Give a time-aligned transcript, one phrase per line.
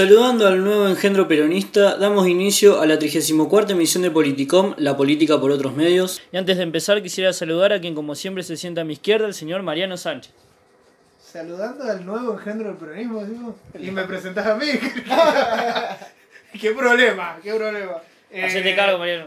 [0.00, 5.38] saludando al nuevo engendro peronista, damos inicio a la 34 emisión de Politicom, la política
[5.38, 6.22] por otros medios.
[6.32, 9.26] Y antes de empezar quisiera saludar a quien como siempre se sienta a mi izquierda,
[9.26, 10.32] el señor Mariano Sánchez.
[11.22, 14.68] Saludando al nuevo engendro del peronismo, digo, y me presentás a mí.
[16.58, 17.96] qué problema, qué problema.
[18.32, 19.26] Hacete Eh, cargo, Mariano.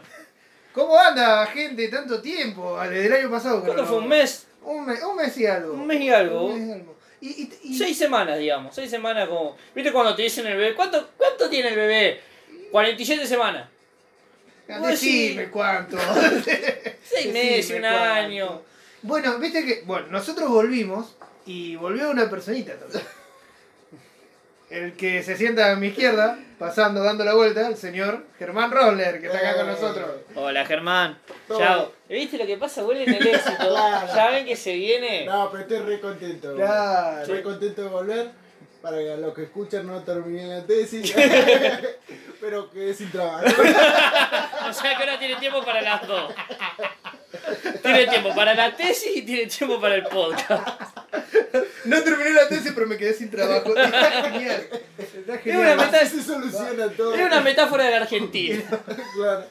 [0.74, 1.88] ¿Cómo anda, gente?
[1.90, 3.62] Tanto tiempo, desde el año pasado.
[3.62, 4.00] ¿Cuánto fue?
[4.00, 4.48] ¿Un mes?
[4.64, 5.74] Un mes, un mes y algo.
[5.74, 6.46] Un mes y algo.
[6.46, 6.93] Un mes y algo.
[7.24, 8.76] Y, y- y- Seis semanas, digamos.
[8.76, 9.56] Seis semanas como...
[9.74, 10.76] ¿Viste cuando te dicen el bebé?
[10.76, 12.22] ¿Cuánto, cuánto tiene el bebé?
[12.72, 13.70] 47 semanas.
[14.68, 15.98] Decime cuánto.
[17.04, 18.00] Seis meses, un cuánto.
[18.00, 18.62] año.
[19.02, 19.82] Bueno, viste que.
[19.86, 21.16] Bueno, nosotros volvimos
[21.46, 23.04] y volvió una personita también.
[24.74, 29.22] El que se sienta a mi izquierda, pasando, dando la vuelta, el señor Germán Roller,
[29.22, 29.72] que está acá con Eh.
[29.72, 30.10] nosotros.
[30.34, 31.20] Hola, Germán.
[31.48, 32.22] Todo bien.
[32.22, 32.84] ¿Viste lo que pasa?
[32.84, 33.56] Huele en el éxito.
[33.70, 34.08] Claro.
[34.16, 35.26] Ya ven que se viene...
[35.28, 36.56] No, pero estoy re contento.
[36.56, 37.32] Claro.
[37.32, 38.32] Re contento de volver.
[38.84, 41.14] Para que los que escuchan no terminen la tesis.
[42.42, 43.46] pero quedé sin trabajo.
[44.70, 46.34] O sea que ahora tiene tiempo para las dos.
[47.82, 50.98] Tiene tiempo para la tesis y tiene tiempo para el podcast.
[51.86, 53.70] No terminé la tesis, pero me quedé sin trabajo.
[53.78, 54.68] Está genial.
[54.98, 55.78] Está una genial.
[55.78, 57.14] meta- Así se soluciona todo.
[57.16, 58.64] Es una metáfora de la Argentina.
[59.16, 59.46] Claro.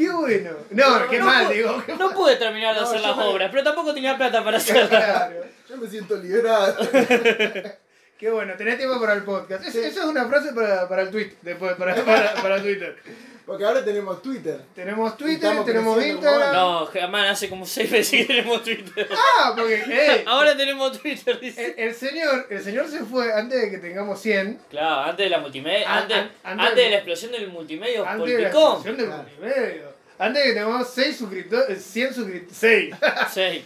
[0.00, 0.50] Qué bueno.
[0.70, 1.82] No, qué No mal, digo.
[1.98, 4.88] No pude terminar de No, hacer las me- obras, pero tampoco tenía plata para hacerlas.
[4.88, 5.34] Claro.
[5.68, 6.76] Yo me siento liberado.
[8.18, 9.64] Qué bueno, tenés tiempo para el podcast.
[9.66, 12.96] Es- Eso es una frase para, para el tweet, después, para, para, para Twitter.
[13.46, 14.60] Porque ahora tenemos Twitter.
[14.74, 16.54] Tenemos Twitter, Estamos tenemos creciendo, Instagram.
[16.54, 19.08] No, Germán, hace como seis meses que tenemos Twitter.
[19.10, 21.74] Ah, porque eh, Ahora tenemos Twitter, el, dice.
[21.76, 24.60] el señor, el señor se fue antes de que tengamos 100.
[24.70, 28.10] Claro, antes de la multimedia, An- antes, an- antes antes de- la explosión del multimedia
[28.10, 29.22] Antes de la explosión del Claro.
[29.24, 29.82] multimedia.
[30.18, 32.58] Antes de que tengamos 6 suscriptores, 100 suscriptores.
[32.60, 32.94] 6.
[33.32, 33.64] Sí.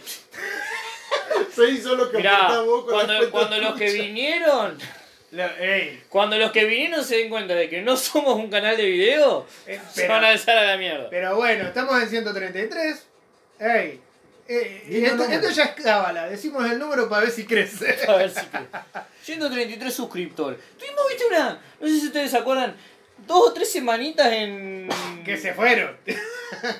[1.53, 4.77] Se hizo lo que Mirá, vos con la cuando, cuenta cuando los que vinieron,
[5.59, 8.85] ey, cuando los que vinieron se den cuenta de que no somos un canal de
[8.85, 11.09] video, eh, se pero, van a alzar a la mierda.
[11.09, 13.05] pero bueno, estamos en 133.
[13.59, 13.99] Ey.
[14.47, 17.97] eh, esto, ya es cábala, decimos el número para ver si crece.
[18.07, 18.59] A ver si que-
[19.23, 20.59] 133 suscriptores.
[20.77, 21.59] Tuvimos, viste, una.
[21.79, 22.75] No sé si ustedes se acuerdan.
[23.17, 24.89] Dos o tres semanitas en.
[25.23, 25.95] que se fueron.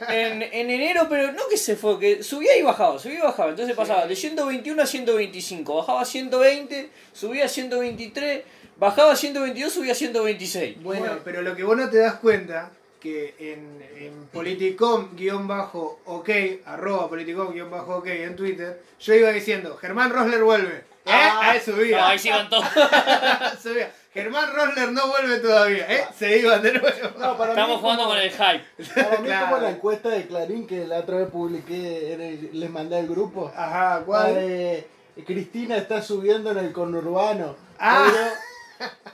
[0.09, 3.49] En, en enero, pero no que se fue, que subía y bajaba, subía y bajaba.
[3.49, 8.43] Entonces pasaba de 121 a 125, bajaba a 120, subía a 123,
[8.77, 10.81] bajaba a 122, subía a 126.
[10.81, 12.71] Bueno, pero lo que vos no te das cuenta,
[13.05, 16.29] que en, en politicom-ok,
[16.65, 20.77] arroba politicom-ok en Twitter, yo iba diciendo, Germán Rosler vuelve.
[21.05, 21.11] ¿Eh?
[21.11, 21.51] Ah.
[21.51, 21.99] ahí subía.
[21.99, 22.65] No, ahí se iban todos.
[23.61, 23.91] subía.
[24.15, 25.85] Germán Rosler no vuelve todavía.
[25.93, 26.07] ¿Eh?
[26.17, 26.87] Se iban de nuevo.
[27.19, 28.93] No, para mí Estamos es jugando como- con el hype.
[28.95, 29.45] Para mí es Claro.
[29.49, 33.07] como la encuesta de Clarín que la otra vez publiqué, en el- les mandé al
[33.07, 33.51] grupo.
[33.55, 34.33] Ajá, La ¿cuál?
[34.35, 34.87] de
[35.25, 37.55] Cristina está subiendo en el conurbano.
[37.77, 38.07] Ah.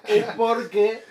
[0.06, 1.04] Pero es porque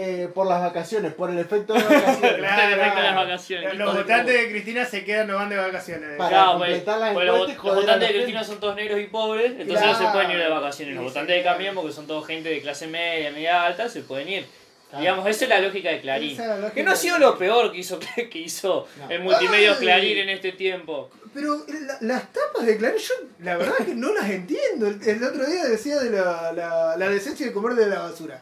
[0.00, 2.36] eh, por las vacaciones, por el efecto de las vacaciones.
[2.38, 3.16] Claro, El efecto de las claro.
[3.28, 6.16] vacaciones, Los, votantes de Cristina se quedan, no van de vacaciones.
[6.16, 9.84] Para Claro, pues, completar pues los, votantes de Cristina son todos negros y pobres, entonces
[9.86, 10.94] no se pueden ir de vacaciones.
[10.94, 11.42] Los Sí, votantes de.
[11.42, 14.46] Cambiemos, que son todos gente de clase media, media alta, se pueden ir.
[14.88, 15.00] Claro.
[15.02, 16.30] Digamos, esa es la lógica de Clarín.
[16.40, 17.98] Es lógica Que no ha sido lo peor que hizo,
[18.30, 19.10] que hizo No.
[19.10, 19.78] el multimedia Ay.
[19.80, 21.10] Clarín en este tiempo.
[21.34, 24.86] Pero la- las tapas de Clarín, yo la verdad es que no las entiendo.
[24.86, 28.40] El, el otro día decía de la, la, la decencia de comer de la basura.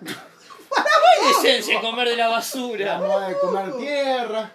[0.71, 2.99] ¡Qué decencia comer de la La basura!
[2.99, 4.51] moda de comer tierra.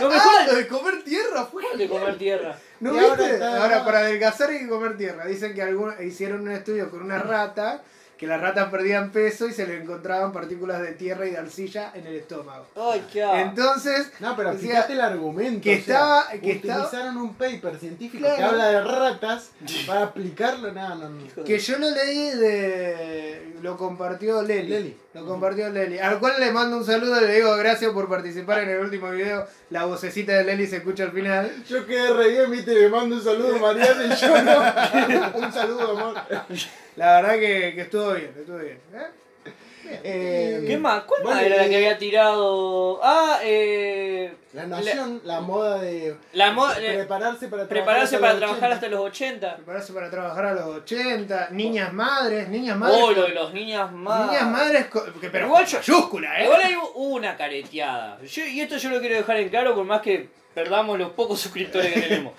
[0.00, 1.64] Lo mejor Ah, lo de comer tierra fue.
[1.76, 2.56] de comer tierra.
[2.80, 3.42] ¿No Y viste?
[3.44, 5.24] ahora para adelgazar hay que comer tierra.
[5.26, 7.82] Dicen que algunos hicieron un estudio con una rata,
[8.18, 11.90] que las ratas perdían peso y se le encontraban partículas de tierra y de arcilla
[11.94, 12.66] en el estómago.
[12.76, 13.22] Ay, qué.
[13.22, 15.62] Entonces, No, pero fíjate el argumento.
[15.62, 18.36] que o sea, estaba- que estaba- utilizaron un paper científico Claro.
[18.36, 19.50] que habla de ratas
[19.86, 20.70] para aplicarlo.
[20.72, 21.44] No, no, no.
[21.44, 23.54] que yo lo leí de.
[23.62, 24.68] Lo compartió Leli.
[24.68, 24.96] Leli.
[25.14, 25.98] Lo compartió Leli.
[25.98, 29.10] Al cual le mando un saludo y le digo gracias por participar en el último
[29.10, 29.46] video.
[29.68, 31.52] La vocecita de Leli se escucha al final.
[31.68, 35.38] Yo quedé re bien, viste, le mando un saludo a Mariana y yo no.
[35.46, 36.14] un saludo, amor.
[36.96, 38.78] La verdad que, que estuvo bien, estuvo bien.
[38.94, 39.06] ¿eh?
[40.04, 41.02] Eh, ¿Qué más?
[41.04, 43.00] ¿Cuál Bueno, más era la y- que había tirado?
[43.02, 44.34] Ah, eh.
[44.52, 48.58] La nación, la, moda de La mo- eh, prepararse para prepararse trabajar para hasta los
[48.58, 48.74] trabajar 80.
[48.74, 49.56] hasta los 80.
[49.56, 51.48] Prepararse para trabajar a los 80.
[51.52, 52.98] Niñas madres, niñas madres.
[53.02, 54.26] Oh, lo de los niñas más.
[54.30, 54.86] Niñas madres,
[55.20, 56.44] que- pero Igual yo- mayúscula, ¿eh?
[56.44, 58.18] Igual hay una careteada.
[58.22, 61.40] Yo- y esto yo lo quiero dejar en claro, por más que perdamos los pocos
[61.40, 62.34] suscriptores que tenemos.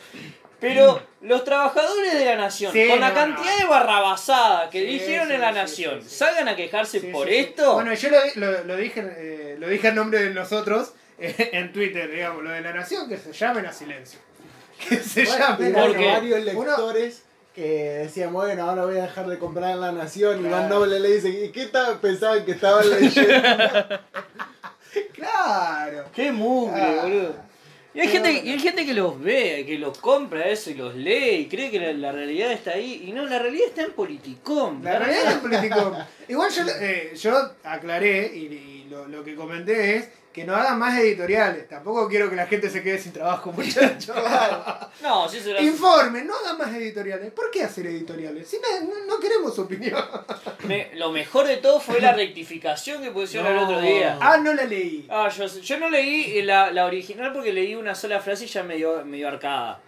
[0.64, 3.60] Pero los trabajadores de la nación, Sí, con la no, cantidad no.
[3.60, 6.16] de barrabasada que Sí, dijeron sí, en la sí, nación, sí, sí.
[6.16, 7.40] salgan a quejarse Sí, por sí, sí.
[7.40, 7.74] esto.
[7.74, 11.72] Bueno, yo lo, lo- lo dije, eh, lo dije en nombre de nosotros eh, en
[11.74, 14.20] Twitter, digamos, lo de la nación, que se llamen a silencio.
[14.90, 17.24] Que se Bueno, llamen a Porque- varios Uno- lectores
[17.54, 17.62] que
[18.04, 20.44] decían, bueno, ahora voy a dejar de comprar en La Nación.
[20.44, 20.70] Y Claro.
[20.70, 22.00] Noble le dice, ¿y qué tal?
[22.00, 24.00] pensaban que estaban leyendo?
[25.14, 26.06] Claro.
[26.16, 27.00] Qué mugre, Ah.
[27.04, 27.36] boludo.
[27.96, 30.96] Y hay, gente, y hay gente que los ve, que los compra eso y los
[30.96, 33.04] lee y cree que la, la realidad está ahí.
[33.08, 34.84] Y no, la realidad está en politicón.
[34.84, 35.96] La realidad es político.
[36.28, 40.80] Igual yo, eh, yo aclaré y, y lo, lo que comenté es que no hagan
[40.80, 41.70] más editoriales.
[41.70, 44.16] Tampoco quiero que la gente se quede sin trabajo, muchachos.
[45.02, 47.32] No, sí se lo Informe, no hagan más editoriales.
[47.32, 48.48] ¿Por qué hacer editoriales?
[48.50, 50.04] Si no, no- no queremos opinión.
[50.64, 54.18] Me- Lo mejor de todo fue la rectificación que pusieron el otro día.
[54.20, 55.06] Ah, no la leí.
[55.10, 58.64] Ah, yo, yo no leí la, la original porque leí una sola frase y ya
[58.64, 59.80] me dio, me dio arcada.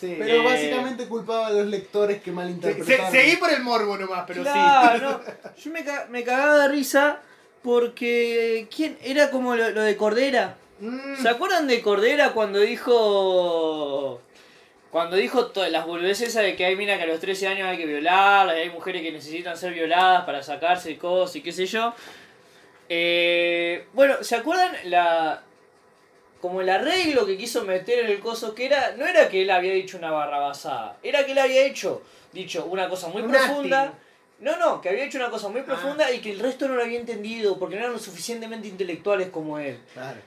[0.00, 0.16] Sí.
[0.18, 3.12] Pero Eh, básicamente culpaba a los lectores que Se- se- malinterpretaron.
[3.12, 5.32] seguí por el morbo nomás, pero Claro, sí.
[5.44, 5.54] no.
[5.62, 7.20] Yo me, ca- me cagaba de risa
[7.62, 8.66] porque.
[8.74, 8.98] ¿Quién?
[9.02, 10.56] Era como lo, lo de Cordera.
[10.80, 14.20] Mm, ¿Se acuerdan de Cordera cuando dijo.
[14.90, 17.76] Cuando dijo todas las boludeces de que hay minas que a los 13 años hay
[17.78, 21.66] que violarlas, y hay mujeres que necesitan ser violadas para sacarse cosas y qué sé
[21.66, 21.94] yo?
[22.88, 25.42] Eh, bueno, ¿se acuerdan la.
[26.40, 28.96] Como el arreglo que quiso meter en el coso, que era.
[28.96, 32.02] No era que él había dicho una barrabasada, era que él había hecho,
[32.32, 33.82] dicho una cosa muy Un profunda.
[33.82, 33.98] acting.
[34.40, 35.64] No, no, que había hecho una cosa muy Ah.
[35.66, 39.28] profunda y que el resto no lo había entendido porque no eran lo suficientemente intelectuales
[39.30, 39.78] como él.
[39.94, 40.18] Claro.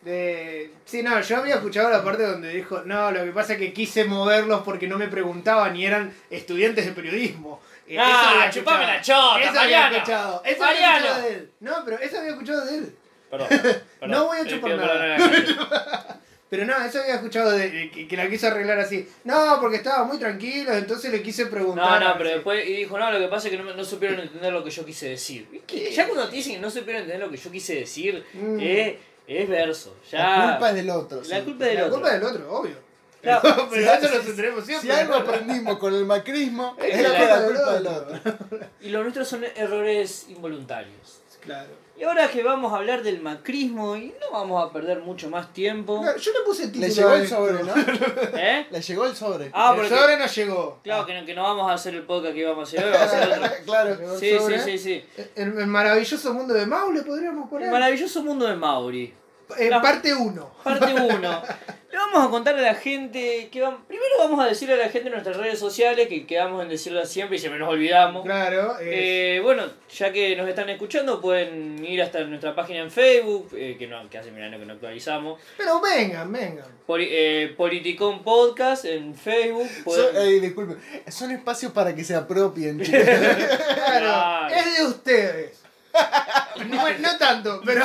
[0.00, 3.58] de- sí, no, yo había escuchado la parte donde dijo, no, lo que pasa es
[3.58, 7.60] que quise moverlos porque no me preguntaban y eran estudiantes de periodismo.
[7.86, 9.96] Eh, Ah, eso había chupame la chota, Eso había Mariano.
[9.96, 10.42] escuchado.
[10.44, 10.86] Eso Mariano.
[10.86, 11.50] había escuchado de él.
[11.60, 12.96] No, pero eso había escuchado de él.
[13.28, 13.48] Perdón.
[14.06, 15.16] No voy a chupar nada.
[16.50, 16.50] la.
[16.50, 19.06] Pero no, eso había escuchado de, de que, que la quiso arreglar así.
[19.24, 22.00] No, porque estaba muy tranquilo, entonces le quise No, preguntar.
[22.02, 22.34] no, pero así.
[22.36, 24.70] después y dijo, no, lo que pasa es que no, no supieron entender lo que
[24.70, 25.46] yo quise decir.
[25.52, 25.90] ¿Y qué?
[25.92, 28.58] Ya cuando te dicen que no supieron entender lo que yo quise decir, Mm.
[28.60, 28.94] es,
[29.26, 29.94] es verso.
[30.10, 30.18] Ya...
[30.38, 31.22] La culpa es del otro.
[31.26, 31.42] La sí.
[31.44, 31.94] culpa es del La otro.
[31.96, 32.88] culpa es del otro, obvio.
[33.20, 34.92] Claro, pero si- eso lo si- tendremos Si siempre.
[34.92, 38.38] algo aprendimos con el macrismo, Es es la la culpa culpa del otro.
[38.80, 41.20] Y los nuestros son errores involuntarios.
[41.40, 41.68] Claro.
[41.98, 45.52] Y ahora que vamos a hablar del macrismo y no vamos a perder mucho más
[45.52, 46.00] tiempo.
[46.20, 46.86] Yo le puse el título.
[46.86, 47.74] Le llegó el sobre, ¿no?
[48.38, 48.66] ¿Eh?
[48.70, 49.50] Le llegó el sobre.
[49.52, 49.96] Ah, el porque...
[49.96, 50.80] sobre no llegó.
[50.84, 52.92] Claro, que no, que no vamos a hacer el podcast que íbamos a hacer hoy,
[52.92, 53.56] vamos a hacer otro.
[53.64, 53.90] claro.
[53.90, 55.04] El Sí, sí, sí, sí.
[55.34, 57.66] El, el maravilloso mundo de Maule podríamos poner.
[57.66, 59.14] El maravilloso mundo de Mauri.
[59.56, 60.50] Eh, La- Parte 1.
[60.62, 61.42] Parte 1.
[61.90, 65.08] Le vamos a contar a la gente que primero vamos a decirle a la gente
[65.08, 68.24] en nuestras redes sociales que quedamos en decirlo siempre y siempre nos olvidamos.
[68.26, 68.76] Claro.
[68.82, 73.76] eh, bueno, ya que nos están escuchando pueden ir hasta nuestra página en Facebook, eh,
[73.78, 75.40] que, no, que hace mil años que no actualizamos.
[75.56, 76.66] pero vengan, vengan.
[76.86, 79.66] Poli- eh, Politicón Podcast en Facebook.
[79.68, 80.76] Son, pueden- eh, disculpe,
[81.10, 83.00] son espacios para que se apropien, chicos.
[83.00, 83.98] Claro.
[83.98, 84.54] Claro.
[84.54, 85.62] Es de ustedes.
[87.00, 87.82] No tanto, pero.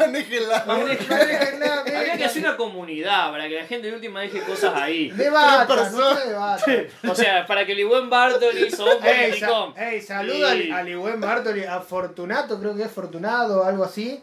[0.00, 0.64] Manéjenla.
[0.66, 5.10] Manéjenla, Habría que hacer una comunidad para que la gente de última deje cosas ahí.
[5.14, 6.90] Debatan, Tres no se.
[7.08, 11.64] O sea, para que el buen Bartoli somos Ey, sa- ey, saluda al buen Bartoli,
[11.64, 14.22] a Fortunato, creo que es Fortunado o algo así,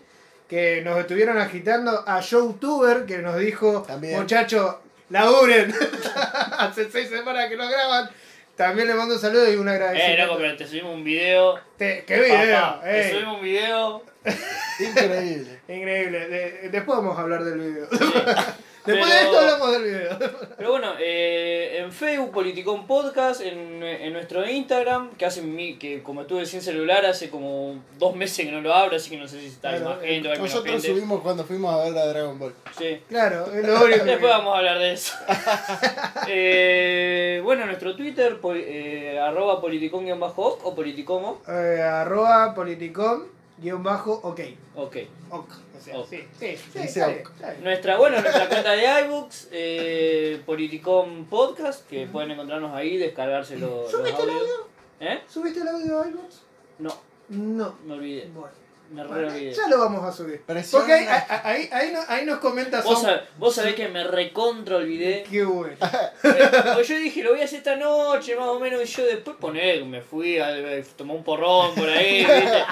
[0.49, 4.75] que nos estuvieron agitando, a Showtuber, que nos dijo, muchachos,
[5.09, 5.73] laburen,
[6.57, 8.09] hace seis semanas que no graban,
[8.55, 10.25] también le mando un saludo y un Eh, agradecimiento.
[10.25, 11.59] loco, pero te subimos un video.
[11.77, 12.59] Te- ¿Qué video?
[12.61, 14.03] Papá, te subimos un video.
[14.79, 15.59] Increíble.
[15.67, 17.87] increíble, De- después vamos a hablar del video.
[17.89, 18.05] Pero-
[18.85, 20.17] después de esto hablamos del video.
[20.57, 26.01] Pero bueno, eh, en Facebook, Politicón Podcast, en, en nuestro Instagram, que hace mi, que
[26.03, 29.27] como estuve sin celular hace como dos meses que no lo abro, así que no
[29.27, 30.87] sé si está Claro, más gente o hay menos Nosotros gente.
[30.87, 32.53] subimos cuando fuimos a ver a Dragon Ball.
[32.77, 33.01] Sí.
[33.09, 35.13] Claro, es lo único Después vamos a hablar de eso.
[36.29, 41.41] Eh, bueno, nuestro Twitter, poli- eh, arroba politicón-oc o politicomo.
[41.47, 43.23] Eh, arroba politicom
[43.59, 44.39] guion bajo ok.
[44.75, 44.97] Ok.
[45.31, 45.49] Ok.
[45.77, 46.07] O sea, Ok.
[46.09, 47.31] sí, sí, sí, Dice ok.
[47.61, 53.81] Nuestra, bueno, nuestra cuenta de iBooks, eh, Politicom Podcast, que pueden encontrarnos ahí, descargárselo.
[53.83, 54.59] los ¿Subiste el audios.
[54.99, 55.21] ¿Eh?
[55.27, 56.35] ¿Subiste el audio a iVoox?
[56.79, 56.93] No,
[57.29, 57.75] No.
[57.85, 58.27] me olvidé.
[58.33, 58.49] Bueno,
[58.89, 60.41] Me bueno, ya lo vamos a subir.
[60.43, 60.85] Presiona.
[60.85, 61.07] Porque ahí,
[61.43, 65.23] ahí, ahí, no- ahí nos comenta Vos, sab- vos sabés que me recontra olvidé.
[65.29, 65.75] Qué bueno.
[66.21, 69.35] Porque yo dije, lo voy a hacer esta noche, más o menos, y yo después
[69.37, 72.63] poner, me fui a, a tomar un porrón por ahí, ¿viste?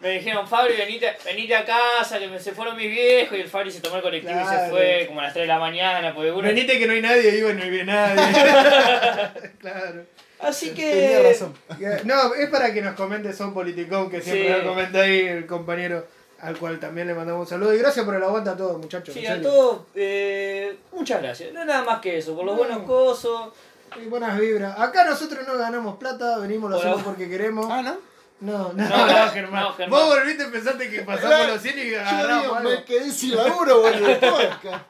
[0.00, 3.48] Me dijeron, Fabri, venite, venite a casa, que me, se fueron mis viejos, y el
[3.48, 6.14] Fabri se tomó el colectivo y se fue como a las 3 de la mañana,
[6.14, 6.42] porque uno...
[6.46, 8.32] Venite que no hay nadie, digo, no hay nadie.
[9.58, 10.04] claro.
[10.40, 10.90] Así que...
[10.92, 11.54] Tenía razón.
[12.04, 14.52] No, es para que nos comente Son Politicón, que siempre Sí.
[14.62, 16.06] nos comenta ahí el compañero
[16.40, 17.74] al cual también le mandamos un saludo.
[17.74, 19.12] Y gracias por el aguante a todos, muchachos.
[19.14, 21.52] Sí, a todos, eh, muchas gracias.
[21.52, 22.58] No nada más que eso, por los No.
[22.62, 23.52] buenos cosos.
[24.00, 24.78] Y buenas vibras.
[24.78, 27.66] Acá nosotros no ganamos plata, venimos, lo Por hacemos porque queremos.
[27.68, 27.96] Ah, ¿no?
[28.40, 29.62] No, no, No, no, no, Germán.
[29.64, 29.90] no, Germán.
[30.00, 32.70] Vos volviste pensaste que pasamos los 100 y agarramos digo, algo.
[32.70, 33.82] me quedé sin laburo
[34.20, 34.84] podcast.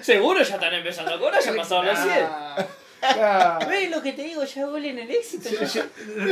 [0.00, 2.26] Seguro ya están empezando a cobrar, ya pasaron los 100.
[3.12, 3.66] Claro.
[3.68, 4.44] ¿Ves lo que te digo?
[4.44, 5.48] Ya huelen el éxito.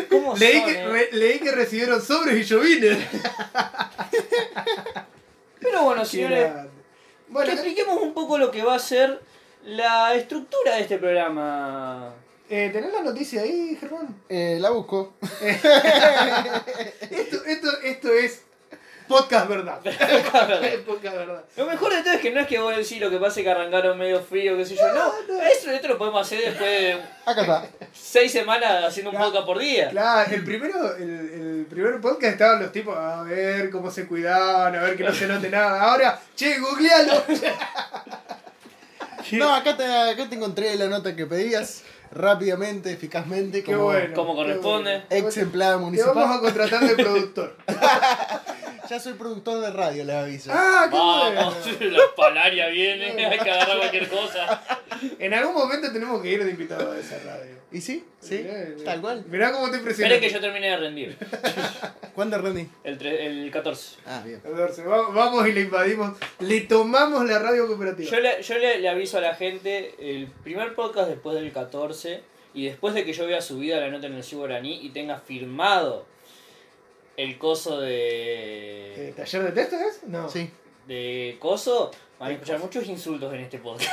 [0.09, 0.87] ¿Cómo Leí son, que, eh?
[0.89, 3.07] re- leí que recibieron sobres y yo vine.
[5.61, 6.69] Pero bueno, señores, grande.
[6.71, 9.21] que Bueno, expliquemos un poco lo que va a ser
[9.65, 12.15] la estructura de este programa.
[12.51, 14.15] eh, ¿tenés la noticia ahí, Germán?
[14.29, 15.15] Eh, la busco.
[17.11, 18.43] Esto, esto, esto es
[19.09, 19.81] podcast verdad.
[20.87, 21.45] Podcast verdad.
[21.57, 23.45] Lo mejor de todo es que no es que vos decís lo que pasa es
[23.45, 24.83] que arrancaron medio frío, qué sé yo.
[24.95, 25.13] No,
[25.47, 26.93] eso esto lo podemos hacer después de
[27.27, 27.67] Acá está.
[27.93, 29.91] seis semanas haciendo un podcast por día.
[29.91, 34.75] Claro, el primero, el, el primer podcast estaban los tipos a ver cómo se cuidaban,
[34.77, 35.81] a ver que no se note nada.
[35.83, 37.23] Ahora, che, googlealo.
[39.33, 41.85] No, acá te, acá te encontré la nota que pedías.
[42.11, 44.15] Rápidamente, eficazmente, Qué como bueno.
[44.15, 45.05] como qué corresponde.
[45.09, 45.27] bueno.
[45.29, 46.15] ex empleado Te municipal.
[46.15, 47.57] vamos a contratar de productor.
[48.89, 50.51] Ya soy productor de radio, les aviso.
[50.53, 51.91] Ah, qué Vamos, bueno.
[51.97, 54.63] la palaria viene, hay que agarrar cualquier cosa.
[55.19, 57.63] En algún momento tenemos que ir de invitado a esa radio.
[57.71, 58.05] ¿Y sí?
[58.21, 58.45] Sí,
[58.85, 59.25] tal cual.
[59.29, 60.13] Mirá cómo te impresiona.
[60.15, 61.17] Esperen que yo termine de rendir.
[62.15, 62.69] ¿Cuándo rendí?
[62.85, 63.97] El, tre- el 14.
[64.05, 64.43] Ah, bien.
[65.15, 66.19] Vamos y le invadimos.
[66.41, 68.11] Le tomamos la radio cooperativa.
[68.11, 72.23] Yo, le, yo le, le aviso a la gente, el primer podcast después del 14
[72.55, 76.05] y después de que yo vea subida la nota en el Guaraní y tenga firmado
[77.17, 80.03] el coso de, ¿Taller de texto es?
[80.09, 80.29] No.
[80.29, 80.51] Sí.
[80.87, 83.91] de coso, van a escuchar muchos insultos en este podcast.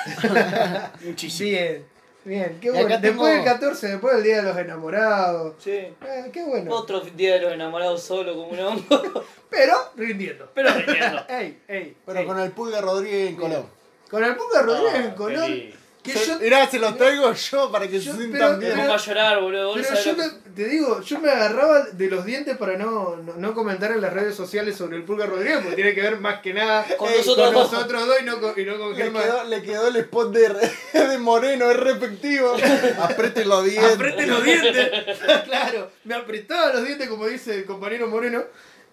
[1.03, 1.49] Muchísimo.
[1.49, 1.85] Bien,
[2.25, 2.87] bien, qué bueno.
[2.87, 5.55] Después tengo- del 14, después del Día de los Enamorados.
[5.59, 5.71] Sí.
[5.71, 5.95] Eh,
[6.33, 6.73] qué bueno.
[6.73, 10.49] Otro día de los enamorados solo como un hongo, Pero rindiendo.
[10.53, 11.25] pero riendo.
[11.29, 11.95] Ey, ey.
[12.05, 12.25] Pero ey.
[12.25, 13.35] con el Pulga Rodríguez en.
[13.35, 13.65] Colón.
[14.09, 15.39] Con el Puga Rodríguez en Ah, color.
[15.45, 15.75] feliz.
[16.01, 18.79] Que Se- yo, Mirá, se los traigo yo para que Yo- se pero- sientan bien.
[18.79, 19.73] a llorar, boludo.
[19.73, 23.53] pero yo me- te digo, yo me agarraba de los dientes para no, no, no
[23.53, 26.53] comentar en las redes sociales sobre el Pulga Rodríguez, porque tiene que ver más que
[26.53, 27.71] nada Con eh, nosotros dos.
[27.73, 29.23] nosotros dos y no con, y no con Le Germán.
[29.23, 30.69] quedó, le quedó el spot de,
[31.09, 32.55] de Moreno, es respectivo.
[33.01, 33.93] Apriete los dientes.
[33.95, 34.89] Apriete los dientes.
[35.45, 38.43] claro, me apretaba los dientes, como dice el compañero Moreno.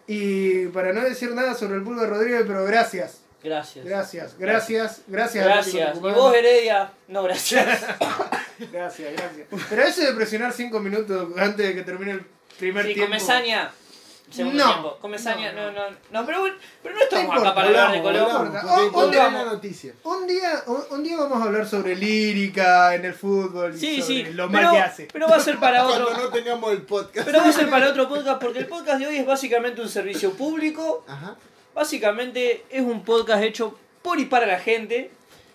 [0.08, 3.20] Y para no decir nada sobre el Pulga Rodríguez, pero gracias.
[3.46, 3.84] Gracias.
[3.84, 5.44] Gracias, gracias, gracias.
[5.44, 5.96] a Gracias.
[5.96, 7.84] Y vos, Heredia, no, gracias.
[8.72, 9.46] Gracias, gracias.
[9.68, 12.26] Pero eso de presionar 5 minutos antes de que termine el
[12.58, 13.10] primer Sí, tiempo.
[13.10, 13.70] comesaña.
[14.30, 14.72] Segundo No.
[14.72, 14.98] tiempo.
[15.00, 15.96] Comesaña, No, no, no.
[16.10, 18.02] No, pero, bueno, pero no estamos importa, acá para hablar de
[18.90, 19.12] Colón.
[19.12, 19.92] la noticia.
[20.04, 24.00] Un día, un, un día vamos a hablar sobre lírica en el fútbol y Sí,
[24.02, 24.32] sobre sí.
[24.32, 25.08] lo mal pero, que hace.
[25.12, 26.06] pero va a ser para otro.
[26.06, 27.26] Cuando no tengamos el podcast.
[27.26, 29.88] Pero va a ser para otro podcast porque el podcast de hoy es básicamente un
[29.88, 31.04] servicio público.
[31.06, 31.36] Ajá.
[31.76, 35.10] Básicamente es un podcast hecho por y para la gente.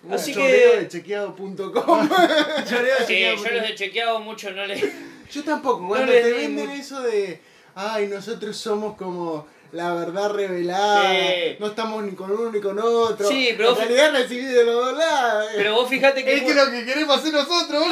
[0.08, 0.88] Así Choreo de que.
[0.88, 2.08] chequeado.com.
[2.08, 4.92] Leo Sí, chequeado yo los he chequeado mucho, no le.
[5.32, 5.88] Yo tampoco.
[5.88, 6.80] Cuando les te venden mucho.
[6.80, 7.40] eso de.
[7.74, 11.10] Ay, nosotros somos como la verdad revelada.
[11.12, 11.56] Sí.
[11.58, 13.28] No estamos ni con uno ni con otro.
[13.28, 15.46] Sí, pero- En realidad recibí de los dos lados.
[15.56, 16.34] Pero vos fíjate que.
[16.36, 17.84] Es que lo que queremos hacer nosotros.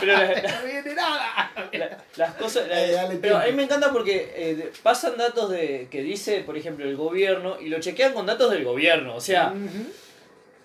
[0.00, 1.52] Pero la- No viene nada.
[1.72, 5.88] La- las cosas la- dale pero a mí me encanta porque eh, pasan datos de
[5.90, 9.52] que dice por ejemplo el gobierno y lo chequean con datos del gobierno o sea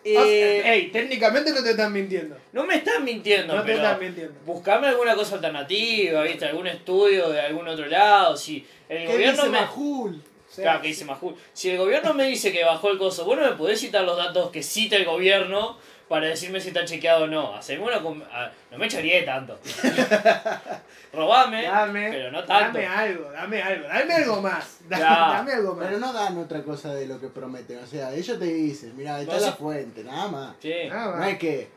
[0.04, 2.38] eh, Ey, técnicamente no te están mintiendo.
[2.54, 4.34] no me están mintiendo No te pero están mintiendo.
[4.46, 9.44] buscame alguna cosa alternativa viste algún estudio de algún otro lado si el ¿Qué gobierno
[9.44, 10.22] dice me Majul?
[10.56, 11.36] Claro, que dice Majul.
[11.54, 14.50] Si el gobierno me dice que bajó el coso, bueno, me podés citar los datos
[14.50, 15.78] que cita el gobierno
[16.10, 17.56] para decirme si está chequeado o no.
[17.56, 19.58] Haceme una com- ah, no me echaría tanto.
[21.14, 22.78] Robame, Dame, pero no tanto.
[22.78, 24.78] dame algo, dame algo, dame algo más.
[24.90, 25.10] Dame, Ya.
[25.10, 25.86] dame algo más.
[25.88, 27.78] Pero no dan otra cosa de lo que prometen.
[27.80, 30.56] O sea, ellos te dicen, mira, ahí está Vos la fuente, nada más.
[30.62, 30.74] Sí.
[30.92, 31.30] Ah, No va.
[31.30, 31.68] es que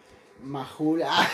[0.42, 1.02] Majul.
[1.06, 1.28] Ah,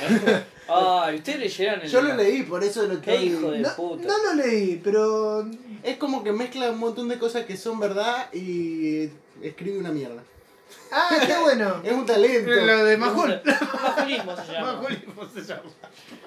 [1.06, 1.88] Ay, ustedes leyeron el.
[1.88, 3.28] yo lo leí, por eso lo Qué estoy.
[3.28, 4.06] hijo de No, puta.
[4.08, 5.46] no lo leí, pero.
[5.82, 9.08] Es como que mezcla un montón de cosas que son verdad y
[9.42, 10.22] escribe una mierda.
[10.92, 11.80] Ah, qué bueno.
[11.84, 12.50] Es un talento.
[12.50, 13.40] Lo de Majul.
[13.44, 14.72] Majulismo se llama.
[14.74, 15.62] Majulismo se llama.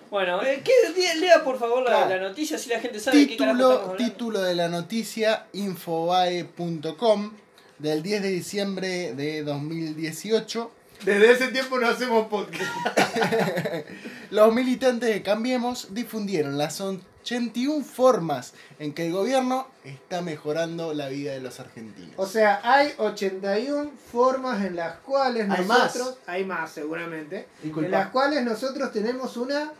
[0.10, 2.22] Bueno, eh, ¿qué- lea por favor la, Claro.
[2.22, 4.12] la noticia si la gente sabe de qué carajo Título, estamos hablando.
[4.13, 7.32] título de la noticia infobae.com
[7.80, 10.72] del 10 de diciembre de 2018.
[11.06, 12.62] Desde ese tiempo no hacemos podcast.
[14.32, 16.75] Los militantes de Cambiemos difundieron las
[17.21, 22.13] 81 formas en que el gobierno está mejorando la vida de los argentinos.
[22.17, 26.17] O sea, hay 81 formas en las cuales Hay nosotros.
[26.25, 27.47] Hay más, seguramente.
[27.63, 27.85] Disculpa.
[27.85, 29.71] En las cuales nosotros tenemos una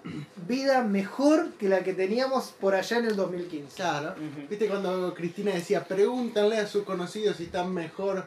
[0.48, 3.76] vida mejor que la que teníamos por allá en el 2015.
[3.76, 4.16] Claro.
[4.50, 8.26] ¿Viste cuando Cristina decía, pregúntanle a sus conocidos si están mejor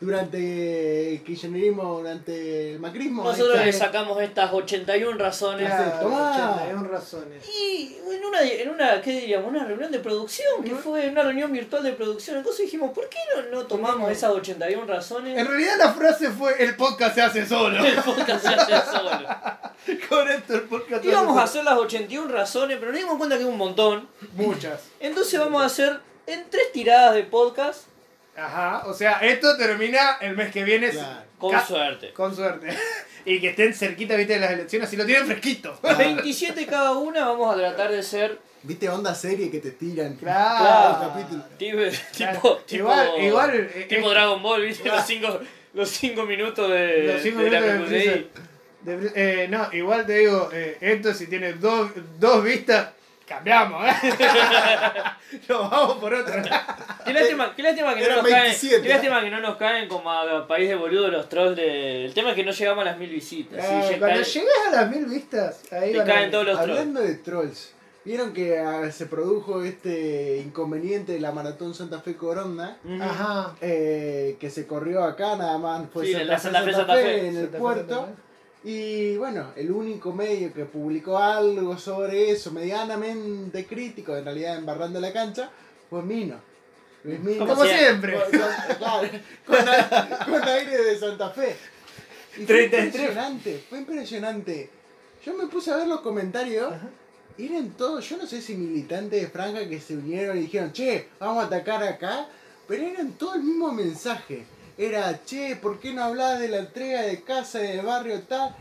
[0.00, 3.24] durante el kirchnerismo, durante el macrismo.
[3.24, 5.66] Nosotros le sacamos estas 81 razones.
[5.66, 6.54] Claro, Tomá.
[6.54, 7.48] 81 razones.
[7.48, 9.50] Y en una, en una, ¿qué diríamos?
[9.50, 12.38] Una reunión de producción, que fue una reunión virtual de producción.
[12.38, 15.38] Entonces dijimos, ¿por qué no, no tomamos esas 81 razones?
[15.38, 17.84] En realidad la frase fue el podcast se hace solo.
[17.84, 19.28] El podcast se hace solo.
[20.08, 23.36] Con esto el podcast Íbamos a hace hacer las 81 razones, pero nos dimos cuenta
[23.36, 24.08] que es un montón.
[24.32, 24.88] Muchas.
[24.98, 27.82] Entonces vamos a hacer en tres tiradas de podcast,
[28.36, 31.22] Ajá, o sea, esto termina el mes que viene Claro.
[31.38, 32.12] con suerte.
[32.12, 32.68] con suerte.
[33.24, 35.78] y que estén cerquita, viste, de las elecciones, así lo tienen fresquito.
[35.82, 40.14] 27 cada una, vamos a tratar de ser ¿Viste onda serie que te tiran?
[40.16, 41.12] Claro.
[41.12, 41.44] Capítulo.
[41.58, 41.78] tipo,
[42.16, 42.38] Claro.
[42.40, 44.82] tipo, tipo- Igual, eh, tipo eh, Dragon Ball, ¿viste?
[44.84, 44.96] Claro.
[44.98, 45.40] Los cinco,
[45.74, 48.28] los cinco minutos de, Los cinco de la minutos de
[48.82, 52.88] de eh, no, igual te digo, eh, esto si tiene dos, dos vistas,
[53.26, 53.92] cambiamos, ¿eh?
[55.48, 56.42] Nos vamos por otra.
[57.04, 59.88] Qué lástima, qué lástima que no nos caen, 27, qué lástima que no nos caen
[59.88, 62.04] como a país de boludo los trolls de.
[62.06, 63.64] El tema es que no llegamos a las mil visitas.
[63.64, 66.78] Sí, cuando llegues a las mil vistas, ahí Te van caen todos los trolls.
[66.78, 67.72] Hablando de trolls,
[68.04, 72.76] vieron que ah, se produjo este inconveniente de la maratón Santa Fe Coronda.
[73.00, 73.54] Ajá.
[73.60, 76.72] eh, que se corrió acá nada más, fue Sí, Santa, en la Fe, Santa Fe,
[76.72, 78.06] Santa en el Santa puerto.
[78.06, 78.23] Fe.
[78.64, 84.98] Y bueno, el único medio que publicó algo sobre eso, medianamente crítico, en realidad embarrando
[85.00, 85.50] la cancha,
[85.90, 86.36] fue Mino.
[87.04, 87.46] Luis Mino.
[87.46, 88.14] Como siempre.
[88.14, 89.08] Con, con- claro,
[89.46, 91.54] con a- con aire de Santa Fe.
[92.38, 92.84] Y fue 33.
[92.86, 94.70] impresionante, fue impresionante.
[95.24, 96.72] Yo me puse a ver los comentarios.
[97.36, 100.72] y Eran todos, yo no sé si militantes de Franja que se unieron y dijeron,
[100.72, 102.26] che, vamos a atacar acá,
[102.66, 104.44] pero eran todo el mismo mensaje.
[104.76, 108.54] Era, che, ¿por qué no hablas de la entrega de casa en el barrio tal?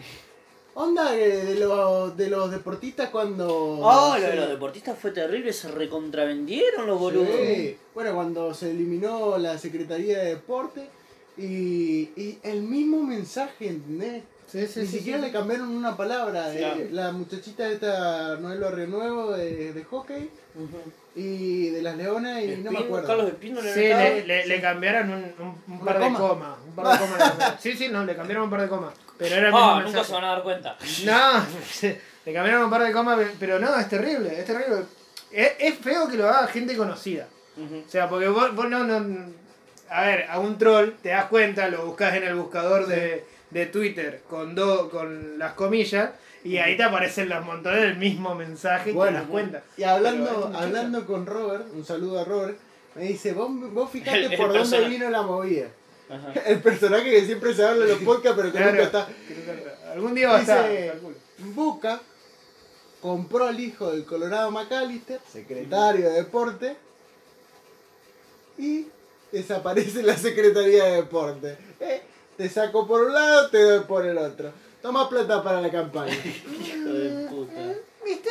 [0.76, 3.48] Onda eh, de los, de los deportistas cuando...
[3.80, 7.30] Oh, lo de los deportistas fue terrible, se recontravendieron los boludos.
[7.36, 7.78] Sí.
[7.94, 10.88] Bueno, cuando se eliminó la Secretaría de Deporte
[11.38, 14.24] y, y el mismo mensaje, ¿entendés?
[14.48, 15.26] Sí, sí, Ni sí, siquiera sí.
[15.26, 16.50] le cambiaron una palabra.
[16.50, 16.82] de Claro.
[16.92, 20.30] La muchachita esta Noelo Renuevo de, de hockey.
[21.16, 23.08] Y de las Leonas y no me acuerdo.
[23.08, 26.18] Carlos Espino le Sí, le, le, le cambiaron un, un, par de coma.
[26.20, 26.58] comas.
[26.68, 27.56] Un par de comas.
[27.60, 28.94] Sí, sí, no, le cambiaron un par de comas.
[29.18, 30.06] Pero era el mismo Ah, nunca mensaje.
[30.08, 30.78] se van a dar cuenta.
[31.06, 31.46] No,
[32.26, 34.84] le cambiaron un par de comas, pero no, es terrible, es terrible.
[35.32, 37.28] Es, es feo que lo haga gente conocida.
[37.58, 39.32] O sea, porque vos, vos no, no-
[39.90, 43.66] A ver, a un troll te das cuenta, lo buscas en el buscador de, de
[43.68, 46.10] Twitter con, do, con las comillas
[46.44, 49.64] y ahí te aparecen los montones del mismo mensaje y te Bueno, das cuenta.
[49.78, 52.58] Y Pero hablando, hablando con Robert, un saludo a Robert,
[52.96, 54.90] me dice, vos, vos fijate El- el por dónde personaje.
[54.90, 55.68] vino la movida.
[56.10, 56.34] Ajá.
[56.46, 59.08] El personaje que siempre se habla en los podcasts, pero que Claro, nunca está.
[59.08, 59.90] que.
[59.94, 60.70] Algún día va a estar.
[61.56, 62.02] Boca
[63.02, 66.76] compró al hijo del Colorado McAllister, secretario de deporte,
[68.58, 68.88] y
[69.32, 71.58] desaparece la Secretaría de Deporte.
[71.80, 72.02] Eh,
[72.38, 74.52] te saco por un lado, te doy por el otro.
[74.84, 76.14] Toma plata para la campaña.
[76.14, 77.54] Hijo de puta.
[78.06, 78.30] ¿Viste?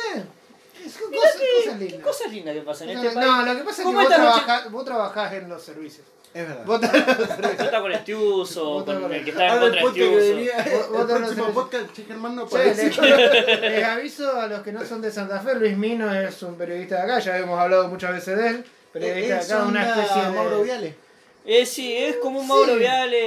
[0.85, 2.01] Es co- Mirá cosas, qué, cosas qué lindas.
[2.07, 3.27] cosas lindas que pasan en No, este país.
[3.31, 6.05] no, lo que pasa es que ¿Cómo vos trabajás, vos trabajás en los servicios.
[6.33, 6.65] Es verdad.
[6.65, 9.93] Vos trabajás- Vos está con Estiuso, Vos con el que está en el contra de
[9.93, 10.91] que Estiuso.
[10.91, 12.85] vos el te próximo lo- podcast, che Germán no aparece.
[12.85, 12.97] les,
[13.61, 16.97] les aviso a los que no son de Santa Fe, Luis Mino es un periodista
[16.97, 18.65] de acá, ya hemos hablado muchas veces de él.
[18.91, 20.29] Periodista de Es acá, una especie de.
[20.29, 20.95] Mauro Viale.
[21.45, 22.79] Eh, sí, es como un Mauro Sí.
[22.79, 23.17] Viale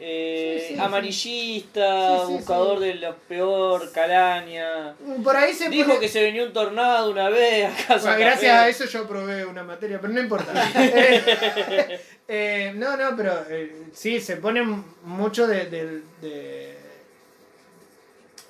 [0.00, 2.84] eh, Sí, sí, amarillista, Sí, sí, buscador sí.
[2.86, 4.94] de lo peor, calaña.
[5.22, 7.94] Por ahí se Dijo pone- que se venía un tornado una vez acá.
[7.94, 10.52] a Bueno, gracias a eso yo probé una materia, pero no importa.
[12.26, 15.66] Eh, no, no, pero eh, sí, se ponen mucho de.
[15.66, 16.74] de- de-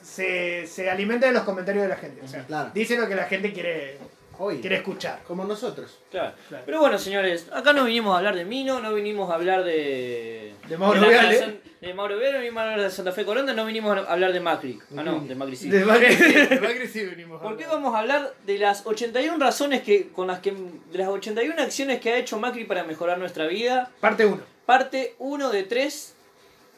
[0.01, 2.23] se, se alimenta de los comentarios de la gente.
[2.25, 2.71] O sea, Claro.
[2.73, 3.99] dice lo que la gente quiere,
[4.39, 4.61] Hoy.
[4.61, 5.21] quiere escuchar.
[5.27, 5.99] Como nosotros.
[6.11, 6.35] Claro.
[6.49, 6.65] Claro.
[6.67, 10.55] Pero bueno, señores, acá no vinimos a hablar de Mino, no vinimos a hablar de.
[10.69, 11.39] De Mauro la- Viale.
[11.39, 14.13] San- De Mauro Viale, no vinimos a hablar de Santa Fe Coronda, no vinimos a
[14.13, 14.79] hablar de Macri.
[14.97, 15.69] Ah, no, de Macri sí.
[15.69, 17.41] De Macri, de Macri sí venimos.
[17.41, 20.99] a ¿Por qué vamos a hablar de las 81 razones que con las que de
[20.99, 23.91] las 81 acciones que ha hecho Macri para mejorar nuestra vida?
[24.01, 24.41] Parte 1.
[24.65, 26.15] Parte 1 de 3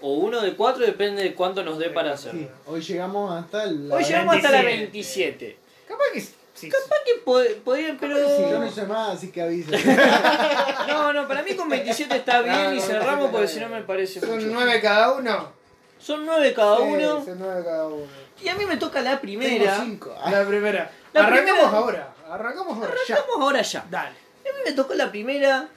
[0.01, 2.41] o 1 de 4, depende de cuánto nos dé para hacerlo.
[2.41, 3.91] Sí, hoy llegamos hasta el.
[3.91, 5.45] Hoy llegamos hasta la 27.
[5.45, 5.59] 27.
[5.89, 6.19] Capaz que
[6.57, 6.69] sí.
[6.69, 8.19] Capaz que pod- podrían, pero.
[8.19, 9.71] Yo no más, así que avisa.
[10.89, 13.69] No, no, para mí con 27 está bien No, y cerramos no, porque si no
[13.69, 14.47] me parece Son mucho.
[14.51, 15.53] 9 cada uno.
[15.99, 17.25] Son 9 cada Sí, uno.
[17.25, 18.07] Son 9 cada uno.
[18.43, 19.81] Y a mí me toca la Tengo primera.
[19.81, 20.15] cinco.
[20.31, 20.91] La primera.
[21.13, 22.15] La Arrancamos primera- ahora.
[22.31, 22.95] Arrancamos ahora.
[23.09, 23.17] Ya.
[23.21, 23.85] Vamos ahora ya.
[23.91, 24.09] Dale.
[24.11, 24.13] A
[24.45, 25.69] mí me tocó la primera.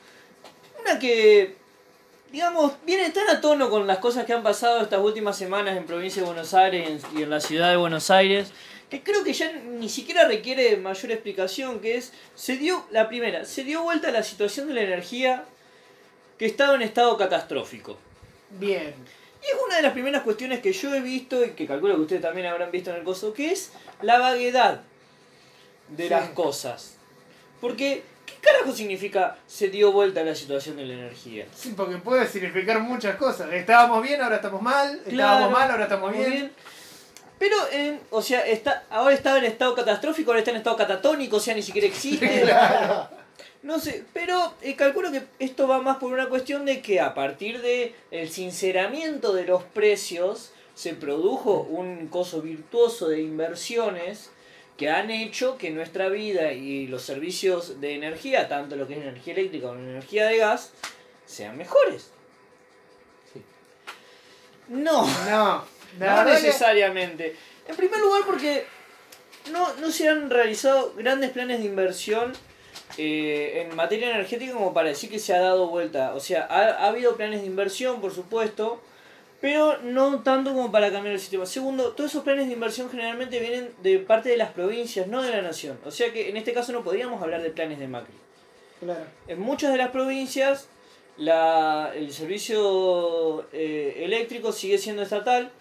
[0.82, 1.56] Una que,
[2.32, 5.86] digamos, viene tan a tono con las cosas que han pasado estas últimas semanas en
[5.86, 8.52] provincia de Buenos Aires y en la ciudad de Buenos Aires,
[8.90, 13.46] que creo que ya ni siquiera requiere mayor explicación, que es, se dio, la primera,
[13.46, 15.46] se dio vuelta la situación de la energía
[16.38, 17.98] que estaba en estado catastrófico.
[18.52, 18.96] Bien.
[19.42, 22.02] Y es una de las primeras cuestiones que yo he visto y que calculo que
[22.02, 23.72] ustedes también habrán visto en el coso, que es
[24.02, 24.82] la vaguedad
[25.90, 26.10] de Sí.
[26.10, 26.96] las cosas.
[27.62, 31.46] Porque, ¿qué carajo significa se dio vuelta la situación de la energía?
[31.56, 33.52] Sí, porque puede significar muchas cosas.
[33.54, 35.02] Estábamos bien, ahora estamos mal.
[35.06, 36.52] Estábamos mal, ahora estamos bien.
[37.40, 41.38] Pero, en, o sea, está, ahora estaba en estado catastrófico, ahora está en estado catatónico,
[41.38, 42.46] o sea, ni siquiera existe.
[43.62, 47.14] No sé, pero eh, calculo que esto va más por una cuestión de que a
[47.14, 54.32] partir de el sinceramiento de los precios se produjo un coso virtuoso de inversiones
[54.78, 59.02] que han hecho que nuestra vida y los servicios de energía, tanto lo que es
[59.02, 60.72] energía eléctrica como energía de gas,
[61.26, 62.12] sean mejores.
[64.70, 65.66] No, No,
[65.98, 67.36] no que- necesariamente.
[67.68, 68.66] En primer lugar porque
[69.52, 72.34] no, no se han realizado grandes planes de inversión
[72.98, 76.14] eh, en materia energética como para decir que se ha dado vuelta.
[76.16, 78.82] O sea, ha, ha habido planes de inversión, por supuesto,
[79.42, 81.46] pero no tanto como para cambiar el sistema.
[81.46, 85.32] Segundo, todos esos planes de inversión generalmente vienen de parte de las provincias, no de
[85.32, 85.80] la nación.
[85.86, 88.14] O sea que en este caso no podríamos hablar de planes de Macri.
[88.82, 89.06] Claro.
[89.28, 90.68] En muchas de las provincias
[91.18, 95.52] la, el servicio eh, eléctrico sigue siendo estatal,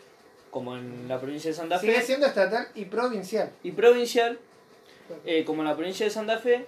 [0.51, 3.51] como en la provincia de Santa Sigue Fe, siendo estatal y provincial.
[3.63, 4.39] y provincial,
[5.25, 6.67] eh, como en la provincia de Santa Fe.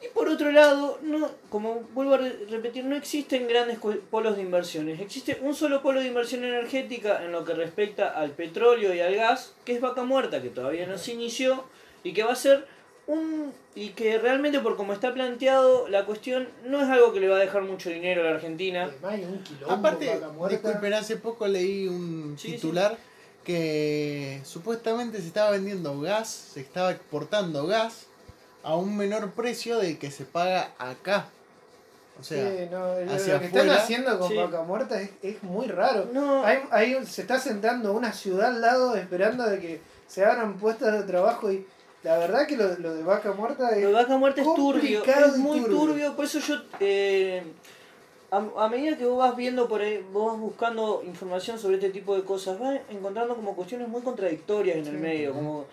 [0.00, 3.78] Y por otro lado, no, como vuelvo a re- repetir, no existen grandes
[4.10, 5.00] polos de inversiones.
[5.00, 9.16] Existe un solo polo de inversión energética en lo que respecta al petróleo y al
[9.16, 11.64] gas, que es Vaca Muerta, que todavía no se inició
[12.04, 12.64] y que va a ser
[13.08, 17.28] un y que realmente por como está planteado la cuestión no es algo que le
[17.28, 18.84] va a dejar mucho dinero a la Argentina.
[18.84, 22.96] Además hay un quilombo, Aparte, disculpen, hace poco leí un Sí, titular
[23.44, 28.06] que supuestamente se estaba vendiendo gas, se estaba exportando gas
[28.62, 31.26] a un menor precio del que se paga acá.
[32.20, 34.36] O sea, Sí, no, lo, hacia lo que están afuera, haciendo con sí.
[34.36, 36.08] Vaca Muerta es, es muy raro.
[36.12, 40.24] No, Hay, hay un- se está sentando una ciudad al lado esperando de que se
[40.24, 41.64] abran puestos de trabajo y
[42.02, 43.82] la verdad que lo, lo de Vaca Muerta es...
[43.82, 45.78] Lo de Vaca Muerta es turbio, es muy turbio.
[45.78, 46.16] turbio.
[46.16, 47.42] por eso yo, eh,
[48.30, 51.90] a, a medida que vos vas viendo por ahí, vos vas buscando información sobre este
[51.90, 54.96] tipo de cosas, vas encontrando como cuestiones muy contradictorias en el Sí.
[54.98, 55.66] medio, como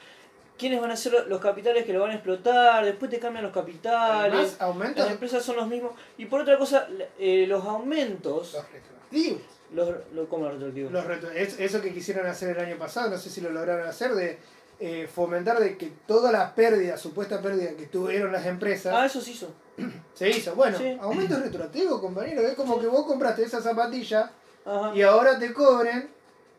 [0.58, 3.54] quiénes van a ser los capitales que lo van a explotar, después te cambian los
[3.54, 6.88] capitales, Además, aumentos las empresas son los mismos, y por otra cosa,
[7.20, 9.42] eh, los aumentos, los retroactivos.
[9.74, 10.92] los, lo- ¿cómo los retroactivos?
[10.94, 13.86] Los retro- es- eso que quisieron hacer el año pasado, no sé si lo lograron
[13.86, 14.38] hacer, de
[14.80, 19.22] eh, fomentar de que todas las pérdidas, supuesta pérdida que tuvieron las empresas, Ah, eso
[19.22, 19.50] se hizo.
[20.14, 20.56] se hizo.
[20.56, 20.98] Bueno, Sí.
[21.02, 22.42] aumentos retroactivos, compañero.
[22.42, 24.32] Es como que vos compraste esa zapatilla
[24.66, 24.92] Ajá.
[24.96, 26.10] y ahora te cobren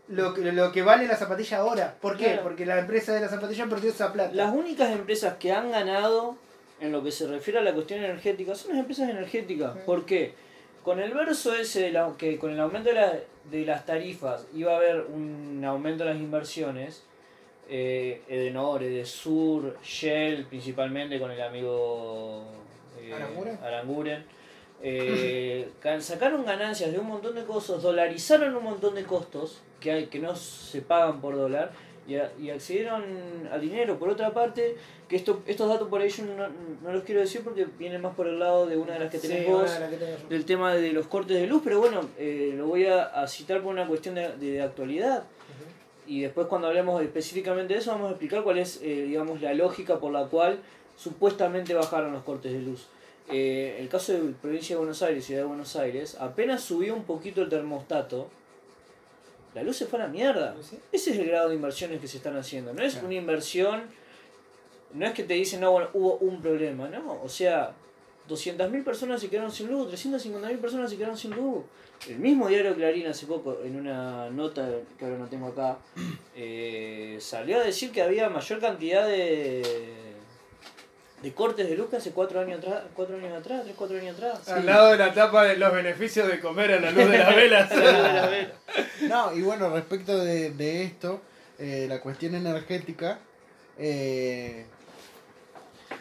[0.09, 1.97] lo que, lo que vale la zapatilla ahora.
[2.01, 2.25] ¿Por qué?
[2.27, 2.43] Claro.
[2.45, 4.35] Porque la empresa de la zapatilla perdió esa plata.
[4.35, 6.37] Las únicas empresas que han ganado
[6.81, 9.73] en lo que se refiere a la cuestión energética son las empresas energéticas.
[9.75, 9.81] Sí.
[9.85, 10.35] ¿Por qué?
[10.85, 13.19] Con el verso ese de la- que con el aumento de, la-
[13.51, 17.03] de las tarifas iba a haber un aumento de las inversiones,
[17.69, 22.45] eh, Edenor, Edesur, Shell, principalmente con el amigo
[23.01, 23.59] eh, Aranguren.
[23.63, 24.25] Aranguren,
[24.83, 29.91] eh, ca- sacaron ganancias de un montón de costos, dolarizaron un montón de costos que,
[29.93, 31.73] hay, que no se pagan por dólar
[32.07, 33.03] y, a- y accedieron
[33.51, 33.99] al dinero.
[33.99, 34.77] Por otra parte,
[35.09, 36.49] que esto, estos datos por ahí yo no,
[36.83, 39.19] no los quiero decir porque vienen más por el lado de una de las que
[39.19, 42.67] tenés vos, de que del tema de los cortes de luz, pero bueno, eh, lo
[42.67, 45.25] voy a, a citar por una cuestión de, de actualidad.
[46.07, 49.55] Y después cuando hablemos específicamente de eso vamos a explicar cuál es, eh, digamos, la
[49.55, 50.61] lógica por la cual
[50.97, 52.87] supuestamente bajaron los cortes de luz.
[53.29, 57.03] Eh, el caso de provincia de Buenos Aires, ciudad de Buenos Aires, apenas subió un
[57.05, 58.29] poquito el termostato,
[59.55, 60.55] la luz se fue a la mierda.
[60.63, 60.79] ¿Sí?
[60.93, 62.73] Ese es el grado de inversiones que se están haciendo.
[62.73, 63.85] No es una inversión,
[64.93, 67.21] no es que te dicen, no, bueno, hubo un problema, ¿no?
[67.23, 67.73] O sea,
[68.29, 71.65] 200.000 personas se quedaron sin luz, 350.000 personas se quedaron sin luz.
[72.09, 75.79] El mismo diario Clarín hace poco, en una nota que ahora no tengo acá,
[76.37, 79.63] eh, salió a decir que había mayor cantidad de,
[81.23, 84.17] de cortes de luz que hace cuatro años atrás, cuatro años atrás, tres, cuatro años
[84.17, 84.49] atrás.
[84.49, 87.35] Al lado de la tapa de los beneficios de comer a la luz de las
[87.35, 87.71] velas.
[89.09, 91.21] No, y bueno, respecto de, de esto,
[91.59, 93.19] eh, la cuestión energética,
[93.79, 94.67] eh,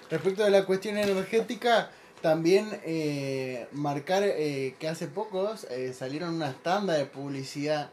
[0.09, 1.91] respecto de la cuestión energética,
[2.29, 7.91] también eh, marcar eh, que hace pocos eh, salieron unas tandas de publicidad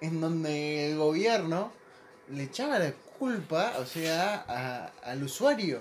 [0.00, 1.70] en donde el gobierno
[2.34, 5.80] le echaba la culpa, o sea, a- al usuario.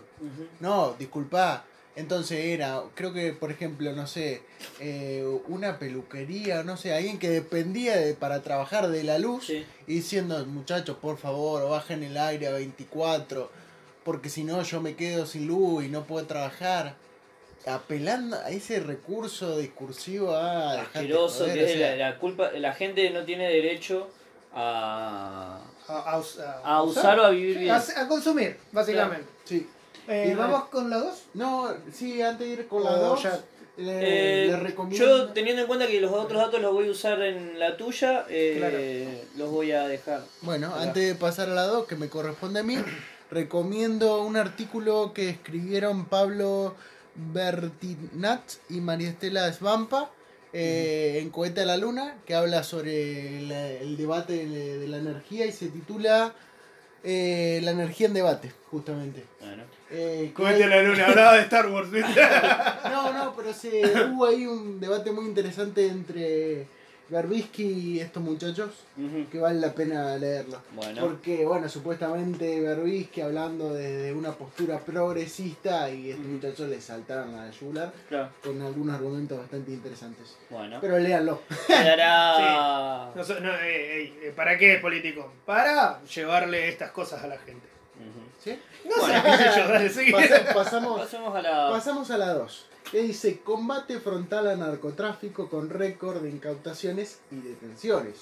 [0.60, 1.64] No, disculpa.
[1.96, 4.44] Entonces era, creo que por ejemplo, no sé,
[4.80, 9.66] eh, una peluquería, no sé, alguien que dependía de, para trabajar de la luz Sí.
[9.88, 13.50] y diciendo, muchachos, por favor, bajen el aire a 24,
[14.04, 16.96] porque si no yo me quedo sin luz y no puedo trabajar.
[17.68, 22.20] Apelando a ese recurso discursivo a dejarte Asqueroso, joder, que o es sea, la, la
[22.20, 24.10] culpa, la gente no tiene derecho
[24.54, 27.72] a, A, a us- a- a usar o a vivir bien.
[27.72, 29.28] a, a consumir, básicamente.
[29.46, 29.68] Sí.
[30.08, 31.24] Eh, Y ¿Vamos con la dos?
[31.34, 33.40] No, sí, antes de ir con dos, ya-
[33.78, 35.06] le, Eh, le recomiendo.
[35.06, 38.26] yo teniendo en cuenta que los otros datos los voy a usar en la tuya,
[38.30, 39.28] eh, Claro.
[39.38, 40.22] los voy a dejar.
[40.42, 40.82] Bueno, Acá.
[40.82, 42.78] antes de pasar a la 2, que me corresponde a mí,
[43.32, 46.76] recomiendo un artículo que escribieron Pablo
[47.18, 50.12] Bertinat y María Estela Svampa
[50.54, 53.40] eh, en Cohete a la Luna, que habla sobre
[53.82, 56.34] el debate de, de la energía y se titula
[57.04, 59.24] eh, La energía en debate, justamente.
[59.92, 62.22] Eh, Cohete a la luna, hablaba de Star Wars, ¿viste?
[62.84, 66.68] No, no, pero se, hubo ahí un debate muy interesante entre
[67.10, 68.72] Berbisky y estos muchachos
[69.32, 70.62] que vale la pena leerlo.
[70.74, 71.02] Bueno.
[71.02, 77.46] Porque, bueno, supuestamente Berbisky hablando desde una postura progresista y estos muchachos le saltaron a
[77.46, 78.30] la yugular Claro.
[78.44, 80.36] con algunos argumentos bastante interesantes.
[80.50, 80.80] Bueno.
[80.82, 81.42] Pero léanlo.
[83.16, 85.32] No, no, eh, eh, ¿Para qué político?
[85.46, 87.68] Para llevarle estas cosas a la gente.
[87.98, 88.28] Ujú.
[88.44, 88.60] ¿Sí?
[88.86, 90.28] No sé, qué sé yo, dale.
[90.30, 91.70] Pasa- pasamos, a la.
[91.72, 92.66] pasamos a la 2.
[92.92, 98.16] Que dice combate frontal a narcotráfico con récord de incautaciones y detenciones.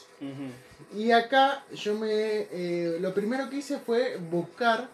[0.95, 2.07] Y acá yo me.
[2.09, 4.89] eh, lo primero que hice fue buscar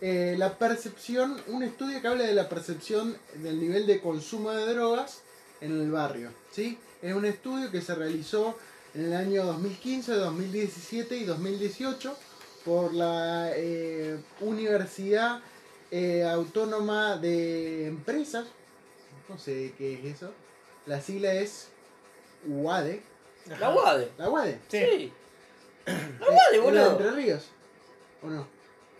[0.00, 4.72] eh, la percepción, un estudio que habla de la percepción del nivel de consumo de
[4.72, 5.22] drogas
[5.60, 6.30] en el barrio.
[6.52, 6.78] ¿sí?
[7.02, 8.56] Es un estudio que se realizó
[8.94, 12.16] en el año 2015, 2017 y 2018
[12.64, 15.40] por la eh, Universidad
[15.90, 18.46] eh, Autónoma de Empresas.
[19.28, 20.32] No sé qué es eso.
[20.86, 21.70] La sigla es
[22.46, 23.02] UADE.
[23.60, 24.10] La UADE.
[24.18, 24.58] La UADE.
[24.68, 24.78] Sí.
[24.78, 25.12] Sí.
[25.86, 26.90] La UADE, ¿Es la de boludo.
[26.92, 27.48] Entre Ríos?
[28.22, 28.46] ¿O no?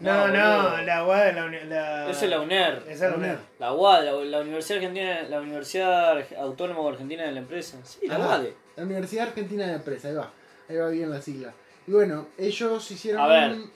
[0.00, 2.10] No, No, la UAD es la, la...
[2.10, 2.82] Esa es la UNER.
[2.88, 3.38] Esa es la La UNER.
[3.58, 7.78] La UADE, la, la Universidad Argentina, la Universidad Autónoma Argentina de la Empresa.
[7.84, 8.28] Sí, la Ajá.
[8.28, 8.54] UADE.
[8.76, 10.30] La Universidad Argentina de Empresa, ahí va.
[10.68, 11.52] Ahí va bien la sigla.
[11.86, 13.50] Y bueno, ellos hicieron A ver.
[13.52, 13.72] un...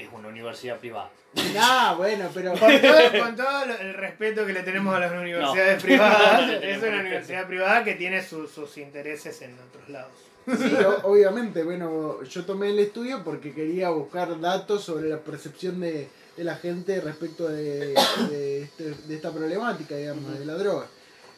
[0.00, 1.10] Es una universidad privada.
[1.58, 2.52] Ah, bueno, pero...
[2.52, 5.82] Con todo, con todo lo- el respeto que le tenemos a las universidades No.
[5.82, 10.12] privadas, No es una universidad privada que tiene su- sus intereses en otros lados.
[10.46, 16.08] Sí, obviamente, bueno, yo tomé el estudio porque quería buscar datos sobre la percepción de,
[16.36, 17.94] de la gente respecto de,
[18.30, 20.86] de, este- de esta problemática, digamos, de la droga.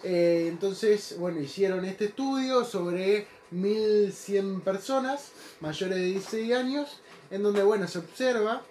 [0.04, 7.00] Eh, entonces, bueno, hicieron este estudio sobre 1100 personas mayores de 16 años,
[7.32, 8.62] en donde, bueno, se observa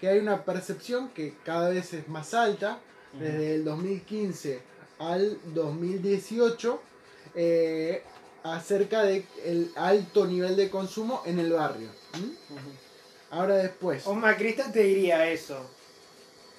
[0.00, 2.78] que hay una percepción que cada vez es más alta,
[3.18, 4.60] desde el 2015
[4.98, 6.80] al 2018,
[7.34, 8.02] eh,
[8.44, 11.88] acerca de el alto nivel de consumo en el barrio.
[13.30, 14.06] Ahora después.
[14.06, 15.68] Un macrista te diría eso.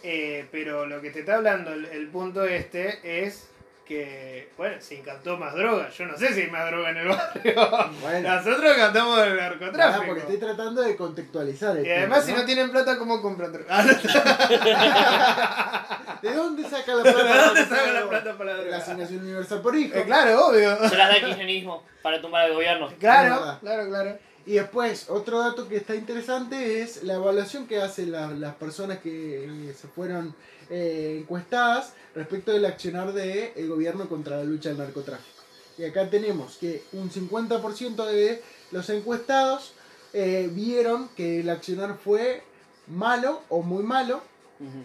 [0.04, 3.51] Eh, pero lo que te está hablando el, el punto este es
[3.92, 5.90] que, bueno, se incautó más droga.
[5.90, 7.92] Yo no sé si hay más droga en el barrio.
[8.02, 10.06] Bueno, Nosotros cantamos del nada, narcotráfico.
[10.06, 13.52] porque estoy tratando de contextualizar el Y además, si tema, no tienen plata, ¿cómo compran
[13.52, 13.84] droga?
[16.22, 17.24] ¿De dónde saca la plata?
[17.24, 18.10] ¿De dónde saca la droga?
[18.22, 18.84] plata para la De La droga?
[18.84, 19.98] asignación universal por hijo.
[19.98, 20.76] Eh, claro, obvio.
[20.90, 22.90] Se las da el kirchnerismo para tumbar al gobierno.
[23.00, 24.18] Claro, claro, claro.
[24.46, 28.98] Y después, otro dato que está interesante es la evaluación que hacen la- las personas
[29.00, 30.36] que eh, se fueron
[30.70, 35.42] eh, encuestadas respecto del accionar del el gobierno contra la lucha del narcotráfico.
[35.78, 39.74] Y acá tenemos que un 50% de los encuestados
[40.14, 42.44] eh, vieron que el accionar fue
[42.88, 44.22] malo o muy malo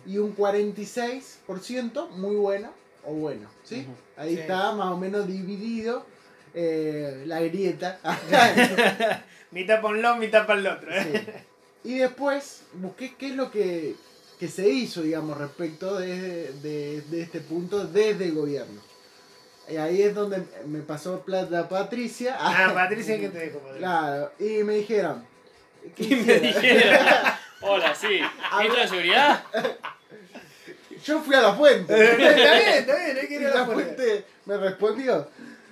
[0.07, 2.71] y un 46% muy bueno
[3.05, 3.49] o bueno.
[3.65, 3.87] ¿sí?
[4.17, 4.41] Ahí Sí.
[4.41, 6.07] está más o menos dividido
[6.55, 7.99] eh, la grieta.
[9.51, 10.91] Mitad para un lado, mitad para el otro.
[10.91, 11.43] ¿eh?
[11.83, 11.91] Sí.
[11.93, 13.95] Y después busqué qué es lo que,
[14.39, 18.81] que se hizo, digamos, respecto de, de- de este punto desde el gobierno.
[19.69, 22.37] Y ahí es donde me pasó plata Patricia.
[22.39, 23.79] Ah, Patricia, ¿qué te dijo, Patricia?
[23.89, 25.27] Claro, y me dijeron.
[25.97, 26.99] ¿qué Y me dijeron,
[27.63, 28.21] hola, sí,
[28.59, 29.45] ministro de seguridad.
[31.05, 31.93] Yo fui a la fuente.
[31.95, 33.95] está bien, está bien, hay que ir a la la fuente.
[33.97, 35.29] fuente me respondió.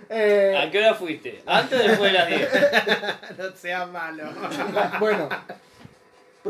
[0.09, 1.43] Eh, ¿A qué hora fuiste?
[1.47, 2.49] ¿Antes o después de las 10?
[3.39, 4.25] No sea malo.
[5.01, 5.29] bueno,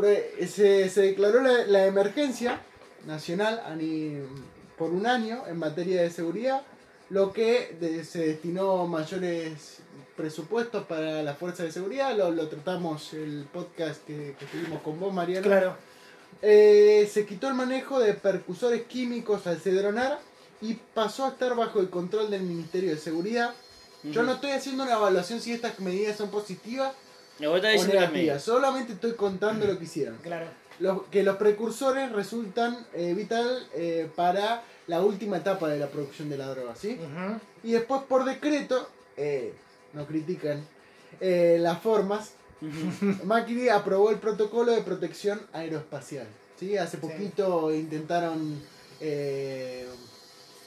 [0.01, 2.61] se, se declaró la, la emergencia
[3.05, 3.61] nacional
[4.77, 6.63] por un año en materia de seguridad,
[7.09, 9.77] lo que de- se destinó mayores
[10.17, 14.99] presupuestos para las fuerzas de seguridad, lo, lo tratamos el podcast que, que tuvimos con
[14.99, 15.45] vos, Mariano.
[15.45, 15.75] Claro.
[16.41, 20.19] Eh, se quitó el manejo de percusores químicos al cedronar
[20.61, 23.53] y pasó a estar bajo el control del Ministerio de Seguridad.
[24.03, 26.93] Yo no estoy haciendo una evaluación si estas medidas son positivas
[27.39, 28.43] Me voy a estar o diciendo las negativas, medias.
[28.43, 30.17] solamente estoy contando lo que hicieron.
[30.17, 30.47] Claro.
[30.79, 36.29] los, que los precursores resultan eh, vital eh, para la última etapa de la producción
[36.29, 36.99] de la droga, ¿sí?
[37.63, 39.53] Y después por decreto, eh,
[39.93, 40.63] no critican
[41.19, 42.33] eh, las formas,
[43.23, 46.27] Macri aprobó el protocolo de protección aeroespacial.
[46.59, 46.77] ¿sí?
[46.77, 48.61] Hace poquito intentaron
[48.99, 49.87] eh,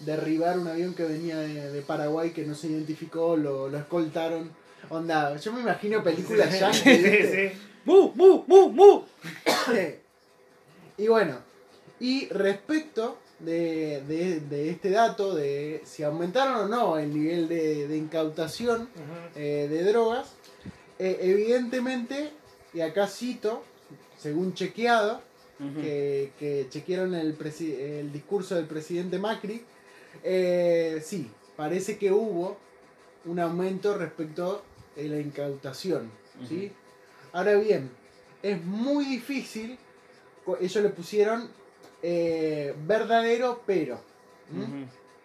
[0.00, 4.50] derribar un avión que venía de, de Paraguay que no se identificó, lo, lo escoltaron.
[4.90, 7.22] Onda, yo me imagino películas yankees, sí,
[7.53, 7.59] sí.
[7.85, 9.03] ¡Mu, mu, mu, mu!
[10.98, 11.38] y bueno,
[12.01, 17.87] y respecto de, de- de este dato, de si aumentaron o no el nivel de,
[17.88, 18.88] de incautación
[19.37, 20.33] eh, de drogas,
[20.98, 22.31] eh, evidentemente,
[22.74, 23.62] y acá cito,
[24.18, 25.22] según chequeado,
[25.83, 29.64] que, que chequearon el discurso del presidente Macri,
[30.22, 32.57] eh, sí, parece que hubo
[33.24, 34.62] un aumento respecto
[34.98, 36.11] de la incautación.
[36.48, 36.72] ¿sí?
[37.32, 37.90] Ahora bien,
[38.42, 39.78] es muy difícil,
[40.61, 41.48] ellos le pusieron
[42.02, 44.00] eh, verdadero pero.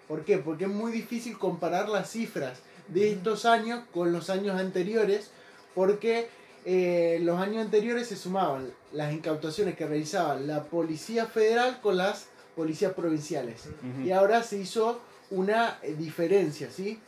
[0.07, 0.38] ¿Por qué?
[0.38, 5.31] Porque es muy difícil comparar las cifras de estos años con los años anteriores,
[5.73, 6.27] porque
[6.65, 12.27] eh, los años anteriores se sumaban las incautaciones que realizaba la Policía Federal con las
[12.55, 13.63] policías provinciales.
[14.05, 16.99] Y ahora se hizo una eh, diferencia, ¿sí?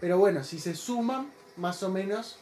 [0.00, 2.38] Pero bueno, si se suman, más o menos,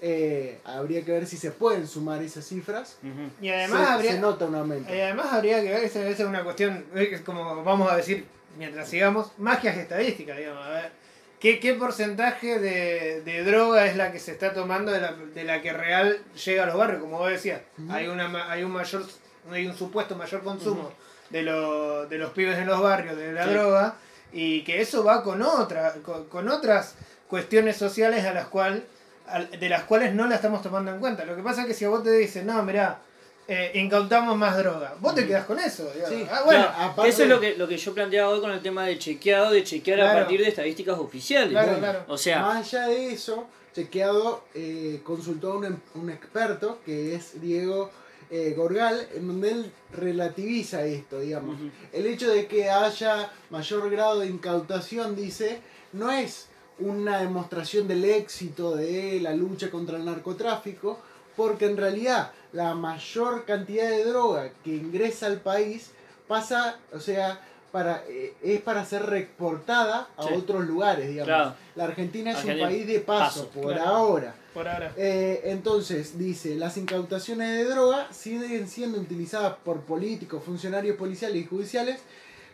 [0.00, 2.96] eh, habría que ver si se pueden sumar esas cifras.
[3.40, 4.92] Y además se, habría, se nota un aumento.
[4.94, 8.26] y además habría que ver, esa esa es una cuestión, es como vamos a decir
[8.58, 11.02] mientras sigamos, magias estadísticas, digamos, a ver.
[11.40, 15.42] ¿Qué, qué porcentaje de, de droga es la que se está tomando de la, de
[15.44, 17.00] la que real llega a los barrios?
[17.00, 19.04] Como vos decías, hay, una, ma- hay un mayor
[19.50, 20.92] hay un supuesto mayor consumo
[21.30, 23.50] de, lo- de los pibes en los barrios de la Sí.
[23.50, 23.96] droga
[24.32, 26.94] y que eso va con, otra, con, con otras
[27.36, 28.84] cuestiones sociales a las cual,
[29.26, 31.24] al- de las cuales no la estamos tomando en cuenta.
[31.24, 33.00] Lo que pasa es que si a vos te dicen, no, mirá,
[33.48, 35.90] eh, incautamos más droga, vos te quedás con eso.
[35.94, 36.10] digamos.
[36.14, 36.26] Sí.
[36.30, 38.60] Ah, bueno, Claro, aparte- eso es lo que, lo que yo planteaba hoy con el
[38.60, 41.48] tema de chequeado, de chequear a partir de estadísticas oficiales.
[41.52, 42.04] Claro, Bueno, claro.
[42.08, 47.14] O sea, Más allá de eso, Chequeado eh, consultó a un, em- un experto que
[47.14, 47.90] es Diego
[48.30, 51.56] eh, Gorgal, en donde él relativiza esto, digamos.
[51.94, 55.60] El hecho de que haya mayor grado de incautación, dice,
[55.94, 60.98] no es una demostración del éxito de la lucha contra el narcotráfico,
[61.36, 65.90] porque en realidad la mayor cantidad de droga que ingresa al país
[66.28, 70.34] pasa, o sea, para, eh, es para ser reexportada a Sí.
[70.36, 71.26] otros lugares, digamos.
[71.26, 71.54] Claro.
[71.74, 73.88] La Argentina es Argentina, un país de paso, paso, por claro.
[73.90, 74.34] ahora.
[74.52, 74.92] por ahora.
[74.98, 81.46] Eh, entonces, dice, las incautaciones de droga siguen siendo utilizadas por políticos, funcionarios policiales y
[81.46, 82.00] judiciales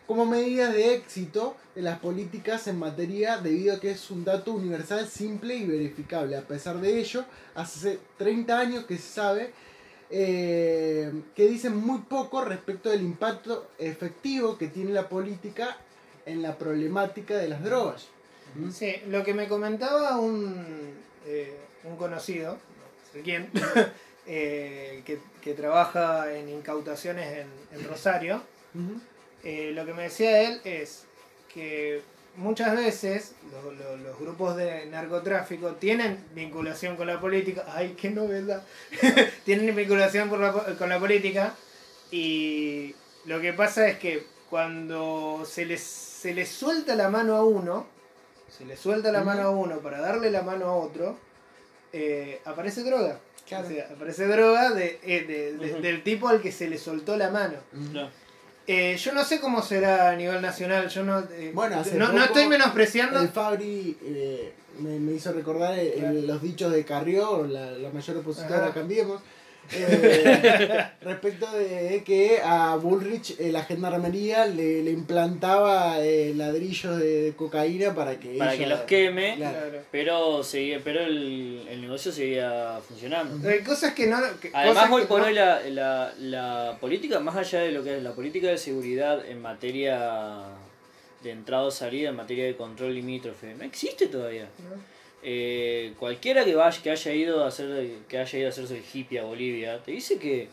[0.09, 4.53] como medidas de éxito de las políticas en materia debido a que es un dato
[4.53, 6.35] universal, simple y verificable.
[6.35, 9.53] A pesar de ello, hace 30 años que se sabe
[10.09, 15.77] eh, que dicen muy poco respecto del impacto efectivo que tiene la política
[16.25, 18.07] en la problemática de las drogas.
[18.55, 18.71] ¿Mm?
[18.71, 20.95] Sí, lo que me comentaba un,
[21.27, 23.51] eh, un conocido, no sé quién,
[24.25, 28.41] eh, que, que trabaja en incautaciones en, en Rosario.
[29.43, 31.05] Eh, lo que me decía él es
[31.53, 32.01] que
[32.35, 38.09] muchas veces lo- lo- los grupos de narcotráfico tienen vinculación con la política, ay, qué
[38.11, 38.63] novedad,
[39.45, 41.55] tienen vinculación por la con la política
[42.11, 47.43] y lo que pasa es que cuando se les, se les suelta la mano a
[47.43, 47.85] uno,
[48.49, 51.17] se le suelta la mano a uno para darle la mano a otro,
[51.93, 53.19] eh, aparece droga.
[53.47, 53.67] Claro.
[53.67, 57.29] O sea, aparece droga de, eh, de- del tipo al que se le soltó la
[57.29, 57.57] mano.
[57.73, 57.91] Ujú.
[57.91, 58.09] Claro.
[58.71, 62.45] Eh, yo no sé cómo será a nivel nacional, yo no, eh, Bueno, no, estoy
[62.47, 63.19] menospreciando.
[63.19, 66.13] El Fabri eh, me, me hizo recordar el- Claro.
[66.21, 68.73] los dichos de Carrió, la, la mayor opositora, Ajá.
[68.75, 69.23] cambiemos.
[69.73, 77.33] Eh, respecto de que a Bullrich eh, la gendarmería le, le implantaba eh, ladrillos de
[77.35, 79.79] cocaína para que para ella- que los queme, Claro.
[79.91, 83.47] Pero seguía, pero el, el negocio seguía funcionando.
[83.49, 84.17] Hay cosas que no.
[84.41, 87.83] que- Además, cosas hoy por no- hoy la, la, la política, más allá de lo
[87.83, 90.43] que es la política de seguridad en materia
[91.23, 94.43] de entrada o salida, en materia de control limítrofe, no existe todavía.
[94.59, 94.98] ¿no?
[95.23, 99.19] Eh, cualquiera que vaya, que haya ido a hacer, que haya ido a hacerse hippie
[99.19, 100.47] a Bolivia, te dice que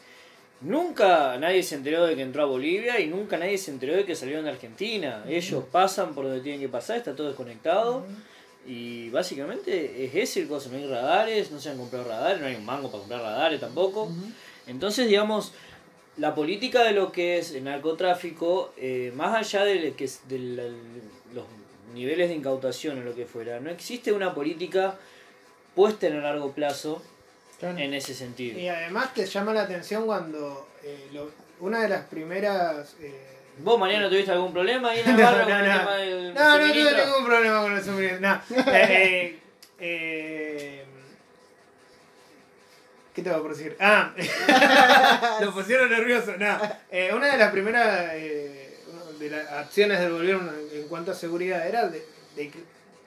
[0.60, 4.04] nunca nadie se enteró de que entró a Bolivia y nunca nadie se enteró de
[4.04, 5.24] que salieron de Argentina.
[5.28, 8.04] Ellos pasan por donde tienen que pasar, está todo desconectado.
[8.68, 12.46] Y básicamente es ese el coso, no hay radares, no se han comprado radares, no
[12.48, 14.10] hay un mango para comprar radares tampoco.
[14.66, 15.52] Entonces, digamos,
[16.16, 20.38] la política de lo que es el narcotráfico, eh, más allá de, que, es- de
[20.40, 20.64] la-
[21.94, 24.94] niveles de incautación o lo que fuera, no existe una política
[25.74, 27.02] puesta en el largo plazo
[27.58, 27.78] Claro.
[27.78, 28.58] en ese sentido.
[28.58, 31.30] Y además te llama la atención cuando eh, lo-
[31.60, 32.94] una de las primeras...
[33.00, 33.22] eh,
[33.58, 35.78] ¿Vos, Mariano, tuviste algún problema ahí en la No, barra no, con el no.
[35.78, 38.20] tema del No, no tuve ningún problema con el suministro.
[38.20, 38.42] No.
[38.74, 39.38] Eh,
[39.78, 40.84] eh,
[43.14, 43.76] ¿Qué te voy a decir?
[43.80, 44.12] Ah,
[45.40, 46.34] lo pusieron nervioso.
[46.38, 46.58] No.
[46.90, 48.65] Eh, una de las primeras eh,
[49.18, 52.04] de las acciones del gobierno en cuanto a seguridad era de,
[52.36, 52.50] de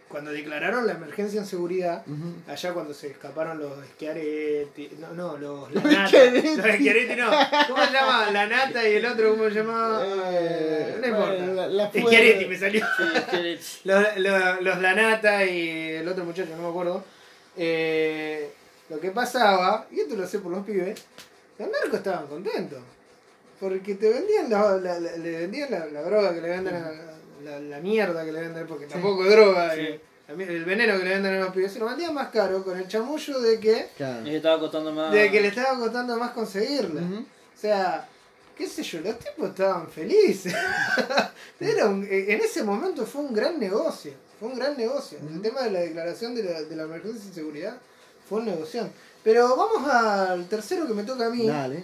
[0.07, 2.03] cuando declararon la emergencia en seguridad,
[2.47, 6.55] allá cuando se escaparon los Schiaretti, no, no, los Lanata, Schiaretti.
[6.57, 7.29] los Schiaretti no,
[7.67, 8.31] ¿cómo se llama?
[8.31, 10.01] La Nata y el otro, ¿cómo se llama?
[10.31, 11.27] Eh, no importa.
[11.35, 12.83] bueno, la- la fue- me salió.
[13.31, 17.03] Sí, Los, los, los Lanata y el otro muchacho, no me acuerdo.
[17.55, 18.51] Eh,
[18.89, 20.99] lo que pasaba, y esto lo sé por los pibes,
[21.59, 22.79] los narcos estaban contentos.
[23.59, 26.91] Porque te vendían la, la- la- le vendían la, la droga que le venden a
[27.43, 29.81] la, la mierda que le venden, porque tampoco es droga, Sí.
[29.81, 29.99] y
[30.29, 32.63] la mi- el veneno que le venden a los pibes, se lo vendían más caro
[32.63, 34.21] con el chamullo de que, Claro.
[34.21, 35.11] Les estaba costando más.
[35.11, 37.01] de que le estaba costando más conseguirla.
[37.01, 38.07] O sea,
[38.57, 40.53] qué sé yo, los tipos estaban felices.
[41.59, 44.13] Era un- eh, en ese momento fue un gran negocio.
[44.39, 45.17] Fue un gran negocio.
[45.29, 47.77] El tema de la declaración de la, de la emergencia de seguridad
[48.27, 48.89] fue un negocio.
[49.21, 51.45] Pero vamos al tercero que me toca a mí.
[51.45, 51.83] Dale.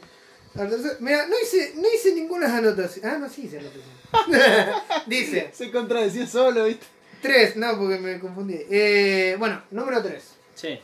[1.00, 3.06] Mira, no hice, no hice ninguna anotación.
[3.06, 3.96] Ah, no, sí hice anotación.
[5.08, 6.86] Dice, Se contradecía solo, ¿viste?
[7.22, 8.60] tres, no, porque me confundí.
[8.70, 10.36] Eh, bueno, número tres.
[10.54, 10.80] Sí.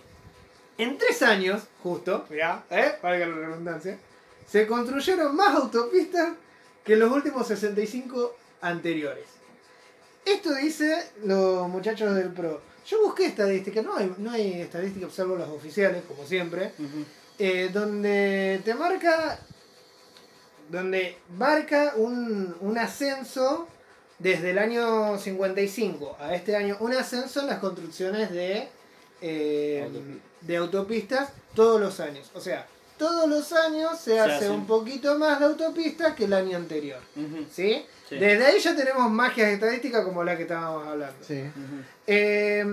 [0.77, 2.93] En tres años, justo, mirá, ¿eh?
[3.01, 3.97] Valga la redundancia,
[4.47, 6.33] se construyeron más autopistas
[6.83, 9.25] que en los últimos 65 anteriores.
[10.25, 12.61] Esto dice los muchachos del PRO.
[12.87, 16.71] Yo busqué estadísticas, no hay, no hay estadísticas salvo las oficiales, como siempre,
[17.37, 19.39] eh, donde te marca,
[20.71, 23.67] donde marca un, un ascenso
[24.19, 28.69] desde el año 55 a este año, un ascenso en las construcciones de,
[29.21, 30.47] eh, Autopistas.
[30.47, 32.31] de autopistas todos los años.
[32.33, 32.65] O sea,
[32.97, 34.51] todos los años se, hace hacen.
[34.51, 36.99] un poquito más de autopistas que el año anterior.
[37.51, 37.83] ¿Sí?
[38.07, 38.17] Sí.
[38.17, 41.25] Desde ahí ya tenemos magias estadísticas como la que estábamos hablando.
[41.25, 41.43] Sí.
[42.07, 42.63] Eh,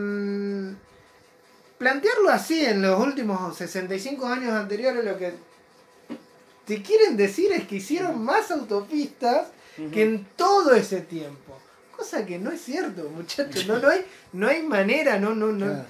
[1.78, 5.32] plantearlo así en los últimos 65 años anteriores lo que
[6.68, 9.48] te quieren decir es que hicieron más autopistas
[9.92, 11.58] que en todo ese tiempo.
[11.96, 13.66] Cosa que no es cierto, muchachos.
[13.66, 15.84] No, no, hay, no hay manera, no, no, no, Claro.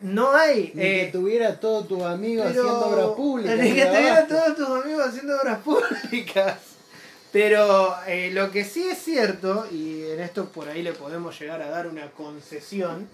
[0.00, 0.72] no hay.
[0.74, 3.58] Ni eh, que tuviera todos tus amigos pero- haciendo obras públicas.
[3.58, 4.26] Ni que más.
[4.28, 6.58] todos tus amigos haciendo obras públicas.
[7.32, 11.60] Pero eh, lo que sí es cierto, y en esto por ahí le podemos llegar
[11.60, 13.06] a dar una concesión,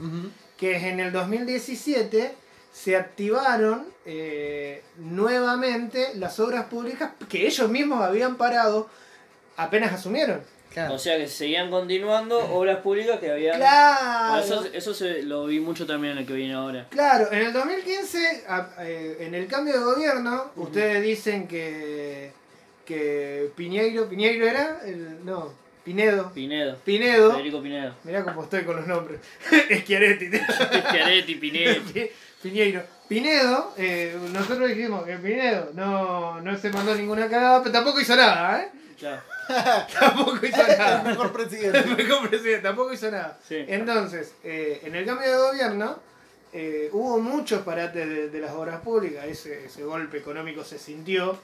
[0.56, 2.32] que es en el 2017
[2.72, 8.88] se activaron eh, nuevamente las obras públicas que ellos mismos habían parado
[9.56, 10.40] apenas asumieron.
[10.72, 10.94] Claro.
[10.94, 13.56] O sea que se seguían continuando obras públicas que habían.
[13.58, 14.42] Claro.
[14.42, 16.86] Eso, eso se, lo vi mucho también en el que viene ahora.
[16.88, 22.32] Claro, en el 2015, a- eh, en el cambio de gobierno, ustedes dicen que,
[22.86, 24.80] que Piñeiro, ¿Piñeiro era?
[24.86, 25.52] El- no,
[25.84, 26.32] Pinedo.
[26.32, 26.78] Pinedo.
[26.82, 27.32] Pinedo.
[27.32, 27.94] Federico Pinedo.
[28.04, 29.20] Mirá cómo estoy con los nombres.
[29.82, 30.30] Schiaretti.
[30.88, 31.82] Schiaretti, Pinedo.
[32.42, 32.82] Piñeiro.
[33.08, 38.16] Pinedo, eh, nosotros dijimos que Pinedo no, no se mandó ninguna cagada, pero tampoco hizo
[38.16, 38.68] nada, ¿eh?
[38.98, 39.22] Ya.
[40.00, 41.02] Tampoco hizo El nada.
[41.02, 41.78] mejor presidente.
[41.78, 43.38] El mejor presidente, tampoco hizo nada.
[43.46, 43.64] Sí.
[43.66, 45.98] Entonces, eh, en el cambio de gobierno,
[46.52, 51.38] eh, hubo muchos parates de, de las obras públicas, ese, ese golpe económico se sintió,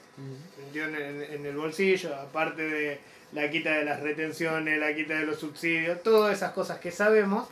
[0.55, 2.99] se sintió en, en- en el bolsillo, aparte de
[3.33, 7.47] la quita de las retenciones, la quita de los subsidios, todas esas cosas que sabemos.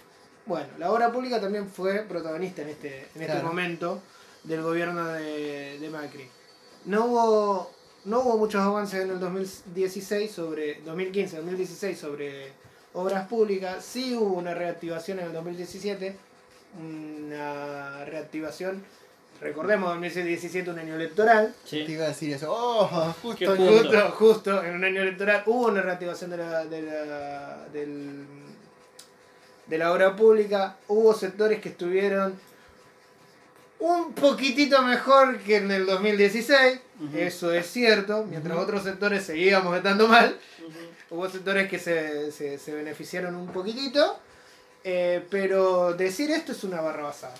[0.47, 3.47] Bueno, la obra pública también fue protagonista en este, en este Claro.
[3.47, 4.01] momento
[4.43, 6.27] del gobierno de, de Macri.
[6.85, 7.71] No hubo,
[8.05, 12.51] no hubo muchos avances en el 2016 sobre 2015, 2016 sobre
[12.93, 13.83] obras públicas.
[13.83, 16.15] Sí hubo una reactivación en el 2017,
[16.79, 18.83] una reactivación,
[19.41, 21.53] recordemos 2017 un año electoral.
[21.63, 21.91] Te Sí.
[21.91, 22.47] iba a decir eso.
[22.49, 23.55] Oh, Qué justo.
[23.57, 28.25] Justo, justo, en un año electoral hubo una reactivación de la, de la, del-
[29.67, 32.39] de la obra pública, hubo sectores que estuvieron
[33.79, 37.17] un poquitito mejor que en el 2016, Ujú.
[37.17, 40.37] eso es cierto, mientras otros sectores seguíamos estando mal,
[41.11, 44.19] hubo sectores que se, se, se beneficiaron un poquitito,
[44.83, 47.35] eh, pero decir esto es una barra basada.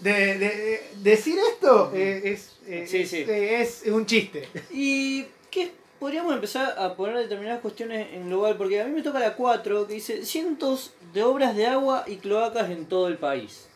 [0.00, 4.48] De, de- de- decir esto eh, es, eh, Sí, es, es un chiste.
[4.70, 5.72] ¿Y qué?
[5.98, 9.86] Podríamos empezar a poner determinadas cuestiones en global, porque a mí me toca la 4,
[9.86, 13.66] que dice cientos de obras de agua y cloacas en todo el país.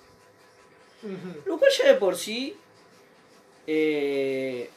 [1.47, 2.55] Lo cual ya de por sí
[3.66, 4.68] eh,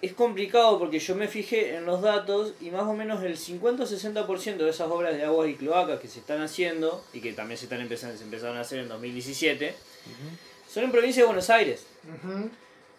[0.00, 3.82] es complicado porque yo me fijé en los datos y más o menos el 50
[3.82, 7.32] o 60% de esas obras de agua y cloacas que se están haciendo y que
[7.32, 9.74] también se están empezando, se empezaron a hacer en 2017
[10.76, 11.86] son en provincia de Buenos Aires.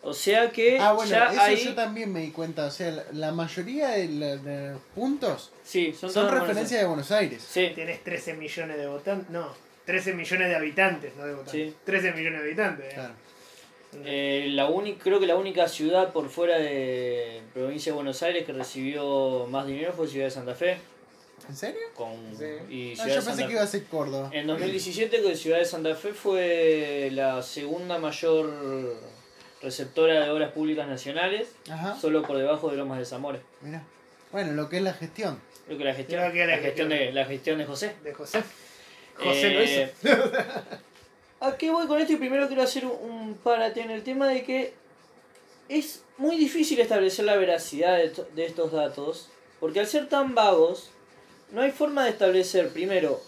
[0.03, 1.57] O sea que Ah, bueno, ya eso ahí...
[1.57, 2.65] yo también me di cuenta.
[2.65, 6.29] O sea, la, la mayoría de, la- de los puntos Sí, son, son, todos en
[6.31, 7.45] Buenos referencia de Buenos Aires.
[7.49, 9.29] Sí, Tenés 13 millones de votantes.
[9.29, 9.53] No,
[9.85, 11.69] 13 millones de habitantes, no de votantes.
[11.71, 11.75] Sí.
[11.85, 12.85] 13 millones de habitantes.
[12.85, 12.91] eh.
[12.93, 13.13] Claro.
[14.05, 18.45] Eh, la única, creo que la única ciudad por fuera de provincia de Buenos Aires
[18.45, 20.77] que recibió más dinero fue Ciudad de Santa Fe.
[21.49, 21.79] ¿En serio?
[21.95, 22.45] Con, Sí.
[22.69, 23.53] y Ah, yo pensé Santa que Fe.
[23.53, 24.29] iba a ser Córdoba.
[24.33, 28.95] En 2017 que Ciudad de Santa Fe fue la segunda mayor
[29.61, 33.39] receptora de obras públicas nacionales, Ajá, solo por debajo de Lomas de Zamora.
[33.61, 33.83] mira.
[34.31, 35.39] Bueno, lo que es la gestión.
[35.65, 36.89] Creo que la gestión, que la la gestión gestión.
[36.89, 37.95] de, la gestión de José.
[38.03, 38.43] De José.
[39.15, 40.13] José lo Eh, hizo.
[41.39, 42.13] ¿A qué voy con esto?
[42.13, 44.73] Y primero quiero hacer un, parate en el tema de que
[45.69, 49.29] es muy difícil establecer la veracidad de, to- de estos datos,
[49.59, 50.89] porque al ser tan vagos,
[51.51, 53.21] no hay forma de establecer, primero,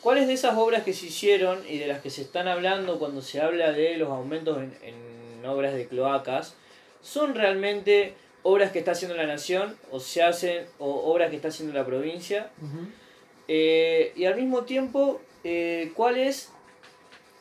[0.00, 3.20] cuáles de esas obras que se hicieron y de las que se están hablando cuando
[3.22, 4.94] se habla de los aumentos en, en
[5.46, 6.56] obras de cloacas,
[7.02, 11.48] son realmente obras que está haciendo la nación o se hacen o obras que está
[11.48, 12.50] haciendo la provincia
[13.48, 16.50] eh, y al mismo tiempo, eh, ¿cuál es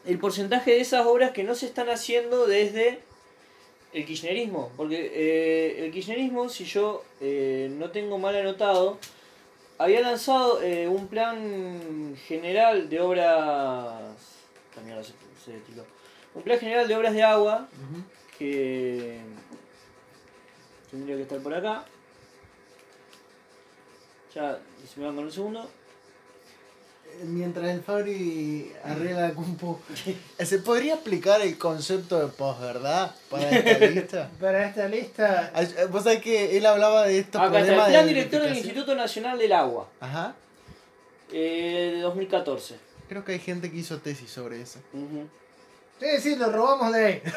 [0.05, 2.99] el porcentaje de esas obras que no se están haciendo desde
[3.93, 4.71] el kirchnerismo?
[4.77, 8.97] Porque eh, el kirchnerismo, si yo no tengo mal anotado,
[9.77, 14.39] había lanzado un plan general de obras...
[14.73, 15.51] También se, se.
[16.33, 17.67] Un plan general de obras de agua
[18.37, 19.19] que
[20.89, 21.85] tendría que estar por acá.
[24.33, 24.59] Ya,
[24.91, 25.69] si me dan con un segundo.
[27.05, 29.77] Eh, Mientras el Fabri arregla la compu,
[30.39, 34.29] ¿se podría explicar el concepto de posverdad para esta lista?
[34.39, 35.51] Para esta lista.
[35.55, 38.55] Eh, Vos sabés que él hablaba de estos Acá está el plan de director del.
[38.55, 40.33] Instituto Nacional del Agua, Ajá.
[41.33, 42.79] eh, de 2014.
[43.09, 44.79] Creo que hay gente que hizo tesis sobre eso.
[44.93, 45.27] Ujú.
[46.01, 47.21] Sí, sí, lo robamos de ahí.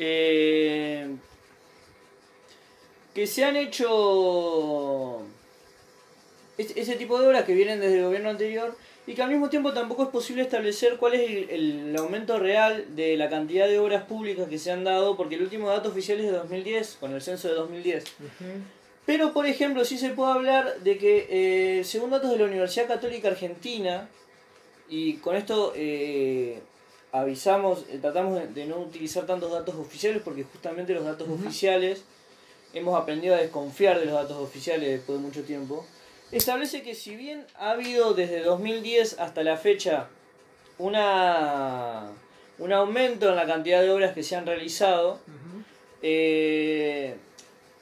[0.00, 1.08] Eh,
[3.12, 5.22] que se han hecho
[6.56, 8.76] es- ese tipo de obras que vienen desde el gobierno anterior
[9.08, 12.84] y que al mismo tiempo tampoco es posible establecer cuál es el, el aumento real
[12.94, 16.20] de la cantidad de obras públicas que se han dado, porque el último dato oficial
[16.20, 18.04] es de 2010, con el censo de 2010.
[19.04, 21.26] Pero, por ejemplo, sí se puede hablar de que,
[21.80, 24.08] eh, según datos de la Universidad Católica Argentina,
[24.88, 26.60] y con esto eh,
[27.12, 32.04] avisamos, eh, tratamos de, no utilizar tantos datos oficiales, porque justamente los datos oficiales,
[32.74, 35.86] hemos aprendido a desconfiar de los datos oficiales después de mucho tiempo,
[36.32, 40.08] establece que si bien ha habido desde 2010 hasta la fecha
[40.78, 42.10] una,
[42.58, 45.18] un aumento en la cantidad de obras que se han realizado,
[46.02, 47.16] eh,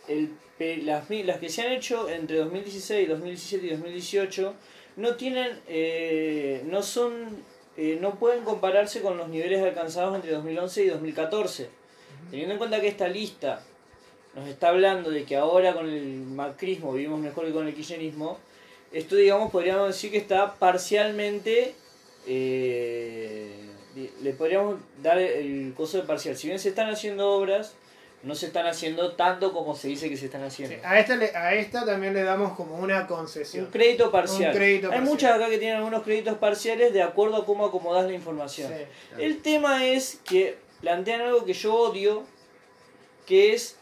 [0.09, 4.55] el las, las que se han hecho entre 2016, 2017 y 2018
[4.97, 7.13] no tienen, eh, no son,
[7.77, 11.69] eh, no pueden compararse con los niveles alcanzados entre 2011 y 2014.
[12.31, 13.63] Teniendo en cuenta que esta lista
[14.35, 18.39] nos está hablando de que ahora con el macrismo vivimos mejor que con el kirchnerismo,
[18.93, 21.75] esto digamos podríamos decir que está parcialmente,
[22.27, 23.55] eh,
[24.23, 26.37] le podríamos dar el coso de parcial.
[26.37, 27.75] Si bien se están haciendo obras,
[28.23, 30.75] no se están haciendo tanto como se dice que se están haciendo.
[30.75, 33.67] Sí, a, esta le- a esta también le damos como una concesión.
[33.67, 34.51] Un crédito parcial.
[34.53, 35.09] Un crédito Hay parcial.
[35.11, 38.73] muchas acá que tienen algunos créditos parciales de acuerdo a cómo acomodás la información.
[38.73, 39.23] Sí.
[39.23, 42.25] El tema es que plantean algo que yo odio,
[43.27, 43.77] que es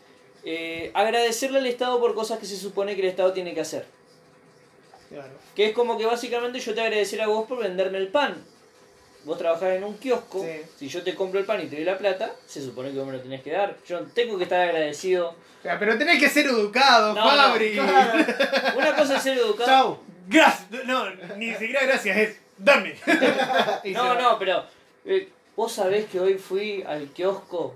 [0.44, 3.86] eh, agradecerle al Estado por cosas que se supone que el Estado tiene que hacer.
[5.08, 5.32] Claro.
[5.54, 8.44] Que es como que básicamente yo te agradeciera a vos por venderme el pan.
[9.24, 10.60] Vos trabajás en un kiosco, Sí.
[10.78, 13.06] si yo te compro el pan y te doy la plata, se supone que vos
[13.06, 13.76] me lo tenés que dar.
[13.86, 15.28] Yo tengo que estar agradecido.
[15.30, 17.74] O sea, pero tenés que ser educado, No, Fabri.
[17.76, 17.84] no,
[18.76, 19.66] Una cosa es ser educado.
[19.66, 19.98] Chau.
[20.28, 20.84] Gracias.
[20.84, 22.94] No, ni siquiera gracias, es dame.
[23.92, 24.64] No, no, pero
[25.06, 27.74] eh, vos sabés que hoy fui al kiosco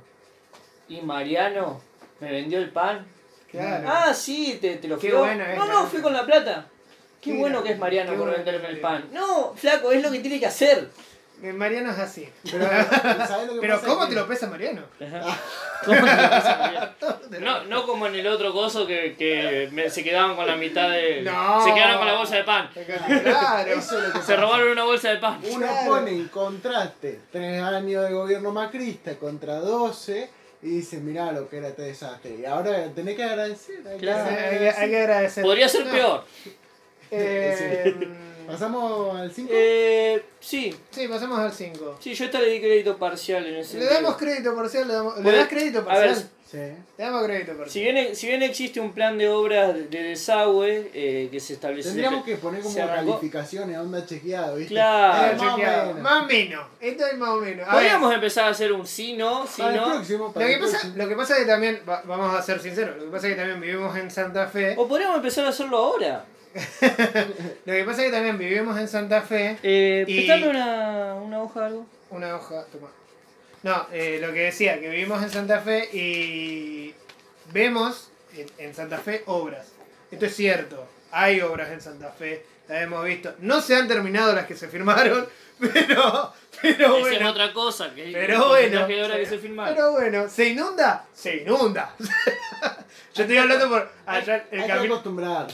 [0.89, 1.81] y Mariano
[2.21, 3.07] me vendió el pan.
[3.51, 3.89] Claro.
[3.91, 5.09] Ah, sí, te, te lo fui.
[5.09, 6.67] no, no, fui con la plata.
[7.23, 9.09] Qué Qué bueno que es Mariano por venderme el pan.
[9.13, 10.89] No, flaco, es lo que tiene que hacer.
[11.43, 12.29] Eh, Mariano es así.
[12.51, 13.87] Pero, ¿Sabés lo que pero pasa?
[13.95, 14.83] ¿cómo te lo pesa Mariano?
[15.85, 16.89] ¿Cómo te lo pasa, Mariano?
[17.41, 20.91] No, no como en el otro coso que, que me- se quedaban con la mitad
[20.91, 21.23] de.
[21.23, 21.65] No.
[21.65, 22.69] Se quedaron con la bolsa de pan.
[22.75, 23.71] Claro.
[23.71, 24.37] Eso es lo que Se pasa.
[24.37, 25.41] robaron una bolsa de pan.
[25.51, 25.87] Uno Claro.
[25.91, 30.31] pone en contraste tres años de gobierno macrista contra 12
[30.63, 32.35] y dice, mirá lo que era este desastre.
[32.41, 33.77] Y ahora tenés que agradecer.
[33.87, 34.29] hay que Claro.
[34.29, 34.83] Que, agradecer.
[34.83, 35.45] hay que agradecer.
[35.45, 36.25] Podría ser No, peor.
[37.13, 37.95] eh,
[38.49, 39.51] ¿Pasamos al 5?
[39.53, 41.99] Eh, sí, Sí, pasamos al 5.
[42.01, 45.19] sí, yo esta le di crédito parcial en ese Le damos crédito parcial, le, damos,
[45.19, 46.09] ¿le das crédito a parcial.
[46.15, 46.17] ver,
[46.51, 46.57] sí.
[46.97, 47.71] Le damos crédito parcial.
[47.71, 51.53] Si bien, si bien existe un plan de obras de de desagüe eh, que se
[51.53, 51.91] establece.
[51.91, 54.73] Tendríamos que poner como calificaciones, onda chequeado, ¿viste?
[54.75, 55.27] Claro.
[55.27, 55.87] Eh, más o chequeado.
[55.89, 56.03] menos.
[56.03, 56.67] Más o menos.
[56.81, 57.69] Esto es más o menos.
[57.69, 59.95] A ver, Podríamos empezar a hacer un sí, no, sí, Para el no.
[59.95, 63.05] lo que, pasa, lo que pasa es que también, va- vamos a ser sinceros, lo
[63.05, 64.75] que pasa es que también vivimos en Santa Fe.
[64.79, 66.25] O podríamos empezar a hacerlo ahora.
[67.65, 69.59] Lo que pasa es que también vivimos en Santa Fe.
[69.63, 71.87] Eh, Y- una, una hoja algo.
[72.11, 72.89] Una hoja, toma.
[73.63, 76.95] No, eh, lo que decía, que vivimos en Santa Fe y
[77.53, 79.67] vemos en, en Santa Fe obras.
[80.11, 83.35] Esto es cierto, hay obras en Santa Fe, las hemos visto.
[83.41, 85.27] No se han terminado las que se firmaron,
[85.73, 86.33] pero,
[86.63, 87.31] pero Esa es bueno.
[87.31, 87.95] otra cosa.
[87.95, 89.39] Que Pero el bueno, que se.
[89.39, 91.05] Pero bueno, ¿se inunda?
[91.15, 91.95] Se inunda.
[93.15, 95.03] Yo estoy hablando por allá el Hay que camino.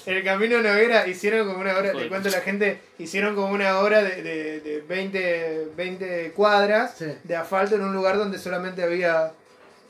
[0.06, 1.96] El Camino Noguera hicieron como una Joder.
[1.96, 6.94] te cuento a la gente, hicieron como una obra de, de, de 20, 20 cuadras
[6.98, 7.06] Sí.
[7.22, 9.32] de asfalto en un lugar donde solamente había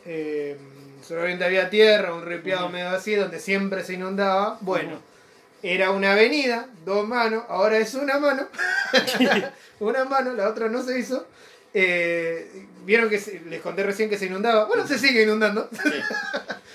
[0.07, 0.57] eh,
[1.03, 4.59] solamente había tierra, un ripiado medio así, donde siempre se inundaba.
[4.61, 5.01] Bueno.
[5.65, 8.47] Era una avenida, dos manos, ahora es una mano,
[9.81, 11.27] una mano, la otra no se hizo.
[11.73, 14.67] Eh, Vieron que se- les conté recién que se inundaba.
[14.67, 15.69] Bueno, se sigue inundando.
[15.73, 15.91] Sí.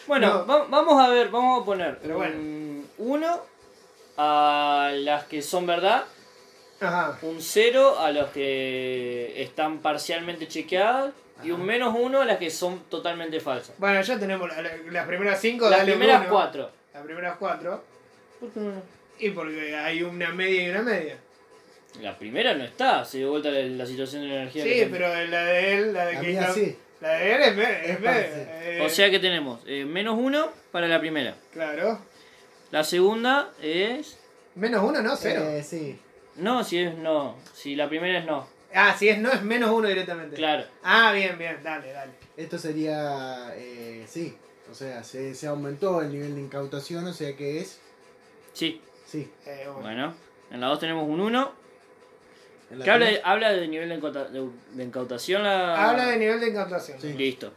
[0.08, 0.48] Bueno, No.
[0.48, 2.36] va- vamos a ver, vamos a poner Pero bueno.
[2.36, 3.42] un 1
[4.18, 6.04] a las que son verdad,
[6.82, 7.18] Ajá.
[7.22, 11.12] un 0 a los que están parcialmente chequeadas
[11.44, 13.76] y un menos 1 a las que son totalmente falsas.
[13.78, 15.70] Bueno, ya tenemos la- la- las primeras cinco.
[15.70, 16.30] Las dale un primeras uno.
[16.32, 16.72] 4.
[16.94, 17.84] Las primeras cuatro.
[18.40, 18.82] ¿Por qué no?
[19.20, 21.18] Y porque hay una media y una media.
[22.02, 24.64] La primera no está, se dio vuelta la, la situación de la energía.
[24.64, 26.78] Sí, pero la de él, la de La que mía está- sí.
[27.02, 30.88] La de él es, me- es eh, O sea que tenemos eh, menos 1 para
[30.88, 31.36] la primera.
[31.52, 32.00] Claro.
[32.72, 34.18] La segunda es...
[34.56, 35.42] Menos uno, no, cero.
[35.50, 35.98] Eh, sí.
[36.36, 37.38] No, si es no.
[37.54, 38.48] Si la primera es no.
[38.74, 40.36] Ah, si es no, es menos uno directamente.
[40.36, 40.66] Claro.
[40.84, 42.12] Ah, bien, bien, dale, dale.
[42.38, 44.36] Esto sería, eh, sí.
[44.70, 47.80] O sea, se, se aumentó el nivel de incautación, o sea que es,
[48.60, 48.82] Sí.
[49.05, 49.32] sí.
[49.45, 49.82] Eh, bueno.
[49.82, 50.14] Bueno.
[50.51, 51.51] En la 2 tenemos un 1.
[52.72, 55.43] En la ¿Qué habla de, habla de nivel de, incauta- de- de incautación?
[55.43, 55.89] La...
[55.89, 56.99] Habla de nivel de incautación.
[56.99, 57.14] Sí.
[57.14, 57.53] Listo.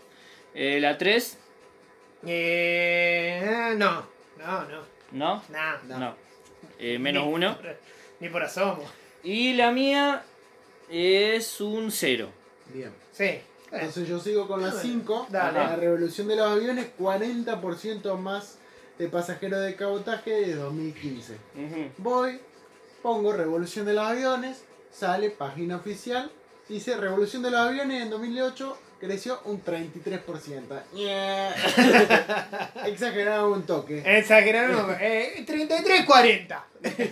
[0.55, 1.39] Eh, la 3,
[2.25, 4.07] Eh, no,
[4.39, 4.83] no, no.
[5.13, 5.43] ¿no?
[5.51, 5.77] Nah.
[5.89, 5.99] No.
[5.99, 6.15] No.
[6.79, 7.57] Eh, menos Ni 1.
[7.57, 7.77] por-
[8.21, 8.85] Ni por asomo.
[9.25, 10.23] Y la mía
[10.89, 12.29] es un 0.
[12.73, 12.93] Bien.
[13.13, 13.41] Sí.
[13.73, 15.27] Entonces yo sigo con la Bueno, 5.
[15.31, 15.59] dale.
[15.59, 18.59] La revolución de los aviones, 40% más
[19.03, 21.33] de pasajeros de cabotaje de 2015.
[21.33, 21.91] Ujú.
[21.99, 22.39] Voy,
[23.03, 26.31] pongo revolución de los aviones, sale página oficial,
[26.69, 30.83] dice revolución de los aviones en 2008 creció un 33%.
[32.87, 34.03] Exagerado un toque.
[34.07, 34.97] Exageraron.
[35.01, 36.65] Eh, 33, 40.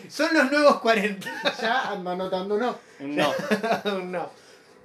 [0.09, 1.29] Son los nuevos 40.
[1.61, 2.79] Ya ando anotando no.
[3.01, 3.35] No.
[4.05, 4.31] no.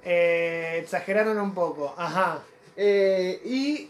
[0.02, 1.94] Eh, exageraron un poco.
[1.96, 2.40] Ajá.
[2.76, 3.88] Eh, y eh,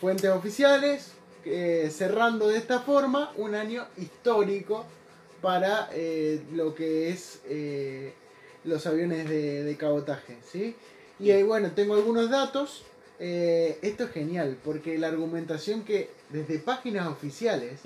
[0.00, 1.12] fuentes oficiales,
[1.44, 4.84] eh, cerrando de esta forma un año histórico
[5.40, 8.12] para eh, lo que es eh,
[8.64, 10.36] los aviones de, de cabotaje.
[10.50, 10.76] ¿sí?
[11.18, 12.84] Y ahí, bueno, tengo algunos datos.
[13.18, 17.78] Esto es genial, porque la argumentación que desde páginas oficiales,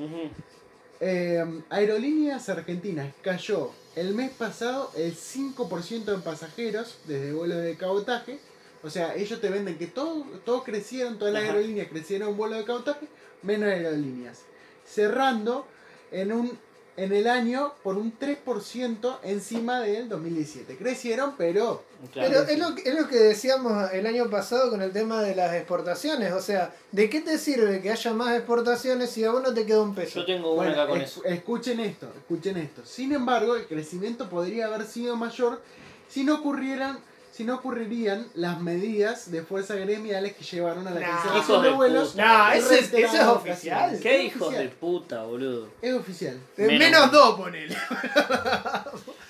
[1.68, 8.38] Aerolíneas Argentinas cayó el mes pasado el 5% en pasajeros desde vuelos de cabotaje.
[8.86, 11.52] O sea, ellos te venden que todos todo crecieron, todas las Ajá.
[11.52, 13.06] aerolíneas crecieron en vuelo de cabotaje,
[13.42, 14.38] menos aerolíneas.
[14.86, 15.66] Cerrando
[16.12, 16.58] en un
[16.98, 20.78] en el año por un 3% encima del 2017.
[20.78, 22.30] Crecieron, pero Claro.
[22.30, 25.34] Pero es lo, que- es lo que decíamos el año pasado con el tema de
[25.34, 26.32] las exportaciones.
[26.32, 29.66] O sea, ¿de qué te sirve que haya más exportaciones si a vos no te
[29.66, 30.20] queda un peso?
[30.20, 31.24] Yo tengo una Bueno, acá con es- eso.
[31.26, 32.82] escuchen esto, escuchen esto.
[32.86, 35.60] Sin embargo, el crecimiento podría haber sido mayor
[36.08, 36.98] si no ocurrieran,
[37.36, 41.06] si no ocurrirían las medidas de fuerzas gremiales que llevaron a la Nah.
[41.22, 42.14] cancelación de vuelos.
[42.16, 42.20] en
[42.58, 43.98] eso es, eso es oficial.
[44.02, 45.68] ¿Qué Es hijos de puta, boludo?
[45.82, 46.38] Es oficial.
[46.56, 47.76] Menos Menos, dos, ponele.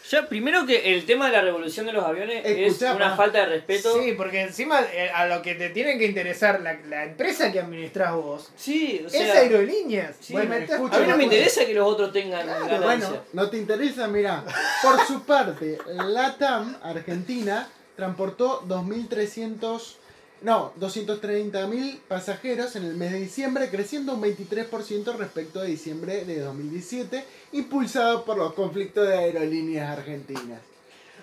[0.09, 3.16] Ya, primero que el tema de la revolución de los aviones Escuchá, es una pa.
[3.16, 4.00] falta de respeto.
[4.00, 7.59] Sí, porque encima eh, a lo que te tienen que interesar, la, la empresa que
[7.59, 10.14] administras vos, Sí, o es sea, aerolíneas.
[10.20, 12.66] Sí, Vos bueno, metés- escucha a mí no me interesa que los otros tengan Claro,
[12.68, 13.09] ganancia.
[13.09, 14.44] Bueno, no te interesa, mira.
[14.80, 19.94] Por su parte, LATAM, Argentina, transportó 2.300,
[20.42, 26.40] no, 230.000 pasajeros en el mes de diciembre, creciendo un 23% respecto a diciembre de
[26.40, 30.61] 2017, impulsado por los conflictos de aerolíneas argentinas.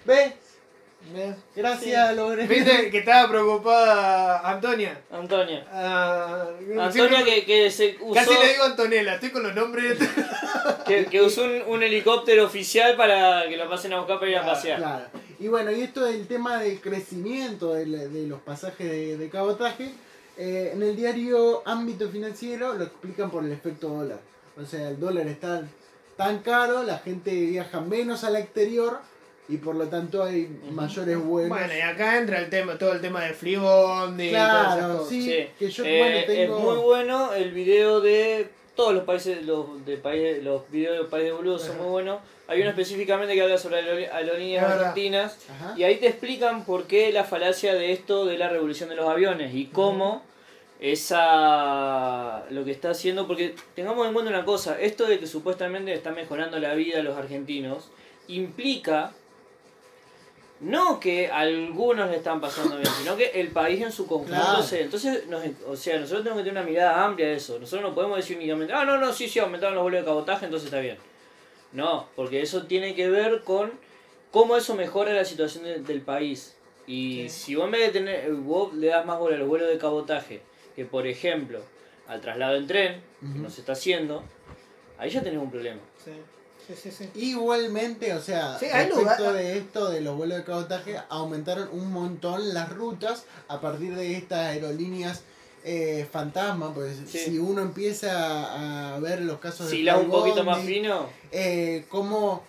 [0.05, 0.33] ¿Ves?
[1.53, 2.47] Gracias, logré.
[2.47, 5.01] ¿Viste que estaba preocupada Antonia?
[5.11, 5.65] Antonia.
[5.69, 6.47] Ah,
[6.79, 9.97] Antonia que, que se usó, Casi le digo Antonella, estoy con los nombres.
[10.87, 14.37] que, que usó un, un helicóptero oficial para que lo pasen a buscar para ir
[14.37, 14.77] a Claro, pasear.
[14.79, 15.05] Claro.
[15.43, 19.29] Y bueno, y esto del tema del crecimiento de, la- de los pasajes de, de
[19.29, 19.89] cabotaje,
[20.37, 24.19] eh, en el diario Ámbito Financiero lo explican por el efecto dólar.
[24.55, 25.67] O sea, el dólar está
[26.15, 28.99] tan caro, la gente viaja menos al exterior
[29.49, 31.49] y por lo tanto hay mayores vuelos.
[31.49, 35.47] Bueno, y acá entra el tema, todo el tema del Flibondi claro, sí, Sí.
[35.59, 36.57] que yo Eh, bueno, tengo...
[36.57, 41.03] Es muy bueno el video de todos los países, los de países, los videos de
[41.09, 42.19] países de boludos son muy buenos.
[42.47, 44.79] Hay uno específicamente que habla sobre aerolí- aerolíneas verdad.
[44.89, 45.73] argentinas Ajá.
[45.77, 49.07] y ahí te explican por qué la falacia de esto de la revolución de los
[49.07, 50.23] aviones y cómo
[50.81, 55.93] esa lo que está haciendo porque tengamos en cuenta una cosa, esto de que supuestamente
[55.93, 57.89] está mejorando la vida de los argentinos
[58.27, 59.11] implica
[60.59, 64.63] no que algunos le están pasando bien, sino que el país en su conjunto Claro.
[64.63, 64.81] se.
[64.81, 67.59] Entonces, nos- o sea, nosotros tenemos que tener una mirada amplia de eso.
[67.59, 70.45] Nosotros no podemos decir únicamente, ah, no, no, sí, sí, aumentaron los vuelos de cabotaje,
[70.45, 70.97] entonces está bien.
[71.73, 73.71] No, porque eso tiene que ver con
[74.31, 76.55] cómo eso mejora la situación de- del país.
[76.87, 77.29] Y Sí.
[77.29, 79.77] si vos en vez de tener, vos le das más bola a los vuelos de
[79.77, 80.41] cabotaje,
[80.75, 81.59] que por ejemplo,
[82.07, 84.23] al traslado en tren, que no se está haciendo,
[84.97, 85.79] ahí ya tenés un problema.
[86.03, 86.11] Sí,
[86.67, 86.91] sí, sí.
[86.91, 87.09] sí.
[87.15, 91.69] Igualmente, o sea, Sí, hay respecto lugar- de esto de los vuelos de cabotaje, aumentaron
[91.71, 95.23] un montón las rutas a partir de estas aerolíneas
[95.63, 97.17] eh, fantasma, pues Sí.
[97.19, 101.85] si uno empieza a ver los casos Si de la un poquito más fino, eh,
[101.89, 102.43] como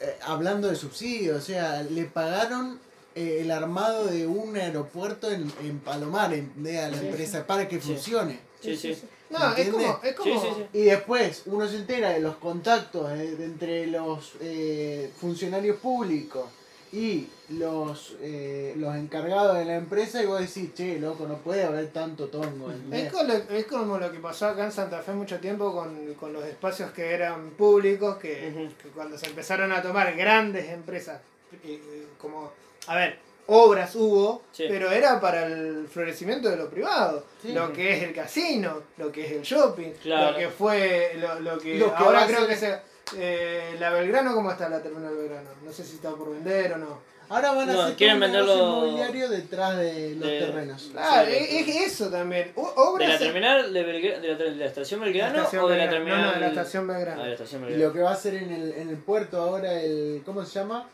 [0.00, 2.78] eh, hablando de subsidios, o sea, le pagaron
[3.14, 7.46] eh, el armado de un aeropuerto en, en Palomar en, de a la Sí, empresa
[7.46, 8.38] para que funcione.
[8.60, 8.96] sí, sí.
[9.30, 10.78] No, es como, es Sí, como sí, sí.
[10.78, 16.44] Y después uno se entera de los contactos eh, de entre los eh, funcionarios públicos
[16.92, 21.62] y los eh, los encargados de la empresa y vos decís, che, loco, no puede
[21.64, 22.72] haber tanto tongo.
[22.90, 26.14] Es, con lo- es como lo que pasó acá en Santa Fe mucho tiempo con,
[26.14, 31.20] con los espacios que eran públicos, que, cuando se empezaron a tomar grandes empresas,
[31.64, 32.50] eh, eh, como,
[32.86, 34.64] a ver, obras hubo, Sí.
[34.66, 37.52] pero era para el florecimiento de lo privado, Sí.
[37.52, 40.32] lo que es el casino, lo que es el shopping, Claro.
[40.32, 42.78] lo que fue, lo, lo que, Lo que va ahora creo ser- que se...
[43.18, 45.50] eh, la Belgrano, ¿cómo está la terminal Belgrano?
[45.62, 47.13] No sé si está por vender o no.
[47.28, 50.38] Ahora van a No, hacer quieren todo un negocio venderlo- inmobiliario detrás de los de-
[50.40, 50.88] terrenos.
[50.92, 52.52] Claro, Sí, es, eso también.
[52.54, 55.64] O- ¿De Obras la terminal de, Belgra- de, la, de la estación La Belgrano estación
[55.64, 56.20] o de la terminal?
[56.20, 57.20] No, no, de la estación Belgrano.
[57.20, 57.86] Ah, de la estación Y Belgrano.
[57.88, 60.88] lo que va a hacer en el, en el puerto ahora, el ¿cómo se llama?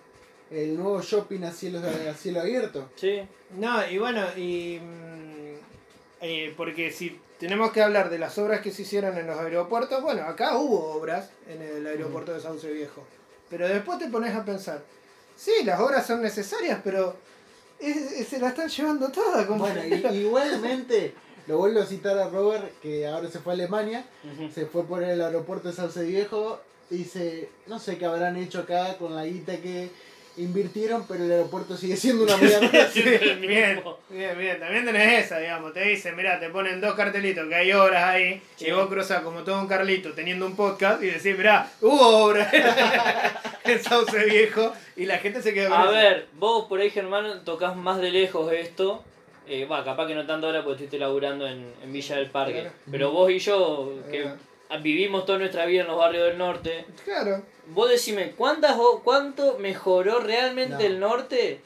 [0.50, 2.88] El nuevo shopping a cielo, a cielo abierto.
[2.96, 3.20] Sí,
[3.56, 4.78] No, y bueno, y.
[4.80, 5.54] mm,
[6.22, 10.02] eh, porque si tenemos que hablar de las obras que se hicieron en los aeropuertos,
[10.02, 13.06] bueno, acá hubo obras en el aeropuerto de Sauce Viejo.
[13.48, 14.82] Pero después te pones a pensar,
[15.40, 17.16] sí, las obras son necesarias, pero
[17.78, 19.46] es- es- se la están llevando todas.
[19.46, 21.14] Como Bueno, y- igualmente,
[21.46, 24.04] lo vuelvo a citar a Robert, que ahora se fue a Alemania,
[24.54, 26.60] se fue por el aeropuerto de Sauce Viejo,
[26.90, 29.90] dice, no sé qué habrán hecho acá con la guita que
[30.36, 32.88] invirtieron, pero el aeropuerto sigue siendo una mierda.
[32.92, 33.40] Sí, bien,
[34.08, 34.60] bien, bien.
[34.60, 35.72] También tenés esa, digamos.
[35.72, 38.40] Te dicen, mira, te ponen dos cartelitos que hay obras ahí.
[38.56, 38.66] Sí.
[38.68, 42.48] Y vos cruzás como todo un Carlito teniendo un podcast y decís, mirá, hubo obras
[43.64, 44.72] en Sauce Viejo.
[44.96, 45.92] Y la gente se queda con A eso.
[45.92, 49.04] ver, vos por ahí, Germán, tocas más de lejos esto.
[49.46, 52.60] Eh, va, capaz que no tanto ahora porque estuviste laburando en, en Villa del Parque.
[52.60, 52.72] Claro.
[52.90, 54.82] Pero vos y yo, que Claro.
[54.82, 57.42] vivimos toda nuestra vida en los barrios del norte, Claro.
[57.72, 60.80] Vos decime, ¿cuántas, o- ¿cuánto mejoró realmente No.
[60.80, 61.60] el norte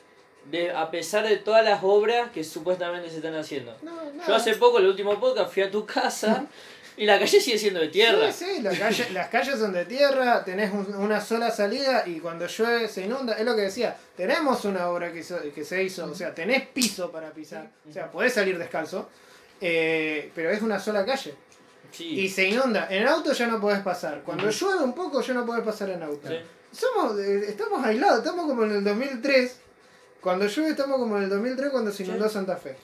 [0.50, 3.76] de, a pesar de todas las obras que supuestamente se están haciendo?
[3.82, 4.26] No, no.
[4.26, 6.46] Yo hace poco, el último podcast, fui a tu casa
[6.96, 8.30] y la calle sigue siendo de tierra.
[8.30, 12.20] Sí, sí, la calle- las calles son de tierra, tenés un- una sola salida y
[12.20, 13.34] cuando llueve se inunda.
[13.38, 16.66] Es lo que decía, tenemos una obra que, hizo- que se hizo, o sea, tenés
[16.68, 19.08] piso para pisar, o sea, podés salir descalzo,
[19.60, 21.34] eh, pero es una sola calle.
[21.94, 22.20] Sí.
[22.20, 22.88] Y se inunda.
[22.90, 24.22] En auto ya no podés pasar.
[24.24, 26.28] Cuando llueve un poco ya no podés pasar en auto.
[26.28, 26.36] Sí.
[26.72, 29.56] Somos, eh, estamos aislados, estamos como en el 2003.
[30.20, 32.34] Cuando llueve estamos como en el 2003 cuando se inundó Sí.
[32.34, 32.76] Santa Fe.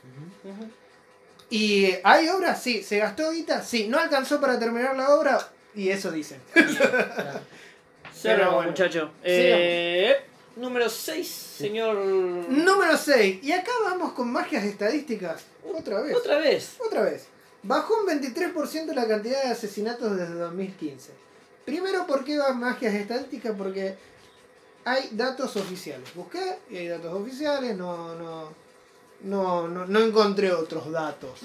[1.50, 2.62] ¿Y hay obras?
[2.62, 2.82] Sí.
[2.82, 3.62] ¿Se gastó guita?
[3.62, 3.88] Sí.
[3.88, 5.38] ¿No alcanzó para terminar la obra?
[5.74, 6.40] Y eso dicen.
[6.52, 7.40] Claro.
[8.14, 8.70] Cerramos, bueno.
[8.70, 9.10] muchacho.
[9.24, 10.14] Eh,
[10.56, 11.96] número 6, señor.
[11.96, 13.42] Número 6.
[13.42, 15.42] Y acá vamos con magias estadísticas.
[15.74, 16.16] Otra vez.
[16.16, 16.76] Otra vez.
[16.86, 17.26] Otra vez.
[17.62, 21.10] Bajó un 23% la cantidad de asesinatos desde 2015.
[21.64, 23.54] Primero, ¿por qué va magias estadísticas?
[23.56, 23.94] Porque
[24.84, 26.08] hay datos oficiales.
[26.14, 28.52] Busqué y hay datos oficiales, no, no,
[29.22, 31.40] no, no, no encontré otros datos.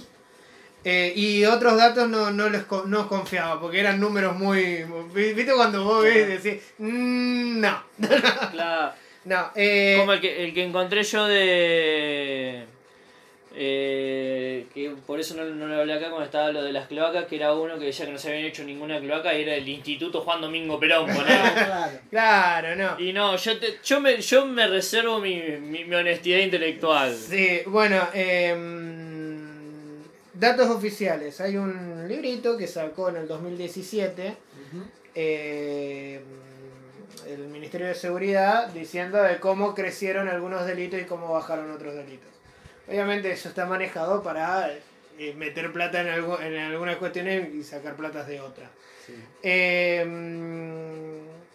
[0.85, 4.85] Eh, y otros datos no, no les co- no confiaba, porque eran números muy...
[5.13, 7.83] ¿Viste cuando vos ves y decís, "Mm, no?
[8.51, 8.93] Claro.
[9.25, 12.67] No, eh, Como el que, el que encontré yo de.
[13.57, 17.25] Eh, que por eso no, no lo hablé acá cuando estaba lo de las cloacas,
[17.25, 19.67] que era uno que decía que no se habían hecho ninguna cloaca y era el
[19.67, 21.05] Instituto Juan Domingo Perón.
[21.13, 21.99] claro.
[22.09, 22.99] claro, no.
[22.99, 27.15] y no, yo, te- yo, me, yo me reservo mi, mi, mi honestidad intelectual.
[27.15, 30.01] Sí, bueno, em,
[30.33, 31.39] datos oficiales.
[31.41, 34.83] Hay un librito que sacó en el 2017 Ujú.
[35.15, 36.21] eh,
[37.27, 42.29] el Ministerio de Seguridad diciendo de cómo crecieron algunos delitos y cómo bajaron otros delitos.
[42.87, 44.71] Obviamente eso está manejado para
[45.17, 48.69] eh, meter plata en, algo, en algunas cuestiones y sacar platas de otras.
[49.05, 49.13] Sí.
[49.43, 50.01] Eh,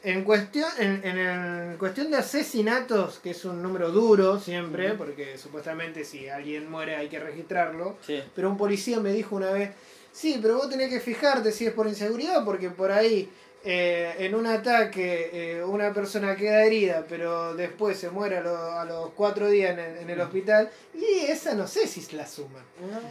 [0.02, 6.04] en cuestión en, en cuestión de asesinatos, que es un número duro siempre, porque supuestamente
[6.04, 8.22] si alguien muere hay que registrarlo, Sí.
[8.34, 9.70] pero un policía me dijo una vez,
[10.12, 13.28] sí, pero vos tenés que fijarte si es por inseguridad, porque por ahí
[13.62, 18.72] eh, en un ataque eh, una persona queda herida, pero después se muere a, lo-
[18.72, 22.26] a los cuatro días en el, en el hospital, y esa no sé si la
[22.26, 22.62] suman.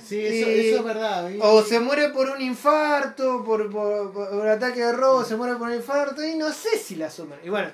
[0.04, 1.30] Sí, eso, Y- eso es verdad.
[1.30, 5.36] y- O se muere por un infarto, por, por, por un ataque de robo, se
[5.36, 7.40] muere por un infarto, y no sé si la suman.
[7.44, 7.70] Y bueno,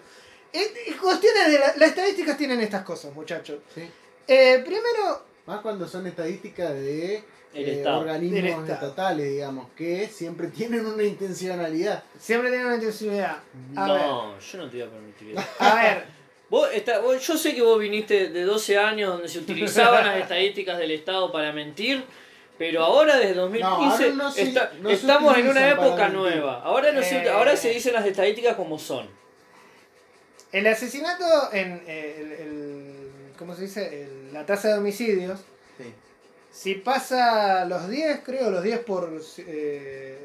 [0.52, 3.60] es- es cuestiones de la- las estadísticas tienen estas cosas, muchachos.
[3.74, 3.90] Sí.
[4.28, 7.24] Eh, primero, Más cuando son estadísticas de
[7.56, 8.00] El eh, Estado.
[8.02, 8.74] organismos Estado.
[8.74, 12.04] estatales, digamos, que siempre tienen una intencionalidad.
[12.20, 12.76] siempre tienen una.
[12.76, 12.80] A
[13.94, 15.42] ver, No, yo no te voy a permitir eso.
[15.60, 16.06] a ver,
[16.50, 20.18] Vos está- vos- yo sé que vos viniste de 12 años donde se utilizaban las
[20.20, 22.04] estadísticas del Estado para mentir,
[22.58, 26.62] pero ahora desde 2015 ahora no se- está- no se estamos en una época nueva.
[26.62, 27.30] Ahora, no se, Eh.
[27.30, 29.08] ahora se dicen las estadísticas como son.
[30.52, 34.04] el asesinato en eh, el, el- ¿cómo se dice?
[34.04, 35.40] El- la tasa de homicidios.
[36.56, 40.18] Si pasa los 10, creo, los 10 por, eh,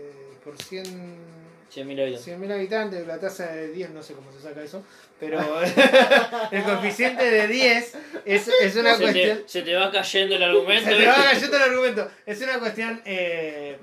[0.45, 1.31] por 100
[1.75, 2.27] 100.000 habitantes.
[2.27, 4.83] 100.000 habitantes, la tasa de 10, no sé cómo se saca eso,
[5.21, 5.39] pero
[6.51, 9.39] el coeficiente de 10 es, es una Se cuestión...
[9.39, 10.91] te, se te va cayendo el argumento.
[10.91, 12.11] Se te va cayendo el argumento.
[12.27, 13.01] Es una cuestión...
[13.05, 13.79] eh,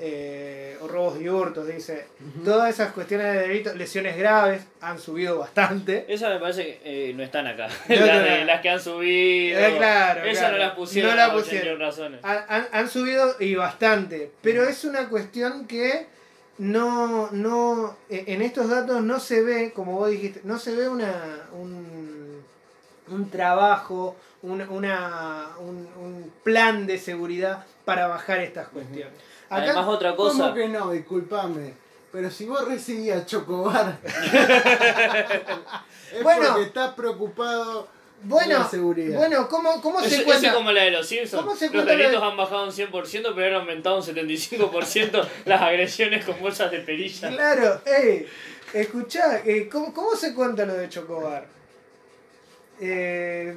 [0.00, 2.06] eh, o robos y hurtos, dice.
[2.44, 6.06] Todas esas cuestiones de delito, lesiones graves, han subido bastante.
[6.08, 7.68] Esas me parece que eh, no están acá.
[7.88, 8.44] No, las, no, de- no.
[8.46, 9.58] las que han subido.
[9.60, 10.52] Eh, claro, Esas claro.
[10.56, 11.10] no las pusieron.
[11.10, 11.82] No las por pusieron.
[11.82, 12.20] 81 razones.
[12.22, 16.06] Han, han- han subido y bastante, pero es una cuestión que
[16.58, 20.88] no, no, e- en estos datos no se ve, como vos dijiste, no se ve
[20.88, 22.42] una, un,
[23.08, 29.14] un trabajo, un, una, un, un plan de seguridad para bajar estas cuestiones.
[29.50, 30.38] Acá- Además, otra cosa.
[30.44, 30.90] ¿Cómo que no?
[30.90, 31.74] Disculpame.
[32.12, 33.98] Pero si vos recibías Chocobar,
[36.12, 36.46] es Bueno.
[36.48, 37.88] porque estás preocupado
[38.24, 39.16] bueno, la seguridad.
[39.18, 40.48] bueno, ¿cómo, cómo Eso, se cuenta?
[40.48, 41.42] es como la de los Simpsons.
[41.42, 45.62] ¿Cómo se los delitos de- han bajado un 100%, pero han aumentado un 75% las
[45.62, 47.28] agresiones con bolsas de perilla.
[47.30, 48.26] Claro, ey,
[48.72, 51.46] escuchá, eh, ¿cómo, cómo se cuenta lo de Chocobar?
[52.80, 53.54] Eh,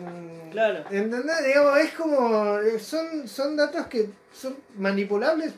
[0.51, 0.83] Claro.
[0.89, 1.45] ¿Entendés?
[1.45, 2.59] Digamos, es como.
[2.59, 5.53] eh, Son, son datos que son manipulables,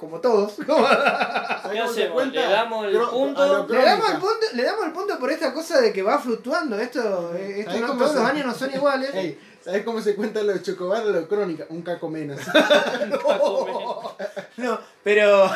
[0.00, 0.54] como todos.
[0.66, 2.12] ¿Sabés ¿Qué hacemos?
[2.12, 2.40] cuenta?
[2.40, 3.66] ¿Le damos el punto?
[3.68, 6.78] le, damos el punto, le damos el punto por esta cosa de que va fluctuando.
[6.78, 9.14] Esto, eh, esto ¿Sabés no- todos se- los años no son iguales.
[9.14, 11.04] Ey, ¿sabés cómo se cuenta lo de Chocobar?
[11.04, 12.40] Lo de crónica, un caco menos.
[14.56, 15.50] No, pero.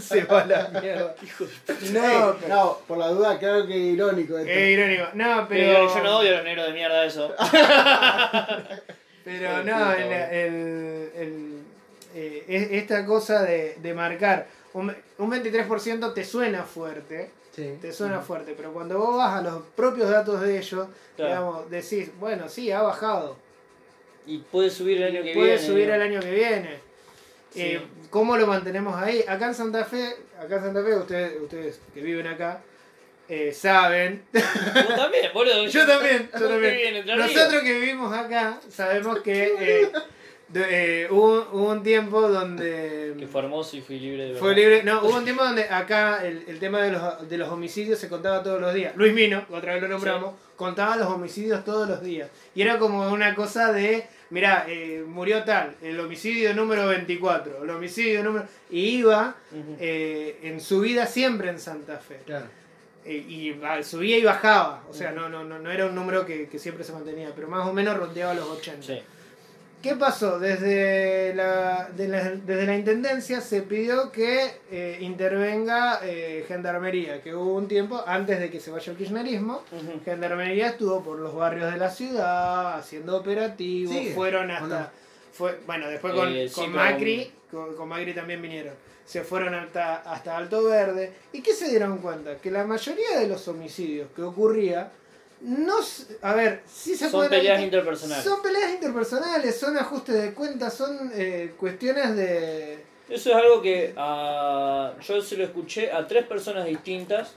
[0.00, 1.14] se va la mierda.
[1.22, 2.54] Hijo de No, pero.
[2.54, 4.38] no, por la duda, claro que irónico.
[4.38, 4.50] esto.
[4.50, 5.04] Es irónico.
[5.14, 5.94] No, Pero pero.
[5.94, 7.34] yo no odio a los negros de mierda eso.
[9.24, 11.64] Pero no, el- el-
[12.14, 17.76] eh, es- esta cosa de, de marcar un, un 23% te suena fuerte, Sí.
[17.80, 20.86] te suena fuerte, pero cuando vos vas a los propios datos de ellos,
[21.16, 21.30] Claro.
[21.30, 23.36] digamos, decís, bueno, sí, ha bajado,
[24.26, 25.66] Y puede subir el año que puede viene.
[25.66, 25.94] subir ¿no?
[25.94, 26.78] el año que viene.
[27.52, 27.62] Sí.
[27.62, 29.24] Eh, ¿Cómo lo mantenemos ahí?
[29.26, 32.60] Acá en Santa Fe, acá en Santa Fe, ustedes, ustedes que viven acá,
[33.28, 34.22] eh, saben.
[34.32, 35.66] Vos también, boludo.
[35.68, 37.16] Yo también, yo.
[37.16, 39.92] Nosotros que vivimos acá, sabemos que eh,
[40.52, 43.14] de- eh, hubo, hubo un tiempo donde...
[43.18, 44.82] Que fue hermoso y fui libre de Fue libre.
[44.82, 48.08] No, hubo un tiempo donde acá el, el tema de los, de los homicidios se
[48.08, 48.94] contaba todos los días.
[48.96, 52.28] Luis Mino, otra vez lo nombramos, contaba los homicidios todos los días.
[52.54, 57.70] Y era como una cosa de, mirá, eh, murió tal, el homicidio número 24, el
[57.70, 58.46] homicidio número...
[58.70, 59.36] Y iba
[59.78, 62.20] eh, en su vida siempre en Santa Fe.
[62.26, 62.46] Claro.
[63.04, 64.84] Eh, y subía y bajaba.
[64.90, 67.48] O sea, no, no, no, no era un número que, que siempre se mantenía, pero
[67.48, 68.82] más o menos rondeaba los 80.
[68.86, 69.00] Sí.
[69.82, 70.38] ¿Qué pasó?
[70.38, 77.34] Desde la, de la- desde la intendencia se pidió que eh, intervenga eh, gendarmería, que
[77.34, 79.62] hubo un tiempo, antes de que se vaya el kirchnerismo,
[80.04, 84.80] gendarmería estuvo por los barrios de la ciudad, haciendo operativos, fueron ¿o hasta...
[84.80, 84.88] no?
[85.32, 88.74] Fue, bueno, después con, Eh, con con- Macri, con, con Macri también vinieron.
[89.06, 91.12] Se fueron hasta, hasta Alto Verde.
[91.32, 92.36] ¿Y qué se dieron cuenta?
[92.36, 94.92] Que la mayoría de los homicidios que ocurría,
[95.40, 95.74] no...
[96.22, 98.24] A ver, sí se Son peleas evitar- interpersonales.
[98.24, 102.84] son peleas interpersonales, son ajustes de cuentas, son eh, cuestiones de...
[103.08, 107.34] Eso es algo que ah, yo se lo escuché a tres personas distintas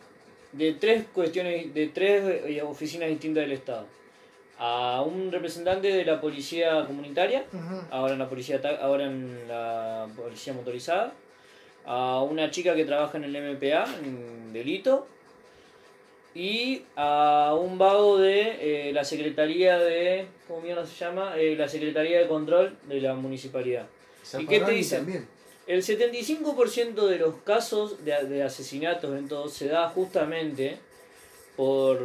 [0.51, 3.87] de tres cuestiones, de tres eh, oficinas distintas del Estado.
[4.59, 7.43] A un representante de la policía comunitaria,
[7.89, 11.11] ahora en la policía ahora en la policía motorizada,
[11.85, 15.07] a una chica que trabaja en el MPA, en delito,
[16.35, 21.35] y a un vago de eh, la Secretaría de, ¿cómo mierda se llama?
[21.37, 23.87] Eh, la Secretaría de Control de la Municipalidad.
[24.39, 24.99] ¿Y qué te dicen?
[25.03, 25.27] También.
[25.67, 30.77] El 75% de los casos de, de asesinatos en todo se da justamente
[31.55, 31.99] por...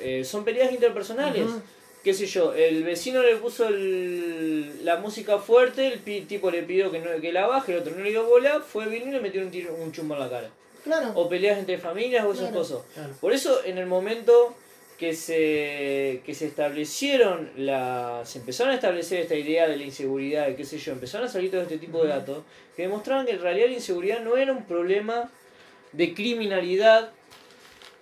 [0.00, 1.44] eh, son peleas interpersonales.
[1.46, 1.60] Ujú.
[2.04, 6.62] Qué sé yo, el vecino le puso el- la música fuerte, el pi- tipo le
[6.64, 9.10] pidió que, no, que la baje, el otro no le dio bola, fue vino y
[9.12, 10.50] le metió un, tiro, un chumbo en la cara.
[10.84, 11.12] Claro.
[11.14, 12.78] O peleas entre familias o esas Claro, cosas.
[12.94, 13.12] claro.
[13.20, 14.54] Por eso en el momento
[14.98, 20.48] que se, que se establecieron, la, se empezaron a establecer esta idea de la inseguridad,
[20.48, 22.44] y qué sé yo, empezaron a salir todo este tipo de datos
[22.76, 25.30] que demostraban que en realidad la inseguridad no era un problema
[25.92, 27.10] de criminalidad,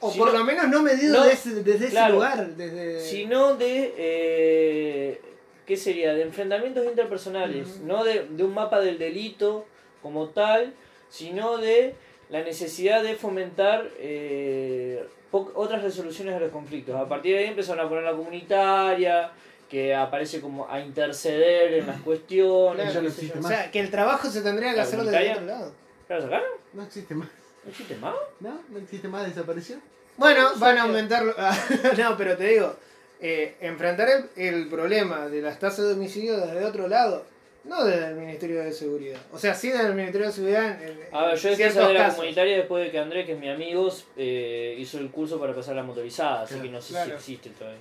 [0.00, 2.48] O por lo menos no medido no, desde, desde ese lugar.
[2.56, 3.00] Desde...
[3.00, 5.20] sino de, eh,
[5.66, 6.12] ¿qué sería?
[6.14, 9.66] De enfrentamientos interpersonales, no de, de un mapa del delito
[10.02, 10.72] como tal,
[11.10, 11.94] sino de
[12.30, 16.94] la necesidad de fomentar eh, po- otras resoluciones de los conflictos.
[16.94, 19.30] A partir de ahí empezaron a poner la comunitaria,
[19.68, 22.90] que aparece como a interceder en las cuestiones.
[22.90, 23.32] Claro, no sé.
[23.38, 25.72] O sea, que el trabajo se tendría que ¿La hacer desde otro lado.
[26.08, 26.48] ¿Ya lo sacaron?
[26.72, 27.28] No existe más.
[27.64, 28.14] ¿No existe más?
[28.40, 28.60] ¿No?
[28.70, 29.26] ¿No existe más?
[29.26, 29.76] ¿Desapareció?
[30.16, 31.34] Bueno, No van a aumentarlo.
[31.98, 32.74] no, pero te digo,
[33.20, 37.24] eh, enfrentar el, el problema de las tasas de homicidio desde otro lado,
[37.64, 39.20] no desde el Ministerio de Seguridad.
[39.32, 40.82] O sea, sí desde el Ministerio de Seguridad.
[40.82, 42.16] En, en A ver, yo dejé esa de la casos.
[42.16, 45.76] comunitaria después de que Andrés, que es mi amigo, eh, hizo el curso para pasar
[45.76, 47.08] la motorizada, así Claro, que no sé claro.
[47.10, 47.80] si existe todavía.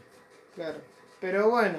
[0.55, 0.77] Claro.
[1.21, 1.77] Pero bueno,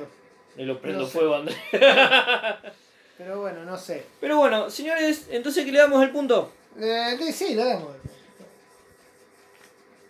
[0.56, 1.12] Le lo prendo No sé.
[1.12, 1.56] fuego Andrés.
[3.18, 4.04] pero bueno, no sé.
[4.20, 6.52] Pero bueno, señores, entonces que le damos el punto.
[6.78, 7.96] Eh, sí, sí, lo damos.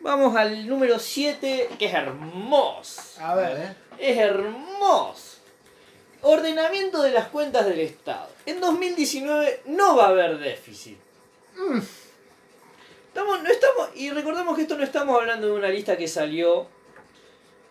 [0.01, 3.03] Vamos al número 7, que es hermoso.
[3.21, 3.77] A ver.
[3.99, 5.30] Es hermoso.
[6.23, 8.29] Ordenamiento de las cuentas del Estado.
[8.47, 10.99] En 2019 no va a haber déficit.
[11.57, 11.79] Mm.
[13.09, 16.69] Estamos, no estamos, y recordemos que esto no estamos hablando de una lista que salió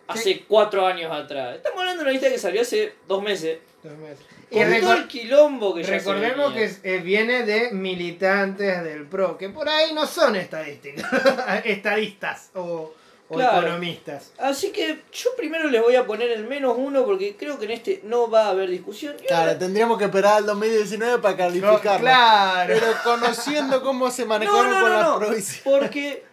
[0.06, 1.56] hace cuatro años atrás.
[1.56, 3.58] Estamos hablando de una lista que salió hace dos meses.
[3.82, 4.18] Dos meses.
[4.50, 9.06] Y Con todo recor- el quilombo que ya se recordemos que viene de militantes del
[9.06, 11.06] PRO, que por ahí no son estadísticas,
[11.64, 12.92] estadistas o,
[13.30, 13.60] o Claro.
[13.62, 14.32] economistas.
[14.38, 17.70] Así que yo primero les voy a poner el menos uno porque creo que en
[17.70, 19.14] este no va a haber discusión.
[19.22, 22.00] Y Claro, ahora- tendríamos que esperar al 2019 para No, calificarlo.
[22.00, 22.74] claro.
[22.74, 25.62] Pero conociendo cómo se No, manejaron no, con no, la no, provincia.
[25.64, 26.24] porque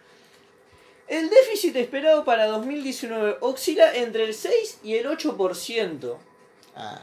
[1.06, 6.18] el déficit esperado para 2019 oscila entre el 6 y el 8%.
[6.74, 7.02] Ah,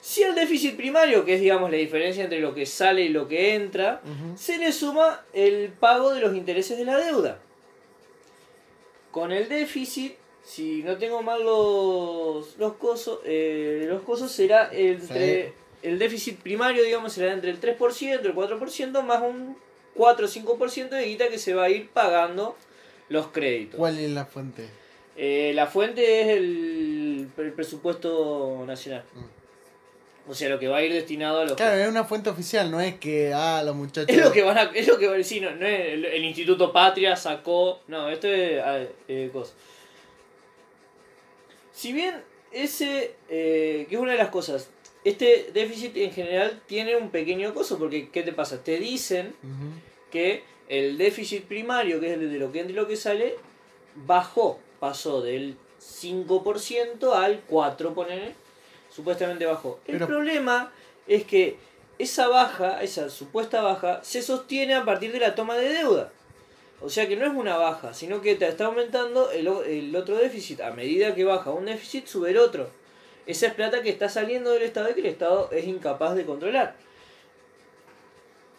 [0.00, 3.28] Si al déficit primario, que es digamos la diferencia entre lo que sale y lo
[3.28, 4.00] que entra,
[4.36, 7.38] se le suma el pago de los intereses de la deuda.
[9.12, 15.44] Con el déficit, si no tengo mal los, los cosos, eh, los cosos será entre
[15.46, 15.52] Sí.
[15.84, 19.56] el déficit primario, digamos, será entre el 3%, el 4%, más un
[19.94, 22.56] 4 o 5% de guita que se va a ir pagando
[23.08, 23.78] los créditos.
[23.78, 24.66] ¿Cuál es la fuente?
[25.16, 29.04] Eh, la fuente es el, el presupuesto nacional.
[30.28, 32.70] O sea, lo que va a ir destinado a los Claro, es una fuente oficial,
[32.70, 34.08] no es que, ah, los muchachos...
[34.08, 36.04] Es lo que van a, es lo que van a decir, no, no es el,
[36.04, 39.52] el Instituto Patria sacó, no, esto es ah, eh, cosa.
[41.72, 44.70] Si bien ese, eh, que es una de las cosas,
[45.04, 48.62] este déficit en general tiene un pequeño coso, porque ¿qué te pasa?
[48.62, 49.34] Te dicen
[50.12, 53.34] que el déficit primario, que es el de lo que entra y lo que sale,
[53.94, 58.34] bajó, pasó del 5% al 4%, ponele,
[58.94, 59.80] supuestamente bajó.
[59.86, 60.70] El Pero- problema
[61.06, 61.56] es que
[61.98, 66.12] esa baja, esa supuesta baja, se sostiene a partir de la toma de deuda.
[66.80, 70.16] O sea que no es una baja, sino que te está aumentando el, el otro
[70.16, 70.60] déficit.
[70.62, 72.68] A medida que baja un déficit, sube el otro.
[73.24, 76.24] Esa es plata que está saliendo del Estado y que el Estado es incapaz de
[76.24, 76.74] controlar.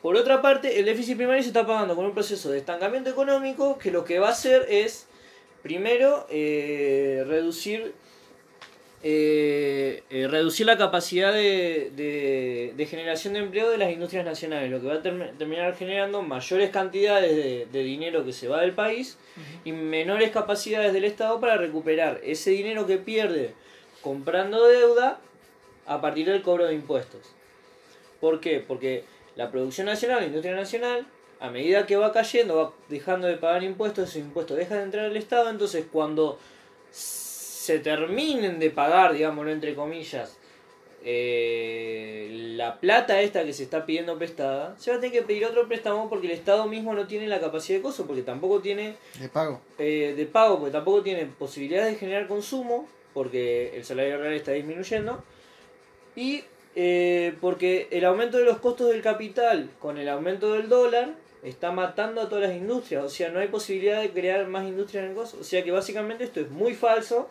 [0.02, 3.78] Por otra parte, el déficit primario se está pagando con un proceso de estancamiento económico
[3.78, 5.06] que lo que va a hacer es,
[5.62, 7.94] primero, eh, reducir,
[9.06, 14.72] eh, eh, reducir la capacidad de, de- de generación de empleo de las industrias nacionales,
[14.72, 18.62] lo que va a term- terminar generando mayores cantidades de, de dinero que se va
[18.62, 19.18] del país
[19.66, 23.54] y menores capacidades del Estado para recuperar ese dinero que pierde
[24.02, 25.20] comprando deuda
[25.86, 27.34] a partir del cobro de impuestos.
[28.22, 28.64] ¿Por qué?
[28.66, 29.04] Porque
[29.36, 31.06] la producción nacional, la industria nacional,
[31.42, 35.06] a medida que va cayendo, va dejando de pagar impuestos, esos impuestos dejan de entrar
[35.08, 36.40] al Estado, entonces cuando
[37.64, 40.38] se terminen de pagar, digámoslo entre comillas,
[41.06, 45.46] eh, la plata esta que se está pidiendo prestada, se va a tener que pedir
[45.46, 48.98] otro préstamo porque el Estado mismo no tiene la capacidad de coso, porque tampoco tiene
[49.18, 49.62] De pago.
[49.78, 54.52] eh, de pago, porque tampoco tiene posibilidades de generar consumo, porque el salario real está
[54.52, 55.24] disminuyendo,
[56.18, 56.44] y
[56.76, 61.72] eh, porque el aumento de los costos del capital con el aumento del dólar está
[61.72, 65.12] matando a todas las industrias, o sea, no hay posibilidad de crear más industrias en
[65.12, 67.30] el costo, o sea que básicamente esto es muy falso,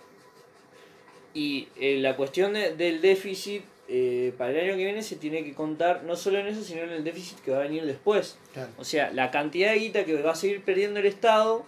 [1.35, 5.45] y eh, la cuestión de- del déficit eh, para el año que viene se tiene
[5.45, 8.39] que contar no solo en eso, sino en el déficit que va a venir después.
[8.55, 8.70] Claro.
[8.78, 11.64] O sea, la cantidad de guita que va a seguir perdiendo el Estado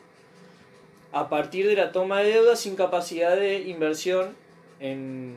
[1.13, 4.35] a partir de la toma de deuda sin capacidad de inversión
[4.81, 5.37] en,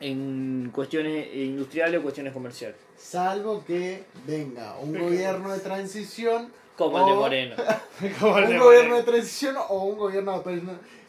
[0.00, 2.76] en cuestiones industriales o cuestiones comerciales.
[2.96, 6.52] Salvo que venga un gobierno de transición.
[6.76, 7.56] Como el de Moreno.
[8.20, 8.96] Como el Un de gobierno Moreno.
[8.96, 10.62] de transición o un gobierno per-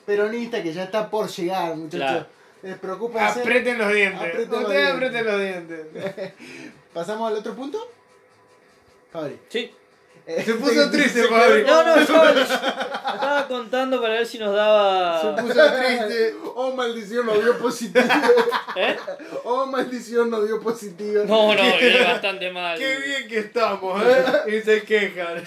[0.10, 2.10] peronista que ya está por llegar, muchachos.
[2.10, 2.26] Claro.
[2.64, 4.20] Les preocupa Aprieten los dientes.
[4.20, 5.10] Aprieten los Ustedes dientes.
[5.10, 6.34] aprieten los dientes.
[6.94, 7.92] ¿Pasamos al otro punto?
[9.12, 9.40] Fabri.
[9.50, 9.72] Sí.
[10.46, 11.64] Se puso triste, Fabri.
[11.64, 15.22] No, no, estaba, estaba contando para ver si nos daba...
[15.36, 16.36] Se puso triste.
[16.56, 18.06] Oh, maldición, nos dio positivo.
[18.76, 18.96] ¿Eh?
[19.44, 21.24] Oh, maldición, nos dio positivo.
[21.26, 22.78] No, no, viene bastante mal.
[22.78, 24.58] Qué bien que estamos, ¿eh?
[24.58, 25.44] Y se quejan.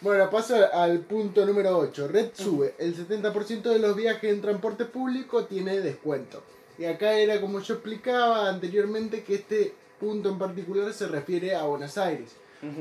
[0.00, 2.08] Bueno, paso al- punto número 8.
[2.08, 2.74] Red sube.
[2.78, 6.42] El 70% de los viajes en transporte público tiene descuento.
[6.78, 11.62] Y acá era como yo explicaba anteriormente que este punto en particular se refiere a
[11.64, 12.30] Buenos Aires.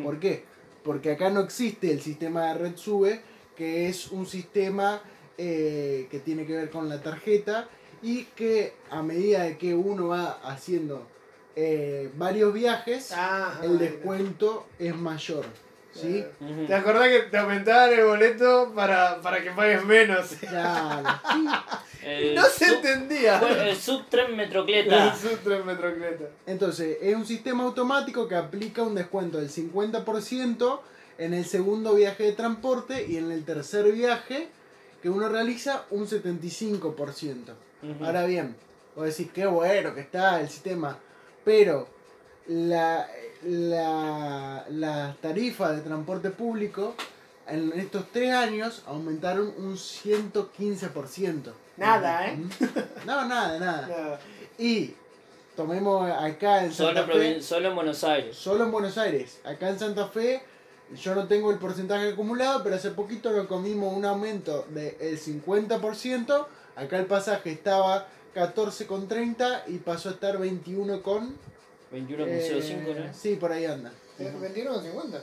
[0.04, 0.46] ¿Por qué?
[0.86, 3.20] Porque acá no existe el sistema de Red Sube,
[3.58, 5.02] que es un sistema
[5.38, 7.68] eh, que tiene que ver con la tarjeta
[8.04, 11.08] y que a medida de que uno va haciendo
[11.56, 15.46] eh, varios viajes, Ah, el descuento es mayor.
[15.96, 16.26] ¿Sí?
[16.68, 20.28] ¿Te acordás que te aumentaban el boleto para, para que pagues menos?
[20.42, 21.04] Claro,
[22.36, 23.40] No se sub- entendía.
[23.40, 25.08] El subtren metrocleta.
[25.14, 26.26] El Sutra en Metrocleta.
[26.46, 30.80] Entonces, es un sistema automático que aplica un descuento del 50%
[31.18, 34.50] en el segundo viaje de transporte y en el tercer viaje
[35.02, 36.84] que uno realiza un 75%.
[37.82, 38.06] Ujú.
[38.06, 38.56] Ahora bien,
[38.96, 40.98] vos decís qué bueno que está el sistema,
[41.44, 41.88] pero
[42.48, 43.08] la,
[43.44, 46.96] la, las tarifas de transporte público
[47.48, 51.54] en estos tres años aumentaron un 115%.
[51.78, 52.40] Nada, ¿eh?
[53.06, 53.88] No, nada, nada.
[54.58, 54.64] No.
[54.64, 54.96] Y
[55.56, 58.36] tomemos acá en Solo, Santa en Fe, solo en Buenos Aires.
[58.36, 59.40] solo en Buenos Aires.
[59.44, 60.42] Acá en Santa Fe,
[60.96, 66.48] yo no tengo el porcentaje acumulado, pero hace poquito lo comimos un aumento del 50%.
[66.78, 71.36] Acá el pasaje estaba 14,30 y pasó a estar 21 con...
[71.96, 73.14] 21,05, eh, ¿no?
[73.14, 73.92] Sí, por ahí anda.
[74.20, 74.32] ¿Eh?
[74.42, 75.22] ¿21 o 50?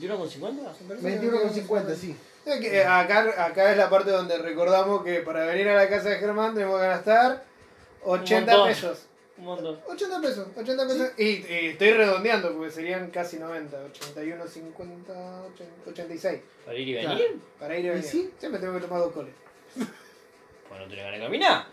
[0.00, 0.76] ¿21,50?
[1.00, 2.16] 21,50, sí.
[2.46, 6.16] Eh, acá, acá es la parte donde recordamos que para venir a la casa de
[6.18, 7.42] Germán tenemos que gastar
[8.04, 8.68] 80 montón.
[8.68, 9.06] pesos.
[9.38, 9.80] Un montón.
[9.88, 11.10] 80 pesos, 80 pesos.
[11.18, 13.76] Y, y estoy redondeando porque serían casi 90.
[13.76, 15.12] 81, 50,
[15.54, 16.40] 80, 86.
[16.66, 17.16] ¿Para ir y Claro.
[17.18, 17.40] venir?
[17.58, 18.04] Para ir y ¿Y venir.
[18.04, 18.30] sí?
[18.38, 19.34] Siempre tengo que tomar dos coles.
[19.74, 21.66] Pues no tenés ganas de caminar.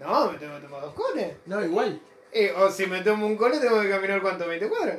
[0.00, 1.32] No, me tengo que tomar dos coles.
[1.46, 2.00] No, igual.
[2.32, 4.98] Eh, o si me tomo un cole tengo que caminar cuánto, 20 cuadras.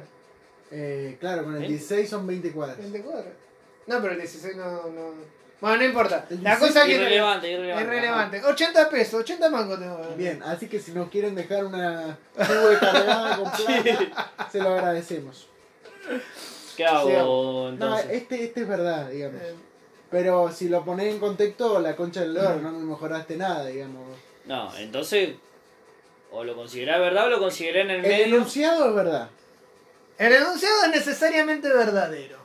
[0.71, 1.67] Eh, claro, con el ¿Eh?
[1.69, 2.77] 16 son 20 cuadras.
[2.77, 3.33] 20 cuadras.
[3.87, 5.13] No, pero el 16 no, no.
[5.59, 6.25] Bueno, no importa.
[6.41, 6.93] La cosa que.
[6.95, 7.83] Irrelevante, irrelevante.
[7.83, 8.43] Es relevante.
[8.43, 9.99] 80 pesos, 80 mangos tengo.
[10.17, 15.47] Bien, así que si nos quieren dejar una nube cargada con plata, se lo agradecemos.
[16.75, 18.07] ¿Qué hago No, entonces?
[18.11, 19.41] este, este es verdad, digamos.
[19.41, 19.53] Eh,
[20.09, 24.03] Pero si lo pones en contexto, la concha del loro, no me mejoraste nada, digamos.
[24.45, 25.35] No, entonces.
[26.31, 28.25] O lo considerás verdad o lo consideré en el, El medio.
[28.37, 29.29] enunciado es verdad.
[30.17, 32.37] El enunciado es necesariamente verdadero.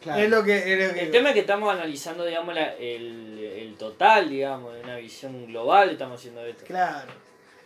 [0.00, 0.22] Claro.
[0.22, 0.56] Es lo que.
[0.56, 4.74] es lo que- El tema es que estamos analizando, digamos, la- el, el total, digamos,
[4.74, 6.64] de una visión global estamos haciendo esto.
[6.64, 7.12] Claro.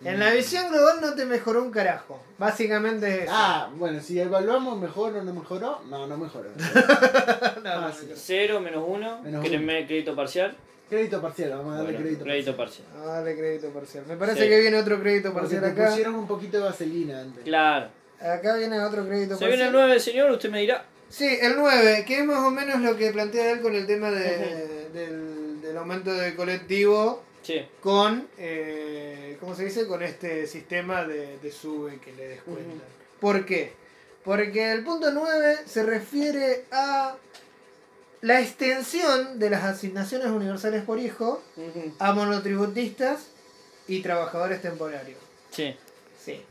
[0.05, 2.21] En la visión global no te mejoró un carajo.
[2.37, 3.33] Básicamente es eso.
[3.33, 6.51] Ah, bueno, si evaluamos mejor o no mejoró, no, no mejoró.
[7.63, 7.95] No, no, no.
[8.17, 9.69] Cero menos uno, Menos ¿querés uno.
[9.87, 10.55] crédito parcial?
[10.89, 12.87] Crédito parcial, vamos a darle Bueno, crédito, crédito parcial.
[12.87, 13.07] parcial.
[13.07, 14.05] No, dale crédito parcial.
[14.07, 14.49] Me parece Sí.
[14.49, 15.91] que viene otro crédito Porque parcial te acá.
[15.91, 17.45] pusieron un poquito de vaselina antes.
[17.45, 17.89] Claro.
[18.21, 19.51] Acá viene otro crédito Se parcial.
[19.51, 20.85] viene el 9, señor, usted me dirá.
[21.09, 24.11] Sí, el 9, que es más o menos lo que plantea él con el tema
[24.11, 27.65] de- del, del aumento del colectivo Sí.
[27.81, 29.87] con, eh, ¿cómo se dice?
[29.87, 32.81] Con este sistema de, de sube que le descuentan.
[33.21, 33.73] ¿Por qué?
[34.25, 37.15] Porque el punto 9 se refiere a
[38.25, 41.43] la extensión de las asignaciones universales por hijo
[41.99, 43.27] a monotributistas
[43.87, 45.19] y trabajadores temporarios.
[45.51, 45.77] Sí.
[46.25, 46.43] Sí.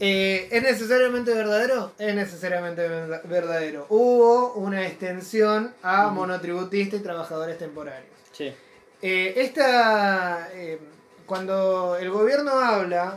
[0.00, 1.92] Eh, ¿Es necesariamente verdadero?
[1.98, 3.86] Es necesariamente verda- verdadero.
[3.88, 8.10] Hubo una extensión a monotributistas y trabajadores temporarios.
[8.32, 8.52] Sí.
[9.00, 10.80] Eh, esta, eh,
[11.26, 13.16] cuando el gobierno habla,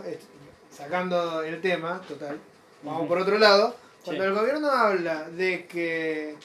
[0.72, 2.38] sacando el tema, total,
[2.84, 3.76] vamos por otro lado,
[4.06, 4.30] cuando Sí.
[4.30, 6.36] el gobierno habla de que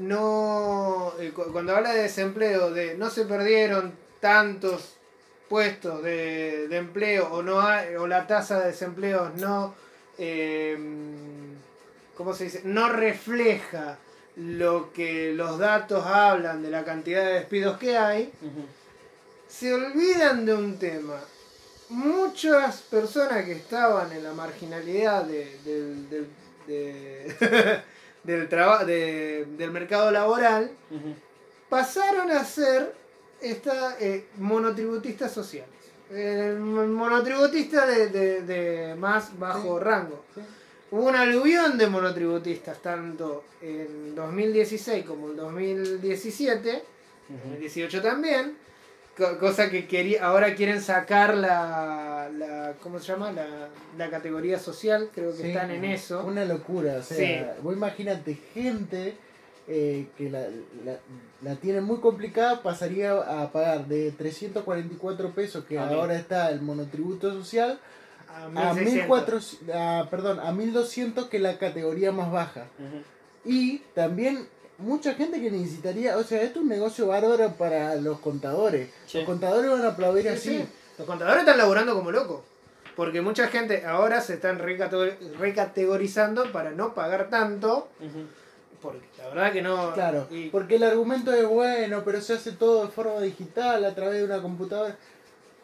[0.00, 4.94] no, eh, cu- cuando habla de desempleo, de no se perdieron tantos
[5.48, 9.74] puestos de, de empleo o no hay, o la tasa de desempleo no,
[10.18, 10.78] eh,
[12.16, 12.62] ¿cómo se dice?
[12.64, 13.98] No refleja
[14.36, 18.32] lo que los datos hablan de la cantidad de despidos que hay,
[19.48, 21.18] se olvidan de un tema.
[21.88, 26.26] Muchas personas que estaban en la marginalidad de- de-
[28.22, 30.70] del, traba- de- del mercado laboral
[31.68, 32.94] pasaron a ser
[33.40, 35.70] esta, eh, monotributistas sociales.
[36.10, 39.84] El monotributista de, de- de más bajo Sí.
[39.84, 40.24] rango.
[40.34, 40.40] Sí.
[40.90, 46.82] Hubo un aluvión de monotributistas tanto en 2016 como en 2017
[47.28, 47.38] Ujú.
[47.50, 48.56] 2018 también.
[49.20, 53.30] Co- Cosa que quería, ahora quieren sacar la, la ¿cómo se llama?
[53.32, 56.24] La, la categoría social, creo que Sí, están en eso.
[56.24, 57.16] Una locura, o sea,
[57.54, 57.60] Sí.
[57.62, 59.14] vos imagínate gente
[59.68, 60.40] eh, que la,
[60.84, 60.96] la,
[61.42, 66.60] la tiene muy complicada, pasaría a pagar de 344 pesos, que Ah, ahora está el
[66.60, 67.78] monotributo social,
[68.28, 69.08] A a 1600.
[69.08, 72.64] 1400, a, perdón, a 1200 que es la categoría más baja.
[73.44, 74.46] Y también
[74.80, 78.88] mucha gente que necesitaría, o sea, esto es un negocio bárbaro para los contadores.
[79.06, 79.18] Sí.
[79.18, 80.48] Los contadores van a aplaudir Sí, así.
[80.58, 80.64] sí.
[80.98, 82.40] Los contadores están laburando como locos.
[82.96, 87.88] Porque mucha gente ahora se están recategor- recategorizando para no pagar tanto.
[88.82, 89.92] Porque la verdad que no.
[89.94, 93.94] Claro, y- porque el argumento es bueno, pero se hace todo de forma digital a
[93.94, 94.96] través de una computadora.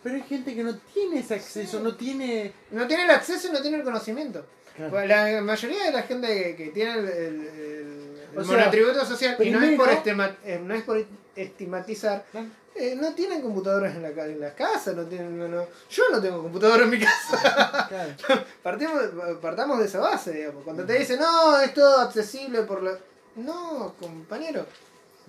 [0.02, 1.82] Pero hay gente que no tiene ese acceso, Sí.
[1.82, 2.52] no tiene...
[2.70, 4.44] no tiene el acceso y no tiene el conocimiento.
[4.76, 4.90] Claro.
[4.92, 8.05] Pues La mayoría de la gente que, que tiene el, el- el-
[8.36, 11.04] O el sea, monotributo social, y no es, por estima- eh, no es por
[11.34, 12.46] estigmatizar, Claro.
[12.74, 16.20] eh, no tienen computadoras en la, en la casa, no tienen, no- no- yo no
[16.20, 17.86] tengo computadora en mi casa.
[17.88, 18.12] Claro.
[18.62, 19.02] Partimos,
[19.40, 20.64] partamos de esa base, digamos.
[20.64, 22.98] Cuando te dicen, no, es todo accesible por la...
[23.36, 24.66] No, compañero.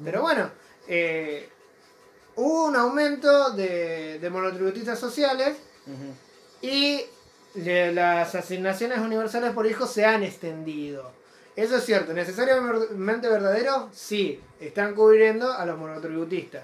[0.03, 0.49] Pero bueno,
[0.88, 1.49] eh,
[2.35, 5.55] hubo un aumento de, de monotributistas sociales
[6.61, 7.01] y
[7.55, 11.11] las asignaciones universales por hijo se han extendido.
[11.57, 16.63] Eso es cierto, necesariamente verdadero, sí, están cubriendo a los monotributistas.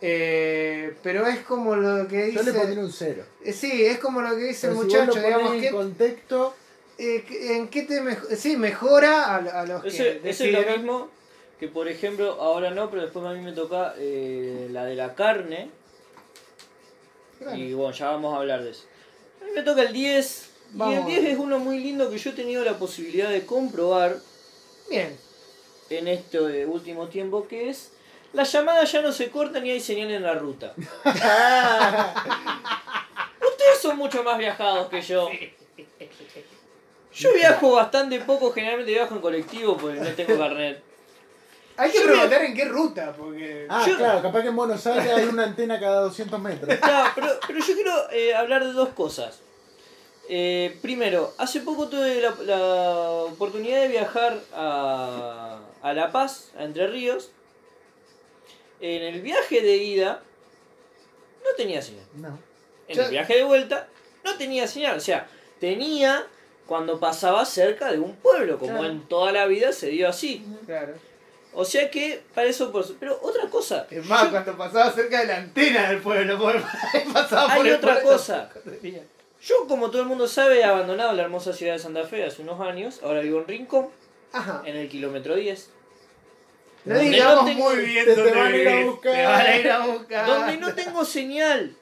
[0.00, 2.80] Eh, pero es como lo que Yo le pondría dice...
[2.84, 3.24] un cero.
[3.44, 5.60] eh, Sí, es como lo que dice el Pero si muchacho, lo ponés digamos, en
[5.60, 6.54] que, contexto,
[6.98, 10.52] eh, que- ¿en qué te mejo- Sí, mejora a, a los que Ese, ese es
[10.66, 11.08] lo mismo
[11.58, 15.14] que, por ejemplo, ahora no, pero después a mí me toca eh, la de la
[15.14, 15.70] carne.
[17.38, 17.56] Claro.
[17.56, 18.84] Y bueno, ya vamos a hablar de eso.
[19.40, 20.47] A mí me toca el 10.
[20.70, 21.06] Y el Vamos.
[21.06, 24.16] 10 es uno muy lindo que yo he tenido la posibilidad de comprobar
[24.90, 25.16] Bien.
[25.90, 27.90] en este último tiempo, que es
[28.34, 30.74] las llamadas ya no se cortan y hay señal en la ruta.
[33.40, 35.28] Ustedes son mucho más viajados que yo.
[37.14, 40.82] Yo viajo bastante poco, generalmente viajo en colectivo porque no tengo carnet.
[41.78, 43.66] Hay que Yo preguntar en qué ruta, porque...
[43.70, 46.76] ah, Yo- claro, capaz que en Buenos Aires hay una antena cada 200 metros.
[46.76, 49.40] Claro, pero, pero yo quiero eh, hablar de dos cosas.
[50.30, 56.64] Eh, primero, hace poco tuve la, la oportunidad de viajar a, a La Paz, a
[56.64, 57.30] Entre Ríos,
[58.80, 60.22] En el viaje de ida
[61.44, 62.04] no tenía señal.
[62.14, 62.38] No.
[62.88, 63.88] En el viaje de vuelta
[64.24, 64.96] no tenía señal.
[64.98, 65.26] O sea,
[65.60, 66.26] tenía
[66.66, 68.88] cuando pasaba cerca de un pueblo, como Claro.
[68.88, 70.44] en toda la vida se dio así.
[70.66, 70.92] Claro.
[71.54, 72.70] O sea que para eso...
[72.70, 73.86] por- Pero otra cosa.
[73.90, 76.38] Es más, yo- cuando pasaba cerca de la antena del pueblo,
[77.14, 78.10] pasaba Hay por el otra pueblo.
[78.12, 78.50] cosa.
[79.40, 82.42] Yo, como todo el mundo sabe, he abandonado la hermosa ciudad de Santa Fe hace
[82.42, 83.00] unos años.
[83.02, 83.88] Ahora vivo en Rincón,
[84.32, 84.62] Ajá.
[84.64, 85.70] en el kilómetro 10.
[86.84, 88.86] No Donde digamos no tengo- muy bien te- te dónde van a ir a vivís.
[88.90, 89.12] buscar.
[89.14, 90.26] Te van a ir a buscar.
[90.26, 91.76] Donde no tengo señal.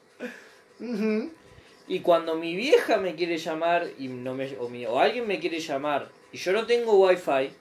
[1.89, 5.39] Y cuando mi vieja me quiere llamar y no me, o, mi- o alguien me
[5.39, 7.51] quiere llamar y yo no tengo wifi,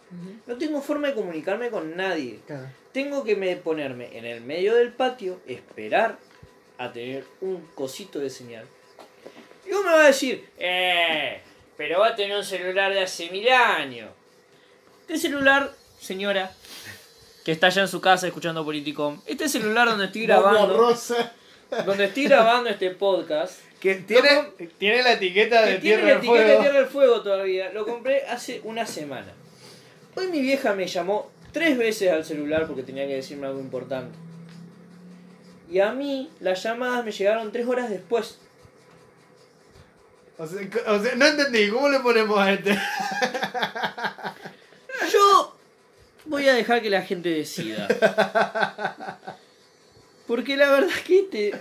[0.47, 2.41] no tengo forma de comunicarme con nadie.
[2.47, 2.67] Claro.
[2.93, 6.19] Tengo que me ponerme en el medio del patio, esperar
[6.79, 8.67] a tener un cosito de señal.
[9.81, 11.41] Uno me va a decir, eh,
[11.77, 14.11] pero va a tener un celular de hace mil años.
[15.03, 16.53] Este celular, señora,
[17.45, 20.95] que está allá en su casa escuchando Politicom, este celular donde estoy grabando,
[21.85, 24.49] donde estoy grabando este podcast, Que tiene,
[24.79, 26.59] tiene la etiqueta que de tiene Tierra la del etiqueta de.
[26.59, 27.71] Tierra del Fuego todavía.
[27.73, 29.33] Lo compré hace una semana.
[30.15, 34.17] Hoy mi vieja me llamó tres veces al celular porque tenía que decirme algo importante.
[35.71, 38.39] Y a mí las llamadas me llegaron tres horas después.
[40.39, 42.73] O sea, co- o sea, no entendí, ¿cómo le ponemos a este?
[45.13, 45.57] Yo
[46.27, 47.89] voy a dejar que la gente decida.
[50.27, 51.53] Porque la verdad que te...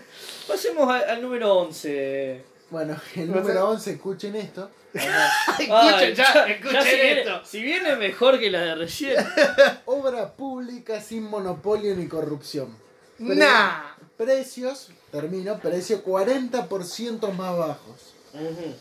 [0.47, 2.43] Pasemos al, al número 11.
[2.71, 4.69] Bueno, el número 11, escuchen esto.
[4.95, 7.41] Escuchen Ay, ya, escuchen si viene, esto.
[7.45, 9.15] si viene mejor que la de recién.
[9.85, 12.75] Obra pública sin monopolio ni corrupción.
[13.17, 13.81] Pre- Nah.
[14.17, 18.14] Precios, termino, precio 40% más bajos.
[18.35, 18.73] Ujú.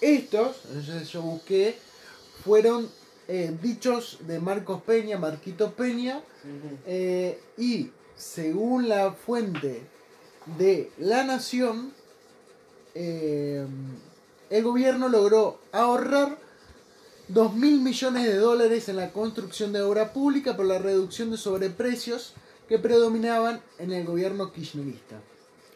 [0.00, 0.56] Estos,
[0.86, 1.76] yo, yo busqué,
[2.44, 2.88] fueron
[3.26, 6.22] eh, dichos de Marcos Peña, Marquito Peña,
[6.86, 9.82] eh, y según la fuente
[10.58, 11.92] de La Nación,
[12.94, 13.66] eh,
[14.50, 16.38] el gobierno logró ahorrar
[17.28, 21.36] 2 mil millones de dólares en la construcción de obra pública por la reducción de
[21.36, 22.32] sobreprecios
[22.68, 25.16] que predominaban en el gobierno kirchnerista.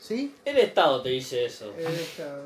[0.00, 0.34] ¿Sí?
[0.44, 1.72] El Estado te dice eso.
[1.78, 2.42] Esta-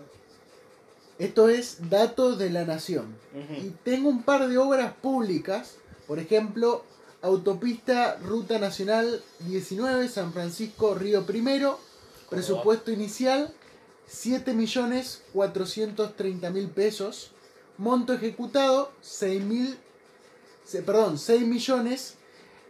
[1.19, 3.17] Esto es datos de la Nación.
[3.65, 5.77] Y tengo un par de obras públicas,
[6.07, 6.85] por ejemplo,
[7.23, 11.81] Autopista Ruta Nacional 19, San Francisco Río Primero,
[12.31, 13.53] presupuesto inicial
[14.07, 17.31] 7 millones 430 mil pesos,
[17.79, 19.77] monto ejecutado 6 mil,
[20.65, 22.15] se- perdón, 6 millones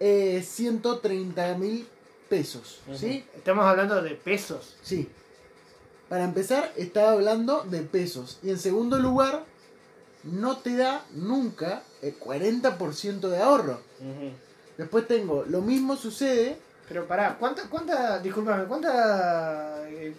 [0.01, 1.87] eh, 130 mil
[2.29, 3.25] pesos, ¿sí?
[3.37, 4.75] Estamos hablando de pesos.
[4.83, 5.09] Sí.
[6.09, 8.39] Para empezar, estaba hablando de pesos.
[8.43, 9.45] Y en segundo lugar,
[10.23, 13.81] no te da nunca el 40% de ahorro.
[14.79, 16.57] Después tengo, lo mismo sucede.
[16.89, 20.15] Pero pará, ¿cuánta, cuánta, discúlpame, cuánta, eh,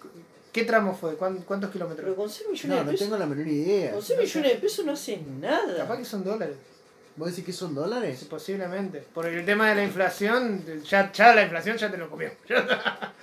[0.52, 1.16] qué tramo fue?
[1.16, 2.16] ¿Cuán- ¿Cuántos Pero kilómetros?
[2.16, 3.06] con 6 millones No, de no pesos.
[3.08, 3.92] tengo la menor idea.
[3.94, 5.78] Con 6 millones de pesos no haces nada.
[5.78, 6.58] Capaz que son dólares,
[7.16, 8.20] ¿Vos decís que son dólares?
[8.20, 9.04] sí, posiblemente.
[9.14, 12.30] Porque el tema de la inflación, ya, ya la inflación ya te lo comió.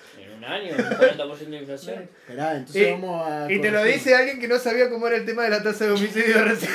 [0.46, 2.02] Un año, un 40% de inflación.
[2.20, 3.50] Esperá, entonces Y- vamos a.
[3.52, 5.84] Y te lo dice alguien que no sabía cómo era el tema de la tasa
[5.86, 6.72] de homicidio recién.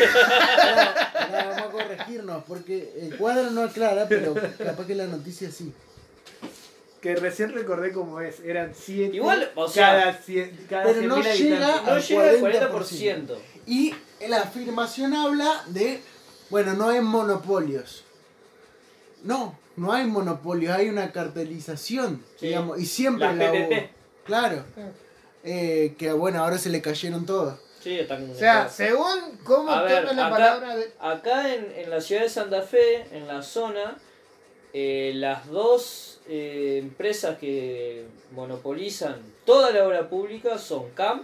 [1.32, 5.74] Vamos a corregirnos, porque el cuadro no aclara, pero capaz que la noticia sí.
[7.02, 8.42] Que recién recordé cómo es.
[8.42, 9.16] Eran 7.
[9.16, 12.72] Igual, o sea, cada 100, cada pero 100.000 no llega No al llega al 40%.
[12.72, 13.38] 40%.
[13.68, 13.96] Y
[14.28, 16.02] la afirmación habla de,
[16.50, 18.04] bueno, no hay monopolios.
[19.24, 22.48] No, no hay monopolios, hay una cartelización, Sí.
[22.48, 23.72] digamos, y siempre la PPP.
[23.72, 23.90] hubo.
[24.26, 24.64] Claro.
[25.44, 27.58] Eh, que bueno, ahora se le cayeron todos.
[27.82, 30.92] Sí, están O sea, según cómo ver, toman la acá- palabra de.
[31.00, 33.98] Acá en, en la ciudad de Santa Fe, en la zona,
[34.74, 39.16] eh, las dos eh, empresas que monopolizan
[39.46, 41.24] toda la obra pública son CAM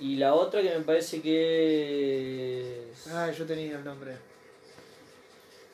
[0.00, 3.06] y la otra que me parece que es...
[3.08, 4.16] Ah, yo tenía el nombre.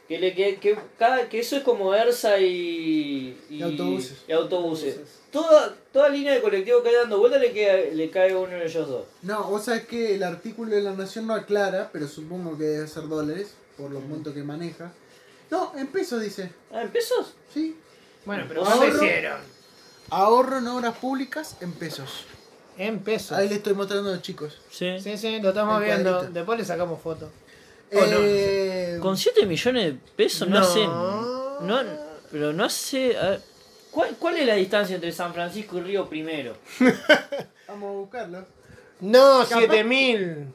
[0.09, 4.19] Que, le, que, que, cada, que eso es como ERSA y, Y autobuses.
[4.27, 4.95] y autobuses.
[4.97, 5.19] Autobuses.
[5.31, 8.65] Toda, toda línea de colectivo que hay dando vuelta le, queda- le cae uno de
[8.65, 9.05] ellos dos.
[9.21, 12.89] No, vos sabés que el artículo de la Nación no aclara, pero supongo que debe
[12.89, 14.91] ser dólares, por los montos que maneja.
[15.51, 16.51] No, en pesos dice.
[16.73, 17.35] Ah, ¿en pesos?
[17.53, 17.77] Sí.
[18.25, 18.79] Bueno, pero Ahorro.
[18.79, 19.41] ¿cuánto hicieron?
[20.11, 22.25] Ahorro en obras públicas en pesos.
[22.79, 23.33] En pesos.
[23.37, 24.59] Ahí le estoy mostrando a los chicos.
[24.71, 24.99] Sí.
[25.01, 26.11] Sí, sí, lo estamos El viendo.
[26.13, 26.33] cuadrito.
[26.33, 27.31] Después le sacamos foto.
[27.93, 30.67] Oh, no, Eh, Con 7 millones de pesos no, No.
[30.67, 30.87] hacen.
[31.67, 31.81] No,
[32.31, 33.09] pero no hace.
[33.31, 33.41] ver,
[33.91, 36.57] ¿cuál, ¿Cuál es la distancia entre San Francisco y Río Primero?
[37.69, 38.47] Vamos a buscarlo.
[39.01, 40.47] No, Capaz- 7000.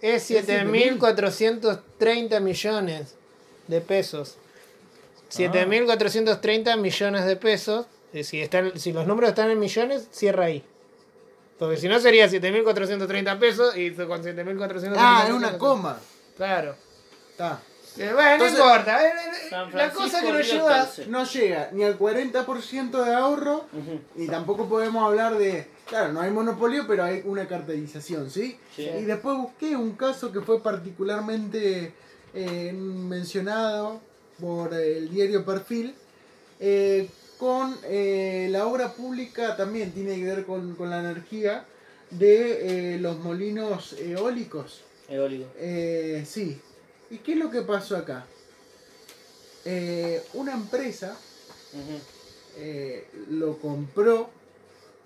[0.00, 0.98] Es 7.000.
[0.98, 3.14] 7430 millones
[3.68, 4.36] de pesos.
[5.30, 7.86] 7.430 millones de pesos.
[8.12, 10.64] Eh, Si, están, si los números están en millones, cierra ahí.
[11.58, 16.00] Porque si no sería 7.430 pesos y con 7.430 Ah, es pesos- una coma.
[16.36, 16.74] Claro.
[17.30, 17.60] Está.
[17.98, 19.04] Eh, bueno, Entonces- no importa.
[19.06, 20.88] eh, eh, San la cosa que nos lleva...
[21.08, 24.00] No llega ni al 40% de ahorro Ujú.
[24.16, 25.66] y tampoco podemos hablar de.
[25.86, 28.56] Claro, no hay monopolio, pero hay una cartelización, ¿sí?
[28.76, 28.82] Sí.
[28.82, 31.92] Y después busqué un caso que fue particularmente
[32.32, 34.00] eh, mencionado
[34.40, 35.94] por el diario Perfil,
[36.60, 37.08] eh,
[37.38, 41.64] con eh, la obra pública también tiene que ver con, con la energía
[42.10, 44.82] de eh, los molinos eólicos.
[45.10, 45.46] Eólico.
[45.58, 46.58] Eh, sí.
[47.10, 48.24] ¿Y qué es lo que pasó acá?
[49.64, 51.16] Eh, una empresa
[52.56, 54.30] eh, lo compró,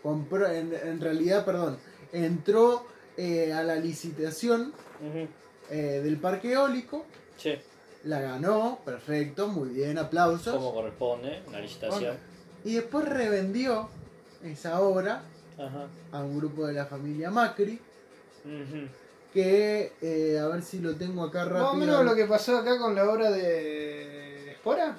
[0.02, 1.78] compró en, en realidad, perdón,
[2.12, 2.86] entró
[3.16, 4.72] eh, a la licitación
[5.70, 7.04] del parque eólico,
[7.36, 7.54] Sí,
[8.04, 10.54] la ganó, perfecto, muy bien, aplausos.
[10.54, 12.16] como corresponde, una licitación.
[12.64, 13.88] Y después revendió
[14.44, 15.22] esa obra
[15.58, 15.86] Ajá.
[16.12, 17.80] a un grupo de la familia Macri.
[19.34, 21.64] Que eh, a ver si lo tengo acá rápido.
[21.64, 24.96] Más o menos lo que pasó acá con la obra de Espora.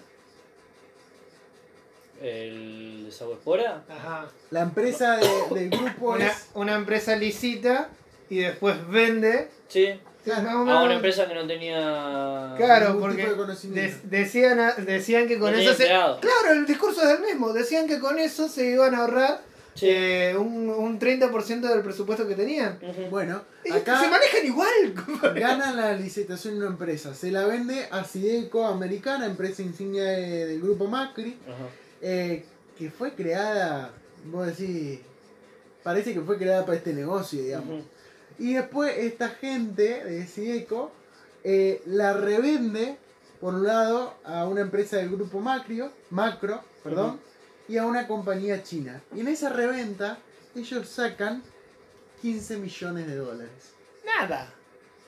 [2.21, 3.83] El desagüe espora.
[3.89, 4.27] Ajá.
[4.51, 6.49] La empresa de- del grupo Una, es...
[6.53, 7.89] una empresa licita
[8.29, 9.49] y después vende.
[9.67, 9.99] Sí.
[10.23, 10.49] Claro.
[10.49, 12.53] A menos- una empresa que no tenía.
[12.57, 13.97] Claro, ningún porque tipo de conocimiento.
[14.07, 15.85] de- decían, decían que con eso se...
[15.85, 17.53] Claro, el discurso es el mismo.
[17.53, 19.41] Decían que con eso se iban a ahorrar.
[19.81, 22.79] Eh, un, un 30% del presupuesto que tenían.
[23.09, 23.99] Bueno, Y acá...
[23.99, 24.93] Se manejan igual.
[25.35, 30.61] Gana la licitación una empresa, se la vende a Sideco Americana, empresa insignia de- del
[30.61, 31.37] grupo Macri,
[32.01, 32.45] eh,
[32.77, 33.91] que fue creada,
[34.25, 34.99] vos decís,
[35.83, 37.83] parece que fue creada para este negocio, digamos.
[38.39, 40.91] Y después esta gente de Sideco
[41.43, 42.97] eh, la revende,
[43.39, 47.19] por un lado, a una empresa del grupo Macrio, Macro, perdón,
[47.67, 49.01] y a una compañía china.
[49.15, 50.17] Y en esa reventa
[50.55, 51.43] ellos sacan
[52.21, 53.73] 15 millones de dólares.
[54.05, 54.51] Nada.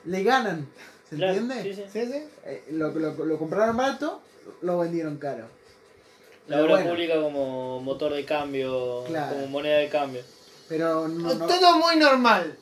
[0.04, 0.66] Le ganan,
[1.08, 1.62] ¿se Claro, entiende?
[1.62, 1.84] sí, sí.
[1.92, 2.22] ¿Sí, sí?
[2.44, 4.20] Eh, lo, lo- lo compraron barato,
[4.62, 5.46] lo vendieron caro.
[6.46, 9.34] La obra bueno, pública como motor de cambio, Claro.
[9.34, 10.22] como moneda de cambio.
[10.68, 12.56] Pero no, no- Todo muy normal.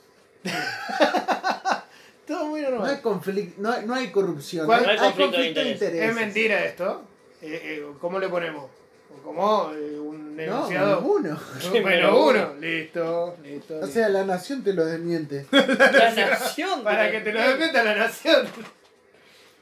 [2.27, 3.01] Todo muy no hay normal.
[3.02, 5.70] conflicto, no, hay- no hay corrupción, ¿Cuál- hay, No hay hay conflicto de conflicto de
[5.70, 5.93] interés.
[5.94, 6.10] intereses.
[6.10, 7.02] Es mentira esto.
[7.43, 8.70] Eh, eh, ¿Cómo le ponemos?
[9.27, 11.01] Como eh, un No, negociado.
[11.01, 11.36] ninguno.
[11.73, 12.55] bueno, Pero uno.
[12.61, 13.81] Listo, listo.
[13.81, 15.47] O sea, la nación te lo desmiente.
[15.51, 16.85] La nación.
[16.85, 18.47] Para que te lo desmienta la nación.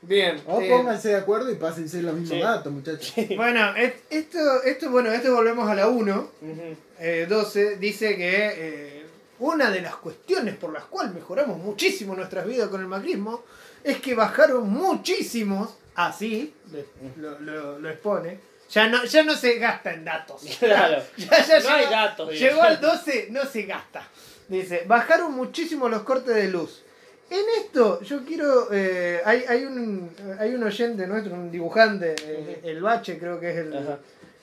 [0.02, 0.38] Bien.
[0.46, 2.42] O eh, pónganse de acuerdo y pásense los mismos Sí.
[2.42, 3.14] datos, muchachos.
[3.36, 6.30] bueno, et- esto, esto, bueno, esto volvemos a la 1.
[6.42, 6.76] Ujú.
[7.00, 9.06] eh, 12 dice que eh,
[9.38, 13.44] una de las cuestiones por las cuales mejoramos muchísimo nuestras vidas con el macrismo
[13.82, 16.84] es que bajaron muchísimos, así le-
[17.22, 18.38] lo, lo- lo expone,
[18.70, 20.42] ya no, ya no se gasta en datos.
[20.58, 21.02] Claro.
[21.16, 24.08] Ya, ya No hay llegó- datos, Llegó al 12, no se gasta.
[24.48, 26.82] Dice, bajaron muchísimo los cortes de luz.
[27.30, 28.68] En esto, yo quiero.
[28.72, 33.50] eh, hay, hay, un, hay un oyente nuestro, un dibujante, eh, el Bache, creo que
[33.50, 33.72] es el,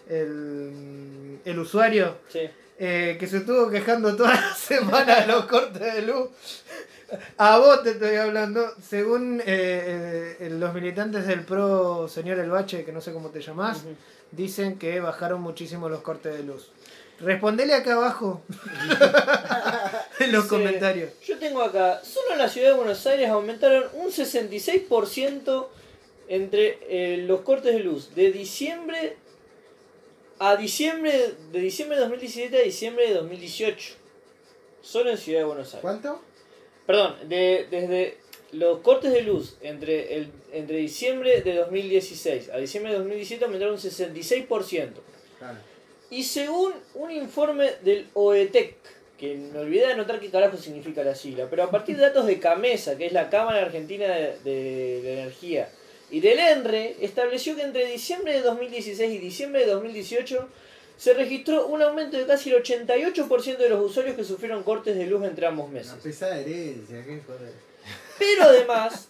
[0.09, 2.49] el, el usuario, Sí.
[2.79, 6.29] eh, que se estuvo quejando toda la semana de los cortes de luz.
[7.37, 8.73] A vos te estoy hablando.
[8.81, 13.41] Según eh, eh, los militantes del PRO, señor El Bache, que no sé cómo te
[13.41, 13.83] llamás,
[14.31, 16.71] dicen que bajaron muchísimo los cortes de luz.
[17.19, 18.41] Respondele acá abajo
[20.19, 21.11] en los comentarios.
[21.23, 25.67] Yo tengo acá, solo en la ciudad de Buenos Aires aumentaron un 66%
[26.27, 29.17] entre eh, los cortes de luz de diciembre
[30.39, 33.93] a diciembre de diciembre de 2017 a diciembre de 2018.
[34.81, 35.81] Solo en Ciudad de Buenos Aires.
[35.81, 36.21] ¿Cuánto?
[36.85, 38.17] Perdón, de, desde
[38.53, 43.75] los cortes de luz entre el entre diciembre de 2016 a diciembre de 2017 aumentaron
[43.75, 44.89] un 66%.
[45.39, 45.57] Claro.
[46.09, 48.75] Y según un informe del OETEC,
[49.17, 52.25] que me olvidé de anotar qué carajo significa la sigla, pero a partir de datos
[52.25, 55.69] de CAMESA, que es la Cámara Argentina de, de- de Energía,
[56.09, 60.49] y del ENRE, estableció que entre diciembre de 2016 y diciembre de 2018
[61.01, 65.07] se registró un aumento de casi el 88% de los usuarios que sufrieron cortes de
[65.07, 65.93] luz entre ambos meses.
[65.93, 67.19] Una pesada herencia, qué.
[68.19, 69.09] Pero además,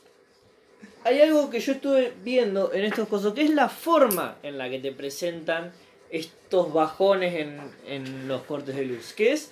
[1.03, 4.69] hay algo que yo estuve viendo en estos cosas, que es la forma en la
[4.69, 5.73] que te presentan
[6.09, 9.51] estos bajones en, en los cortes de luz, que es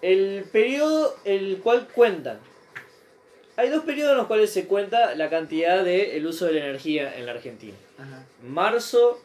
[0.00, 2.38] el periodo el cual cuentan.
[3.56, 6.60] Hay dos periodos en los cuales se cuenta la cantidad del el uso de la
[6.60, 7.76] energía en la Argentina.
[7.98, 8.24] Ajá.
[8.42, 9.20] Marzo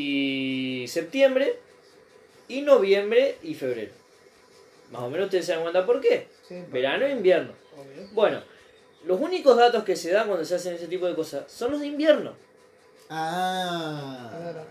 [0.00, 1.58] y septiembre,
[2.46, 3.90] y noviembre y febrero.
[4.92, 6.28] Más o menos ustedes se dan cuenta por qué.
[6.46, 7.52] Sí, Verano e invierno.
[7.76, 8.08] obvio.
[8.12, 8.42] Bueno,
[9.04, 11.80] los únicos datos que se dan cuando se hacen ese tipo de cosas son los
[11.80, 12.34] de invierno.
[13.10, 14.30] Ah.
[14.40, 14.64] Claro.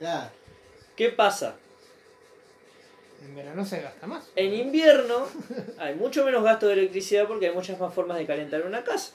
[0.00, 0.30] Ya.
[0.94, 1.56] ¿Qué pasa?
[3.22, 4.30] En verano se gasta más.
[4.36, 5.26] En invierno
[5.78, 9.14] hay mucho menos gasto de electricidad porque hay muchas más formas de calentar una casa.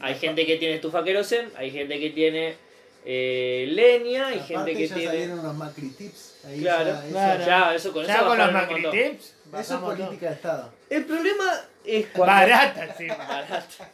[0.00, 2.54] Hay gente que tiene estufa querosén, hay gente que tiene
[3.10, 5.10] eh, leña, hay Aparte gente que ya tiene...
[5.10, 6.34] salieron unos macri tips.
[6.46, 7.46] Ahí Claro, ya- eso- Claro.
[7.46, 8.92] Ya, eso con Ya eso con los macri montón.
[8.92, 9.24] tips.
[9.24, 10.06] Eso es bajamos todo.
[10.06, 10.72] política de Estado.
[10.90, 11.44] El problema
[11.86, 12.34] es cuando...
[12.34, 13.06] Barata, sí.
[13.28, 13.84] Barato.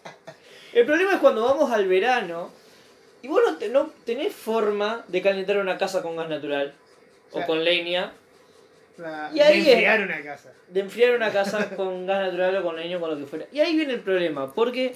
[0.73, 2.51] El problema es cuando vamos al verano
[3.23, 6.75] y vos no, te- no tenés forma de calentar una casa con gas natural
[7.31, 7.47] o Claro.
[7.47, 8.13] con leña,
[8.99, 10.53] La- Y ahí de enfriar una casa.
[10.69, 13.47] de enfriar una casa con gas natural o con leña o con lo que fuera.
[13.53, 14.95] Y ahí viene el problema, porque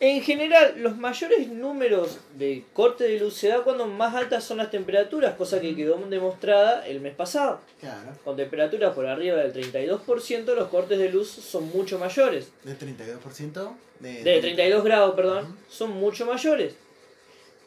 [0.00, 4.58] en general los mayores números de corte de luz se da cuando más altas son
[4.58, 7.60] las temperaturas, cosa que quedó demostrada el mes pasado.
[7.80, 8.12] Claro.
[8.24, 12.52] Con temperaturas por arriba del 32%, los cortes de luz son mucho mayores.
[12.62, 13.72] De 32%.
[13.98, 16.74] De, De 32 grados, perdón, son mucho mayores.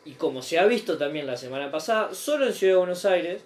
[0.06, 3.42] Y como se ha visto también la semana pasada, solo en Ciudad de Buenos Aires,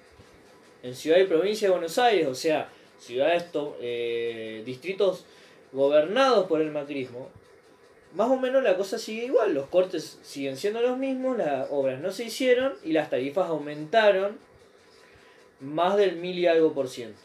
[0.84, 3.46] en Ciudad y Provincia de Buenos Aires, o sea, ciudades,
[3.82, 5.26] eh, distritos
[5.74, 7.30] gobernados por el macrismo,
[8.16, 9.54] más o menos la cosa sigue igual.
[9.54, 14.38] Los cortes siguen siendo los mismos, las obras no se hicieron y las tarifas aumentaron
[15.60, 17.20] más del mil y algo por ciento.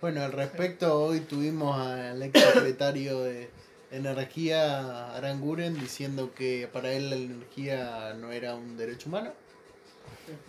[0.00, 3.50] Bueno, al respecto, hoy tuvimos al ex secretario de
[3.90, 9.32] Energía, Aranguren, diciendo que para él la energía no era un derecho humano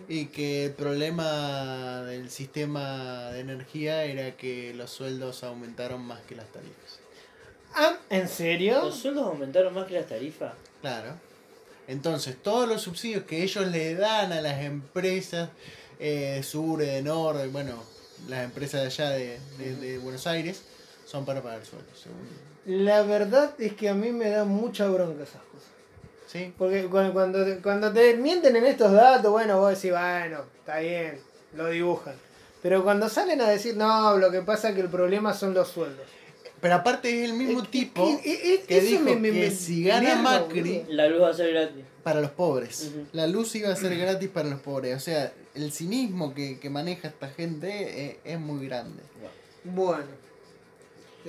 [0.07, 6.35] y que el problema del sistema de energía era que los sueldos aumentaron más que
[6.35, 7.00] las tarifas.
[7.75, 8.81] Ah, ¿En serio?
[8.83, 10.53] ¿Los sueldos aumentaron más que las tarifas?
[10.81, 11.13] Claro.
[11.87, 15.49] Entonces, todos los subsidios que ellos le dan a las empresas
[15.99, 17.83] eh, de sur, de norte, bueno,
[18.27, 20.63] las empresas de allá de, de- de Buenos Aires,
[21.05, 22.27] son para pagar sueldos, según.
[22.85, 25.69] La verdad es que a mí me da mucha bronca esas cosas.
[26.27, 26.53] ¿Sí?
[26.57, 30.79] Porque cuando, cuando, te- cuando te mienten en estos datos, bueno, vos decís, bueno, está
[30.79, 31.19] bien,
[31.55, 32.13] lo dibujan.
[32.61, 35.67] Pero cuando salen a decir, no, lo que pasa es que el problema son los
[35.67, 36.05] sueldos.
[36.61, 38.19] Pero aparte es el mismo tipo
[38.67, 40.83] que dijo me- me- que me- si gana Macri.
[40.89, 41.83] La luz va a ser gratis.
[42.03, 42.91] para los pobres.
[43.13, 44.95] La luz iba a ser gratis para los pobres.
[44.95, 49.01] O sea, el cinismo que, que maneja esta gente es muy grande.
[49.63, 50.03] Bueno.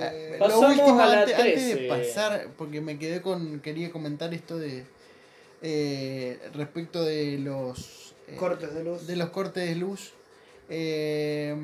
[0.01, 1.89] Ah, Eh, Lo Pasamos último, a la antes, antes de 13.
[1.89, 3.61] pasar, porque me quedé con.
[3.61, 4.85] Quería comentar esto de.
[5.63, 8.15] eh, respecto de los.
[8.29, 9.07] eh, cortes de luz.
[9.07, 10.13] De los cortes de luz.
[10.71, 11.55] Eh,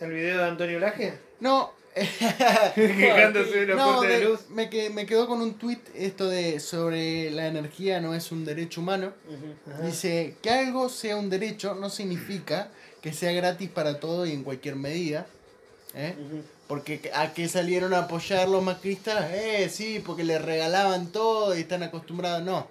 [0.00, 1.14] ¿El video de Antonio Laje?
[1.40, 1.76] no.
[2.74, 4.40] Quejándose de no, de, de- luz.
[4.50, 8.44] me, que- me quedó con un tweet esto de sobre la energía no es un
[8.44, 9.12] derecho humano.
[9.82, 12.70] Dice que algo sea un derecho no significa
[13.02, 15.26] que sea gratis para todo y en cualquier medida.
[15.94, 16.14] ¿eh?
[16.66, 21.60] Porque a qué salieron a apoyar los macristas, eh, sí, porque les regalaban todo y
[21.60, 22.68] están acostumbrados, no.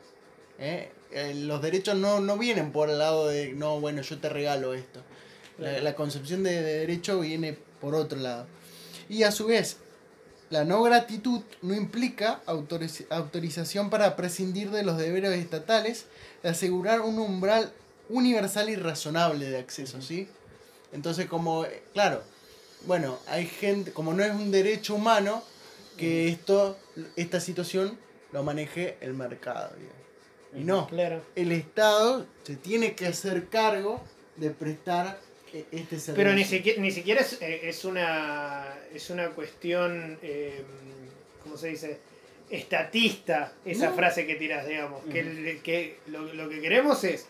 [0.60, 4.30] Eh, eh, los derechos no, no vienen por el lado de, no, bueno, yo te
[4.30, 5.02] regalo esto.
[5.58, 8.46] La, la concepción de, de derecho viene por otro lado.
[9.10, 9.78] Y a su vez,
[10.50, 16.06] la no gratitud no implica autoriz- autorización para prescindir de los deberes estatales
[16.44, 17.72] de asegurar un umbral
[18.10, 20.30] universal y razonable de acceso, ¿sí?
[20.94, 22.24] Entonces, como, claro,
[22.86, 25.44] bueno, hay gente, como no es un derecho humano,
[25.98, 26.78] que esto,
[27.16, 27.98] esta situación
[28.32, 29.98] lo maneje el mercado, digamos.
[30.56, 31.22] Y no, Claro.
[31.36, 34.00] el Estado se tiene que hacer cargo
[34.38, 35.20] de prestar
[35.54, 36.14] este servicio.
[36.16, 40.62] Pero ni siquiera, ni siquiera es, eh, es una es una cuestión, eh,
[41.44, 42.00] ¿cómo se dice?
[42.50, 43.96] Estatista, esa No.
[43.96, 45.02] frase que tiras, digamos.
[45.12, 47.28] Que, lo, lo que queremos es,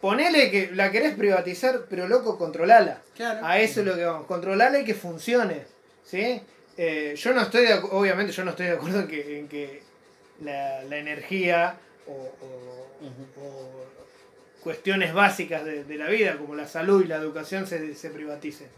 [0.00, 3.02] ponele que la querés privatizar, pero loco, controlala.
[3.16, 3.44] Claro.
[3.46, 5.62] A eso es lo que vamos, controlarla y que funcione.
[6.04, 6.40] ¿sí?
[6.76, 9.82] Eh, yo no estoy de obviamente yo no estoy de acuerdo en que, en que
[10.42, 11.76] la, la energía
[12.06, 13.46] o, o- Ujú.
[13.46, 13.84] o
[14.62, 18.68] cuestiones básicas de, de la vida, como la salud y la educación, se, se privaticen.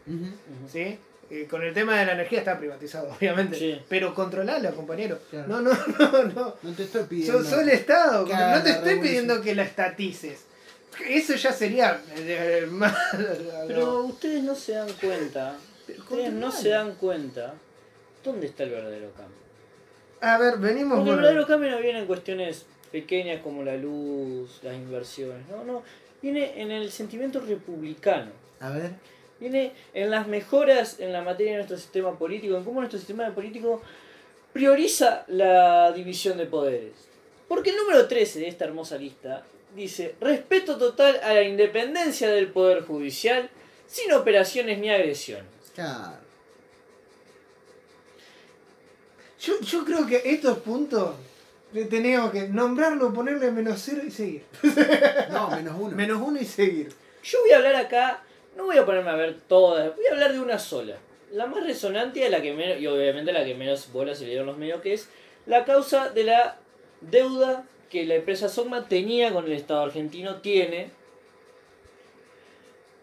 [0.71, 0.99] ¿sí?
[1.31, 3.57] Eh, con el tema de la energía está privatizado, obviamente.
[3.59, 3.81] Sí.
[3.89, 5.19] Pero controlala, compañero.
[5.31, 5.49] Claro.
[5.49, 6.55] No, no, no, no.
[6.63, 7.39] No te estoy pidiendo.
[7.39, 9.01] Sos, sos el Estado, Claro, no te estoy revolución.
[9.03, 10.45] pidiendo que la estatices.
[11.07, 12.95] Eso ya sería eh, más...
[13.69, 15.57] Pero ustedes no se dan cuenta,
[15.89, 17.55] ustedes no se dan cuenta
[18.25, 19.37] dónde está el verdadero cambio.
[20.21, 20.99] A ver, venimos...
[20.99, 25.65] Porque el verdadero cambio no viene en cuestiones pequeñas como la luz, las inversiones, no,
[25.65, 25.83] no,
[26.21, 28.33] viene en el sentimiento republicano.
[28.61, 28.93] A ver.
[29.39, 33.31] Viene en las mejoras en la materia de nuestro sistema político, en cómo nuestro sistema
[33.35, 33.81] político
[34.53, 36.93] prioriza la división de poderes.
[37.49, 39.45] Porque el número 13 de esta hermosa lista
[39.75, 43.49] dice, respeto total a la independencia del Poder Judicial,
[43.87, 45.47] sin operaciones ni agresiones.
[45.75, 46.19] Claro.
[49.41, 51.15] Yo, yo creo que estos puntos
[51.73, 54.45] Le Teníamos que nombrarlo, ponerle menos cero y seguir.
[55.31, 55.97] No, menos uno.
[55.97, 56.93] Menos uno y seguir.
[57.23, 58.23] Yo voy a hablar acá,
[58.57, 60.97] no voy a ponerme a ver todas, voy a hablar de una sola.
[61.33, 64.31] La más resonante y la que menos, y obviamente la que menos bolas se le
[64.31, 65.09] dieron los medios, que es
[65.47, 66.59] la causa de la
[67.01, 70.91] deuda que la empresa Sogma tenía con el Estado argentino, tiene,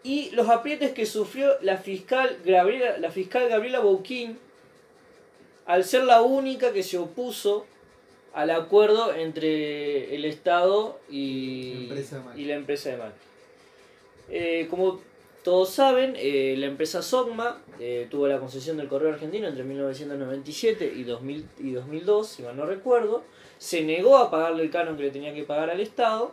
[0.02, 4.38] y los aprietes que sufrió la fiscal Gabriela, la fiscal Gabriela Bouquín
[5.66, 7.66] al ser la única que se opuso
[8.38, 12.40] al acuerdo entre el Estado y La empresa de Macri.
[12.40, 13.20] y la empresa de Macri.
[14.30, 15.00] Eh, como
[15.42, 20.92] todos saben, eh, la empresa Sogma eh, tuvo la concesión del correo argentino entre 1997
[20.94, 23.24] y, 2000 y 2002, si mal no recuerdo.
[23.58, 26.30] Se negó a pagarle el canon que le tenía que pagar al Estado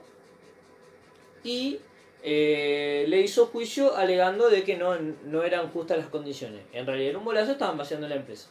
[1.43, 1.79] y
[2.21, 6.61] eh, le hizo juicio alegando de que no, no eran justas las condiciones.
[6.71, 8.49] En realidad, en un bolazo estaban vaciando la empresa.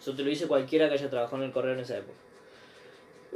[0.00, 2.25] Eso te lo dice cualquiera que haya trabajado en el correo en esa época.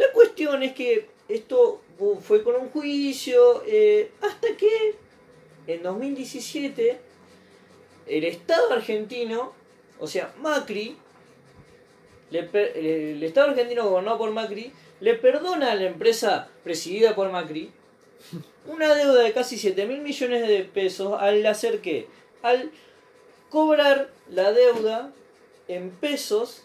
[0.01, 1.83] La cuestión es que esto
[2.23, 4.95] fue con un juicio eh, hasta que
[5.67, 6.99] en 2017
[8.07, 9.53] el Estado argentino,
[9.99, 10.97] o sea, Macri,
[12.31, 17.71] el Estado argentino gobernado por Macri, le perdona a la empresa presidida por Macri
[18.67, 22.07] una deuda de casi 7 mil millones de pesos al hacer qué?
[22.41, 22.71] Al
[23.51, 25.13] cobrar la deuda
[25.69, 26.65] en pesos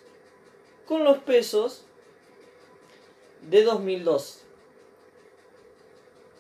[0.86, 1.85] con los pesos
[3.50, 4.42] de 2002.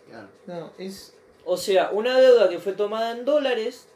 [0.09, 0.27] Claro.
[0.45, 1.13] No, es.
[1.43, 3.87] O sea, una deuda que fue tomada en dólares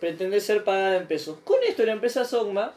[0.00, 1.38] pretende ser pagada en pesos.
[1.44, 2.74] Con esto la empresa Sogma,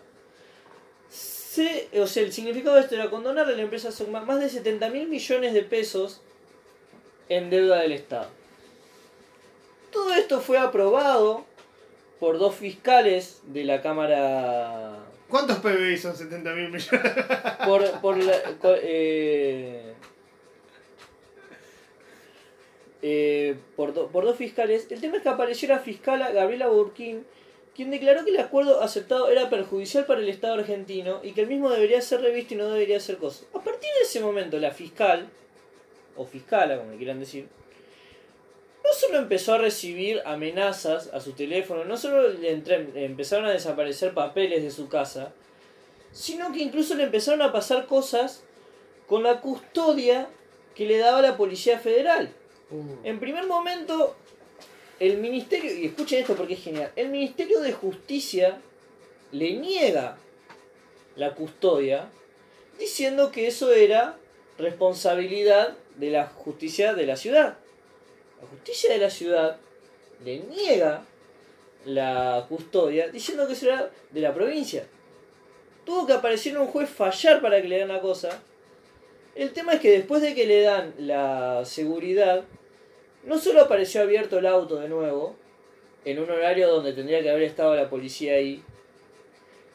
[1.10, 4.50] se, o sea, el significado de esto era condonarle a la empresa Sogma más de
[4.50, 6.22] 70 mil millones de pesos
[7.28, 8.30] en deuda del Estado.
[9.92, 11.46] Todo esto fue aprobado
[12.20, 14.99] por dos fiscales de la Cámara
[15.30, 16.90] ¿Cuántos PBI son 70 mil millones?
[17.66, 18.42] por, por la-
[18.82, 19.94] eh,
[23.02, 24.88] eh, por, do- por dos fiscales.
[24.90, 27.26] El tema es que apareció la fiscala Gabriela Burquín,
[27.76, 31.48] quien declaró que el acuerdo aceptado era perjudicial para el Estado argentino y que el
[31.48, 33.46] mismo debería ser revisto y no debería hacer cosas.
[33.54, 35.30] A partir de ese momento, la fiscal,
[36.18, 37.48] o fiscala, como le quieran decir,
[38.90, 42.64] no solo empezó a recibir amenazas a su teléfono, no solo le
[42.96, 45.32] empezaron a desaparecer papeles de su casa,
[46.12, 48.42] sino que incluso le empezaron a pasar cosas
[49.08, 50.28] con la custodia
[50.74, 52.32] que le daba la Policía Federal.
[52.72, 54.16] Uh, En primer momento,
[55.00, 58.60] el Ministerio, y escuchen esto porque es genial, el Ministerio de Justicia
[59.32, 60.18] le niega
[61.16, 62.10] la custodia
[62.80, 64.18] diciendo que eso era
[64.58, 67.58] responsabilidad de la justicia de la ciudad.
[68.42, 69.58] La justicia de la ciudad
[70.24, 71.04] le niega
[71.86, 74.86] la custodia diciendo que eso era de la provincia.
[75.86, 78.30] Tuvo que aparecer un juez fallar para que le den la cosa.
[79.36, 82.44] El tema es que después de que le dan la seguridad,
[83.24, 85.36] no solo apareció abierto el auto de nuevo,
[86.06, 88.64] en un horario donde tendría que haber estado la policía ahí,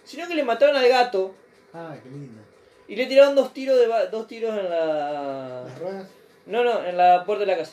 [0.05, 1.35] sino que le mataron al gato
[1.73, 2.41] ah, qué lindo.
[2.89, 6.09] y le tiraron dos tiros de ba- dos tiros en la Las ruedas.
[6.47, 7.73] no no en la puerta de la casa.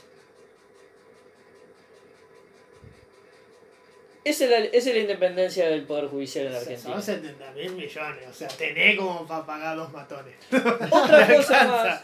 [4.23, 6.93] Esa es la, esa es la independencia del poder judicial en Argentina.
[6.93, 10.35] Son 70 mil millones, o sea, tenés como para pagar dos matones.
[10.91, 12.03] Otra cosa más,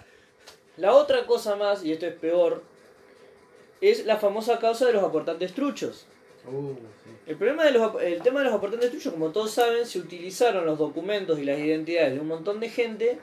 [0.77, 2.64] la otra cosa más, y esto es peor,
[3.81, 6.07] es la famosa causa de los aportantes truchos.
[6.48, 6.73] Uh,
[7.03, 7.10] sí.
[7.27, 9.99] El problema de los ap- el tema de los aportantes truchos, como todos saben, se
[9.99, 13.19] utilizaron los documentos y las identidades de un montón de gente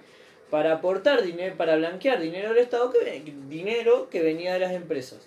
[0.50, 5.20] para aportar dinero, para blanquear dinero del Estado, que, dinero que venía de las empresas.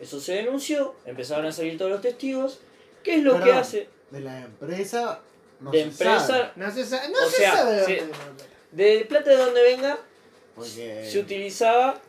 [0.00, 2.60] Eso se denunció, empezaron a salir todos los testigos.
[3.04, 3.88] ¿Qué es lo que hace?
[4.10, 5.20] De la empresa.
[5.60, 8.00] No de se empresa, sabe, No se, sa- no O se sea, sabe de dónde
[8.00, 8.44] la plata.
[8.72, 9.98] de plata de donde venga,
[10.56, 12.00] porque se utilizaba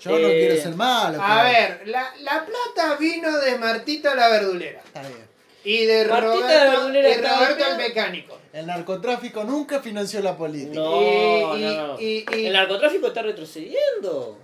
[0.00, 1.18] yo no eh, quiero ser malo.
[1.20, 4.80] A pero- ver, la, la plata vino de Martito la verdulera.
[4.84, 5.28] Está bien.
[5.64, 8.38] Y de Martita la Roberto, verdulera y estaba Roberto el mecánico.
[8.52, 10.74] El narcotráfico nunca financió la política.
[10.80, 12.00] No, y, no, no.
[12.00, 14.38] y- y- El narcotráfico está retrocediendo.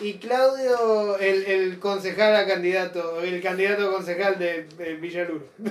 [0.00, 5.46] Y Claudio, el, el concejal a candidato, el candidato a concejal de, de Villaluro.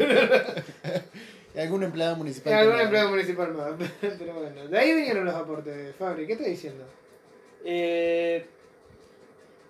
[1.53, 2.53] Y algún empleado municipal.
[2.53, 2.88] Algún también.
[2.88, 3.73] empleado municipal más.
[4.02, 6.26] Pero bueno, de ahí vinieron los aportes, Fabri.
[6.26, 6.85] ¿Qué está diciendo?
[7.65, 8.45] Eh,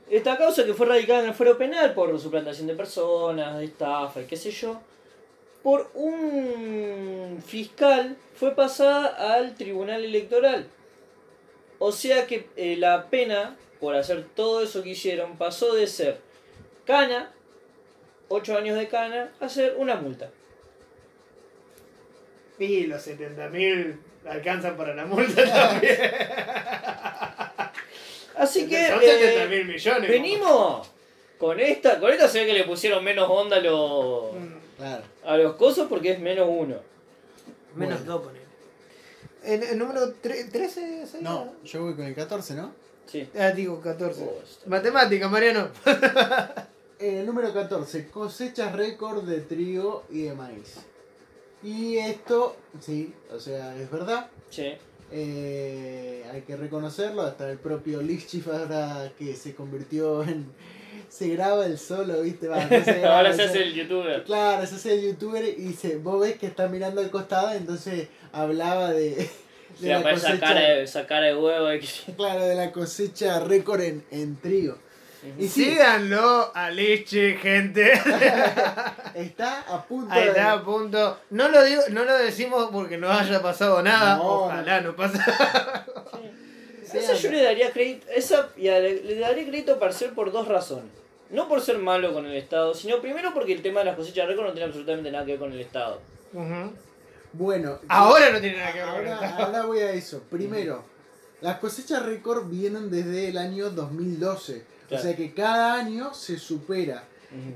[0.10, 4.22] esta causa que fue radicada en el fuero penal por suplantación de personas, de estafa
[4.22, 4.80] y qué sé yo,
[5.64, 10.68] por un fiscal fue pasada al tribunal electoral.
[11.80, 16.20] O sea que eh, la pena por hacer todo eso que hicieron pasó de ser
[16.86, 17.32] cana,
[18.30, 20.30] 8 años de cana, a ser una multa.
[22.60, 23.98] Y los 70.000
[24.28, 25.98] alcanzan para la multa también.
[28.38, 30.10] Así que Son eh, 70 mil millones.
[30.10, 30.90] venimos
[31.38, 35.03] con esta, con esta se ve que le pusieron menos onda a los, Mm, Claro.
[35.26, 36.78] a los cosos porque es menos uno.
[37.76, 38.14] Menos Bueno.
[38.14, 38.45] dos, ponele.
[39.44, 41.30] El, el número tre- 13 sería?
[41.30, 42.74] No, yo voy con el 14, ¿no?
[43.12, 43.28] Sí.
[43.38, 44.24] Ah, digo 14.
[44.24, 45.70] Oh, está- Matemática, Mariano.
[45.86, 45.96] El
[47.00, 50.76] Eh, número 14, cosechas récord de trigo y de maíz.
[51.64, 54.30] Y esto, sí, o sea, es verdad.
[54.52, 54.74] Sí.
[55.12, 60.46] Eh, hay que reconocerlo, hasta el propio Lichif ahora que se convirtió en...
[61.10, 62.48] Se graba el solo, ¿viste?
[62.48, 64.24] Va, no se graba Ahora se hace el youtuber.
[64.24, 68.08] Claro, se hace el youtuber y se, vos ves que está mirando al costado, entonces
[68.32, 69.30] hablaba de,
[69.80, 71.07] de la cosecha.
[71.07, 71.68] cara de huevo.
[71.68, 71.80] de
[72.18, 74.77] Claro, de la cosecha récord en, en trigo.
[75.38, 77.93] Y sí, Síganlo a Lichi, gente.
[79.14, 80.30] está a punto Ahí de...
[80.30, 81.19] está, a punto.
[81.30, 84.18] No lo digo, no lo decimos porque no haya pasado nada.
[84.18, 85.19] No, Ojalá no, pase.
[86.84, 90.48] Sí, Esa yo le daría crédito, esa y le daría crédito a Parcel por dos
[90.48, 90.91] razones.
[91.30, 94.27] No por ser malo con el Estado, sino primero porque el tema de las cosechas
[94.27, 96.02] récord no tiene absolutamente nada que ver con el Estado.
[96.34, 96.73] Ujú.
[97.34, 99.44] Bueno, Ahora no tiene nada que ver con ahora, esto.
[99.44, 100.22] ahora voy a eso.
[100.30, 100.84] Primero,
[101.41, 104.66] las cosechas récord vienen desde el año 2012.
[104.88, 105.02] Claro.
[105.02, 107.06] O sea que cada año se supera.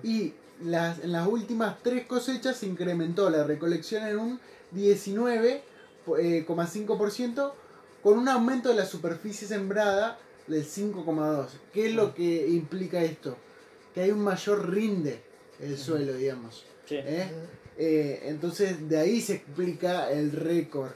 [0.03, 0.33] Y
[0.63, 4.39] las, en las últimas tres cosechas se incrementó la recolección en un
[4.73, 7.51] 19,5%
[8.01, 11.47] con un aumento de la superficie sembrada del 5,2%.
[11.73, 13.35] ¿Qué es lo que implica esto?
[13.93, 15.21] Que hay un mayor rinde
[15.59, 16.63] el suelo, digamos.
[16.85, 16.95] Sí.
[16.97, 17.29] ¿eh?
[17.77, 20.91] Eh, entonces de ahí se explica el récord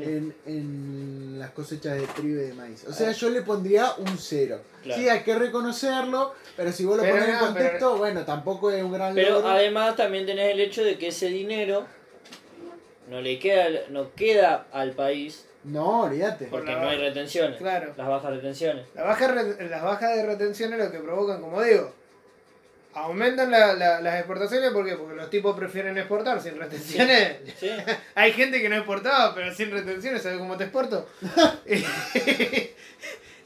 [0.00, 2.84] en, en las cosechas de trigo y de maíz.
[2.88, 4.60] O sea, yo le pondría un cero.
[4.82, 5.00] Claro.
[5.00, 8.82] Sí, hay que reconocerlo, pero si vos lo Pero pones en contexto, bueno, tampoco es
[8.82, 9.48] un gran Pero logro.
[9.50, 11.86] además también tenés el hecho de que ese dinero
[13.10, 16.46] no le queda, no queda al país No, olvídate.
[16.46, 17.58] porque la no hay retenciones.
[17.58, 17.92] Claro.
[17.96, 18.86] Las bajas retenciones.
[18.94, 21.92] La baja re- las bajas de retención es lo que provocan, como digo,
[22.94, 24.70] aumentan la- la- las exportaciones.
[24.70, 24.94] ¿Por qué?
[24.96, 27.36] Porque los tipos prefieren exportar sin retenciones.
[27.58, 27.70] ¿Sí?
[28.14, 31.08] Hay gente que no exportaba, pero sin retenciones, ¿sabes cómo te exporto?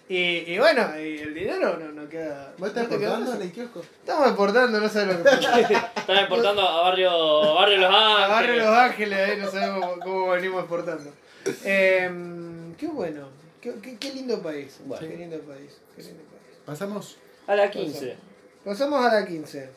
[0.08, 0.16] y,
[0.52, 2.54] y bueno, y el dinero no, no queda.
[2.56, 3.80] ¿Vos estás exportando en el kiosco?
[4.00, 5.58] Estamos exportando, no sabes lo que pasa.
[5.96, 8.24] Están exportando a barrio, a barrio Los Ángeles.
[8.24, 11.12] A Barrio Los Ángeles, ahí no sabemos cómo, cómo venimos exportando.
[11.64, 13.28] Em, qué bueno,
[13.60, 14.78] qué, qué- qué lindo país.
[14.84, 15.06] Bueno.
[15.06, 15.78] Qué lindo país.
[15.94, 16.58] Qué lindo país.
[16.64, 17.16] Pasamos.
[17.46, 17.92] A la 15.
[17.92, 18.27] Pasamos
[18.66, 19.70] a la 15.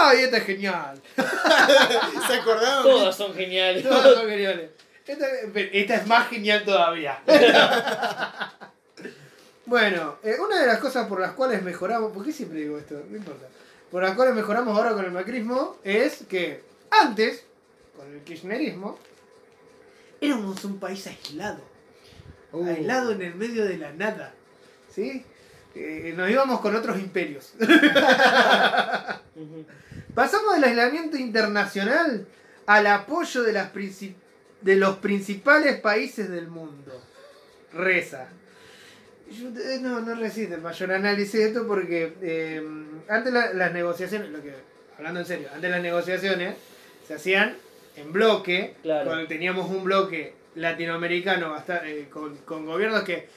[0.00, 1.00] ¡Ay, esta es genial!
[1.16, 2.82] ¿Se acordaron?
[2.82, 3.82] Todas son geniales.
[3.82, 4.70] Todas son geniales.
[5.06, 7.22] Esta, esta es más genial todavía.
[9.66, 13.00] bueno, eh, una de las cosas por las cuales mejoramos, ¿por qué siempre digo esto?
[13.08, 13.46] No importa.
[13.90, 17.44] Por las cuales mejoramos ahora con el macrismo es que antes,
[17.96, 18.98] con el kirchnerismo,
[20.20, 21.62] éramos un país aislado.
[22.52, 24.34] Uh, Aislado en el medio de la nada.
[24.92, 25.24] ¿Sí?
[25.78, 27.52] Eh, nos íbamos con otros imperios.
[30.14, 32.26] Pasamos del aislamiento internacional
[32.66, 33.70] al apoyo de, las
[34.62, 36.92] de los principales países del mundo.
[37.72, 38.28] Reza.
[39.30, 42.62] Yo, eh, no, no resiste el mayor análisis de esto porque eh,
[43.08, 44.54] antes la- las negociaciones, lo que,
[44.96, 46.56] hablando en serio, antes las negociaciones
[47.06, 47.56] se hacían
[47.96, 49.06] en bloque, Claro.
[49.06, 51.54] cuando teníamos un bloque latinoamericano
[51.84, 53.28] eh, con, con gobiernos que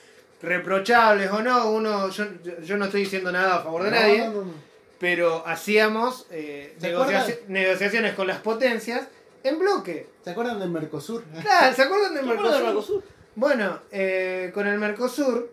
[0.42, 2.26] reprochables o no, uno yo,
[2.64, 4.54] yo no estoy diciendo nada a favor de no, nadie, no, no, no.
[5.00, 7.36] pero hacíamos eh, ¿Se negociaci- acuerdan?
[7.48, 9.08] negociaciones con las potencias
[9.44, 10.08] en bloque.
[10.24, 11.24] ¿Se acuerdan del Mercosur?
[11.42, 12.26] Claro, ¿se acuerdan del.
[12.26, 13.04] Mercosur?
[13.36, 15.50] Bueno, eh, con el Mercosur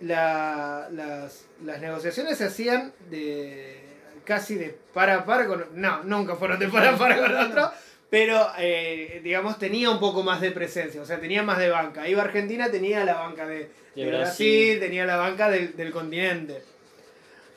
[0.00, 3.80] la- las, las negociaciones se hacían de
[4.24, 5.64] casi de para a para con...
[5.74, 7.70] No, nunca fueron de para a para con otro,
[8.10, 12.08] pero eh, digamos tenía un poco más de presencia, o sea, tenía más de banca.
[12.08, 14.80] Iba Argentina, tenía la banca de, De de Brasil, Brasil.
[14.80, 16.62] tenía la banca del, del continente.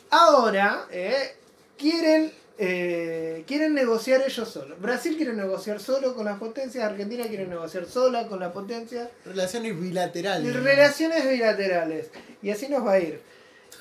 [0.09, 1.35] Ahora eh,
[1.77, 4.79] quieren, eh, quieren negociar ellos solos.
[4.79, 9.09] Brasil quiere negociar solo con las potencias, Argentina quiere negociar sola con las potencias.
[9.25, 10.53] Relaciones bilaterales.
[10.55, 12.09] Relaciones bilaterales.
[12.41, 13.19] Y así nos va a ir.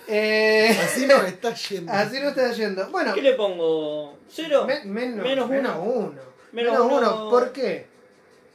[0.09, 1.93] Eh, Así nos está yendo.
[1.93, 2.89] así nos está yendo.
[2.91, 4.17] Bueno, ¿Qué le pongo?
[4.29, 4.65] ¿Cero?
[4.67, 5.85] me- menos, Menos menos uno.
[5.85, 6.21] uno.
[6.53, 6.97] Menos Menos uno.
[6.97, 7.31] uno.
[7.31, 7.87] ¿Por qué?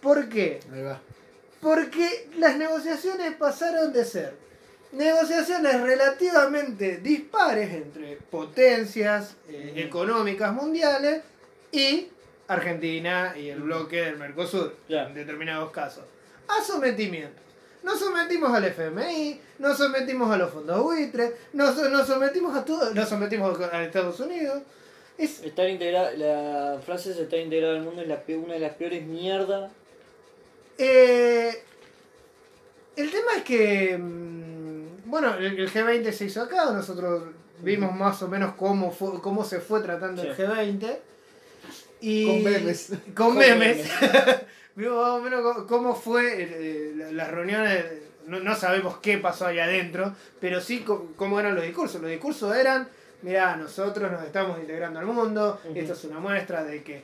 [0.01, 0.59] ¿Por qué?
[0.73, 1.01] Ahí va.
[1.61, 4.33] Porque las negociaciones pasaron de ser
[4.91, 11.21] negociaciones relativamente dispares entre potencias eh, económicas mundiales
[11.71, 12.09] y
[12.47, 15.09] Argentina y el bloque del Mercosur, Claro.
[15.09, 16.03] en determinados casos.
[16.47, 17.39] A sometimientos.
[17.83, 22.93] Nos sometimos al FMI, nos sometimos a los fondos buitres, nos, nos sometimos a todo,
[22.93, 24.61] nos sometimos a Estados Unidos.
[25.17, 28.73] Es, Estar integrada, la frase es estar integrado al mundo es la una de las
[28.73, 29.71] peores mierdas.
[30.83, 31.63] Eh,
[32.95, 33.97] el tema es que.
[33.97, 37.23] mm, bueno, el, el G20 se hizo acá, nosotros
[37.59, 40.41] vimos más o menos cómo, fue, cómo se fue tratando el Sí.
[40.41, 40.97] G20.
[42.01, 42.89] Y, Con memes.
[42.89, 43.77] Con Con memes.
[44.01, 44.39] memes.
[44.75, 47.85] Vimos más o menos cómo- fue eh, la- las reuniones.
[48.25, 50.83] No, no sabemos qué pasó ahí adentro, pero sí
[51.15, 52.01] cómo eran los discursos.
[52.01, 52.87] Los discursos eran,
[53.21, 55.77] mira, nosotros nos estamos integrando al mundo, Ujú.
[55.77, 57.03] esto es una muestra de que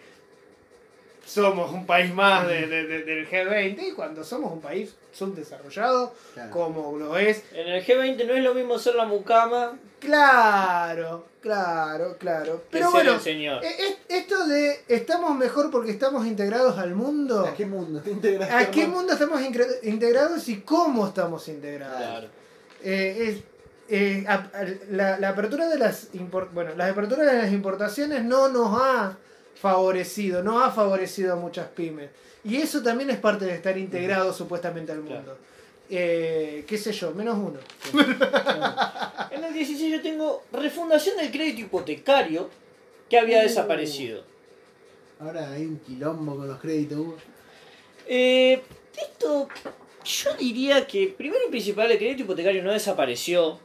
[1.27, 6.13] somos un país más de- de- de- del G20 y cuando somos un país subdesarrollado,
[6.33, 6.51] Claro.
[6.51, 12.15] como lo es En el G20 no es lo mismo ser la mucama Claro, claro,
[12.19, 12.63] claro.
[12.71, 13.63] Pero ser bueno, el señor.
[13.63, 17.45] e- e- esto de estamos mejor porque estamos integrados al mundo.
[17.45, 17.99] ¿A qué mundo?
[18.01, 18.49] ¿Te integras?
[18.51, 19.41] ¿A qué mundo estamos
[19.83, 21.97] integrados y cómo estamos integrados?
[21.97, 22.27] Claro.
[22.83, 23.43] Eh, es-
[23.89, 26.07] eh, a- a- la, la apertura de las
[26.53, 29.17] bueno, las aperturas de las importaciones no nos ha
[29.61, 32.09] favorecido, no ha favorecido a muchas pymes.
[32.43, 35.21] Y eso también es parte de estar integrados supuestamente al mundo.
[35.23, 35.37] Claro.
[35.89, 37.59] Eh, qué sé yo, menos uno.
[39.31, 42.49] En el 16 yo tengo refundación del crédito hipotecario
[43.09, 43.43] que había Uh.
[43.43, 44.23] desaparecido.
[45.19, 46.97] Ahora hay un quilombo con los créditos.
[46.99, 47.17] Hugo.
[48.05, 48.61] Eh,
[49.01, 49.47] esto,
[50.05, 53.59] yo diría que primero y principal el crédito hipotecario no desapareció,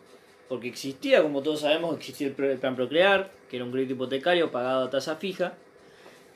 [0.49, 4.85] porque existía, como todos sabemos, existía el plan Procrear, que era un crédito hipotecario pagado
[4.85, 5.55] a tasa fija.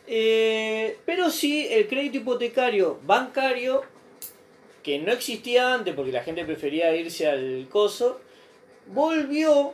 [0.07, 3.83] Eh, pero sí, el crédito hipotecario bancario,
[4.83, 8.21] que no existía antes porque la gente prefería irse al coso,
[8.87, 9.71] volvió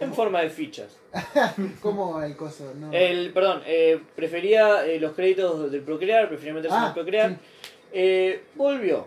[0.00, 0.14] en ¿Cómo?
[0.14, 0.96] forma de fichas.
[1.80, 2.72] ¿Cómo el coso?
[2.74, 2.92] No.
[2.92, 7.30] El, perdón, eh, prefería eh, los créditos del Procrear, prefería meterse en Ah, el Procrear.
[7.30, 7.36] sí.
[7.92, 9.06] Eh, volvió.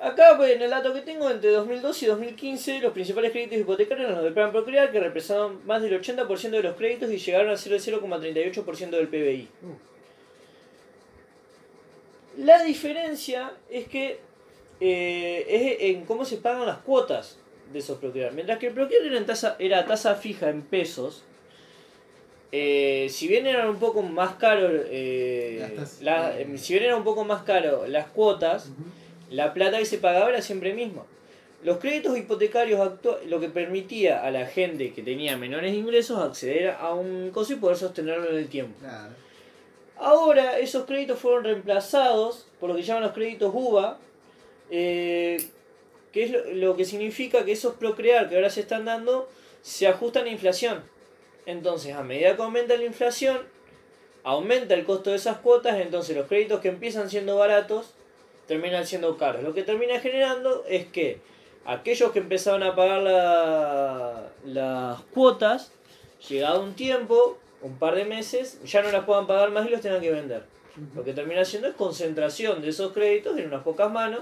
[0.00, 4.04] Acá pues, en el dato que tengo, entre 2012 y 2015, los principales créditos hipotecarios
[4.04, 7.50] eran los del plan Procrear, que representaban más del 80% de los créditos y llegaron
[7.50, 9.48] a ser el 0,38% del PBI.
[9.62, 9.76] Uh.
[12.44, 14.20] La diferencia es que
[14.80, 17.38] eh, es en cómo se pagan las cuotas
[17.72, 18.32] de esos Procrear.
[18.32, 21.24] Mientras que el Procrear era, en tasa, era tasa fija en pesos,
[22.52, 27.24] eh, si bien eran un poco más caro, eh, eh, si bien era un poco
[27.24, 28.70] más caro las cuotas.
[29.30, 31.04] La plata que se pagaba era siempre misma.
[31.62, 32.92] Los créditos hipotecarios
[33.26, 37.56] lo que permitía a la gente que tenía menores ingresos acceder a un coso y
[37.56, 38.78] poder sostenerlo en el tiempo.
[38.78, 39.12] Claro.
[39.98, 43.98] Ahora esos créditos fueron reemplazados por lo que llaman los créditos UVA,
[44.70, 45.38] eh,
[46.12, 49.28] que es lo, lo que significa que esos procrear que ahora se están dando
[49.62, 50.84] se ajustan a inflación.
[51.46, 53.38] Entonces, a medida que aumenta la inflación,
[54.22, 57.95] aumenta el costo de esas cuotas, entonces los créditos que empiezan siendo baratos
[58.46, 59.42] terminan siendo caros.
[59.42, 61.20] Lo que termina generando es que
[61.64, 65.72] aquellos que empezaron a pagar la- las cuotas,
[66.28, 69.80] llegado un tiempo, un par de meses, ya no las puedan pagar más y los
[69.80, 70.44] tengan que vender.
[70.94, 74.20] Lo que termina haciendo es concentración de esos créditos en unas pocas manos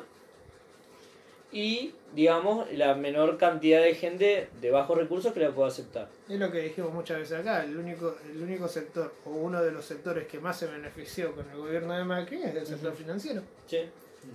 [1.52, 6.09] y, digamos, la menor cantidad de gente de bajos recursos que la pueda aceptar.
[6.28, 9.70] Es lo que dijimos muchas veces acá, el único, el único sector o uno de
[9.70, 13.42] los sectores que más se benefició con el gobierno de Macri es el sector financiero.
[13.66, 13.80] ¿sí?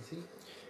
[0.08, 0.22] Sí, sí.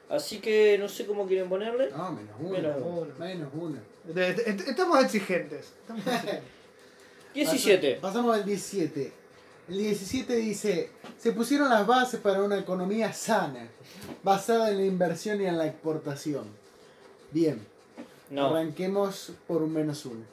[0.09, 1.91] Así que no sé cómo quieren ponerle.
[1.91, 2.51] No, menos uno.
[2.51, 3.07] Menos uno.
[3.19, 3.79] Menos uno.
[4.17, 5.67] Est- est- Estamos exigentes.
[5.83, 6.43] Estamos exigentes.
[7.35, 7.97] 17.
[7.97, 9.13] Pas- Pasamos al 17.
[9.69, 13.69] El 17 dice, se pusieron las bases para una economía sana,
[14.25, 16.45] basada en la inversión y en la exportación.
[17.31, 17.65] Bien,
[18.31, 18.47] No.
[18.49, 20.25] arranquemos por un menos uno.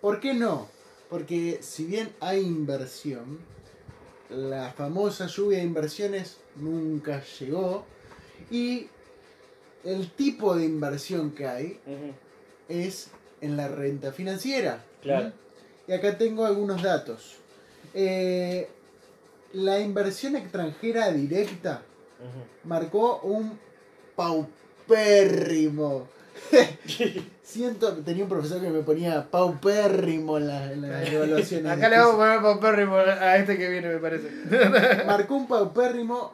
[0.00, 0.66] ¿Por qué no?
[1.10, 3.38] Porque si bien hay inversión,
[4.30, 7.84] la famosa lluvia de inversiones nunca llegó
[8.50, 8.88] y
[9.84, 11.80] el tipo de inversión que hay
[12.68, 13.08] es
[13.40, 14.82] en la renta financiera.
[15.02, 15.32] Claro.
[15.86, 17.36] Y acá tengo algunos datos.
[17.94, 18.68] Eh,
[19.54, 21.82] la inversión extranjera directa
[22.64, 23.58] marcó un
[24.16, 26.08] paupérrimo.
[27.42, 31.72] Siento, tenía un profesor que me ponía paupérrimo en la- en las evaluaciones.
[31.72, 34.28] Acá le vamos a poner paupérrimo a este que viene, me parece.
[35.06, 36.32] Marcó un paupérrimo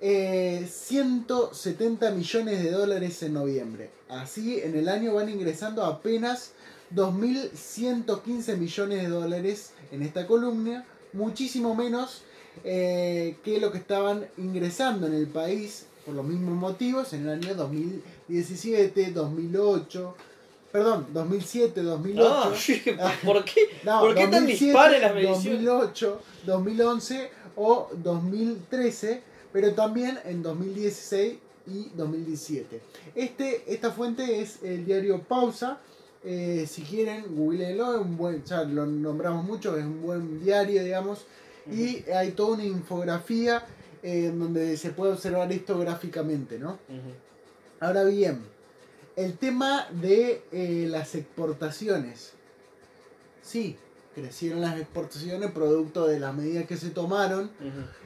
[0.00, 3.90] eh, 170 millones de dólares en noviembre.
[4.08, 6.52] Así, en el año van ingresando apenas
[6.94, 12.22] 2.115 millones de dólares en esta columna, muchísimo menos
[12.64, 17.30] eh, que lo que estaban ingresando en el país por los mismos motivos en el
[17.30, 20.14] año 2017, 2008,
[20.72, 22.94] perdón, 2007, 2008.
[22.96, 23.68] No, ¿por qué?
[23.84, 25.64] No, ¿Por qué tan 2007, dispares las mediciones?
[25.64, 29.22] 2008, 2011 o 2013,
[29.52, 32.80] pero también en 2016 y 2017.
[33.14, 35.80] Este, esta fuente es el diario Pausa.
[36.24, 40.82] eh, si quieren, googleenlo, es un buen, ya lo nombramos mucho, es un buen diario,
[40.82, 41.24] digamos.
[41.70, 43.64] Y hay toda una infografía
[44.02, 46.78] eh, en donde se puede observar esto gráficamente, ¿no?
[47.80, 48.40] Ahora bien,
[49.16, 52.32] el tema de eh, las exportaciones.
[53.42, 53.76] Sí,
[54.14, 57.50] crecieron las exportaciones producto de las medidas que se tomaron.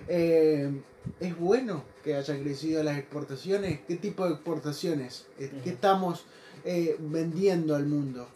[0.09, 0.71] Eh,
[1.21, 3.81] ¿Es bueno que haya crecido las exportaciones?
[3.87, 5.27] ¿Qué tipo de exportaciones?
[5.39, 6.25] Eh, ¿Qué estamos
[6.65, 8.29] eh, vendiendo al mundo?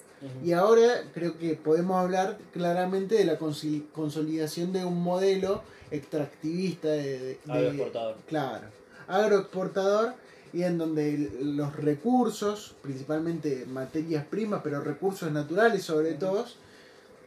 [0.45, 7.03] Y ahora creo que podemos hablar claramente de la consolidación de un modelo extractivista de,
[7.19, 8.17] de- de- Agroexportador.
[8.27, 8.67] claro,
[9.09, 10.15] agroexportador
[10.53, 16.19] y en donde los recursos, principalmente materias primas, pero recursos naturales sobre Ujú.
[16.19, 16.47] todo,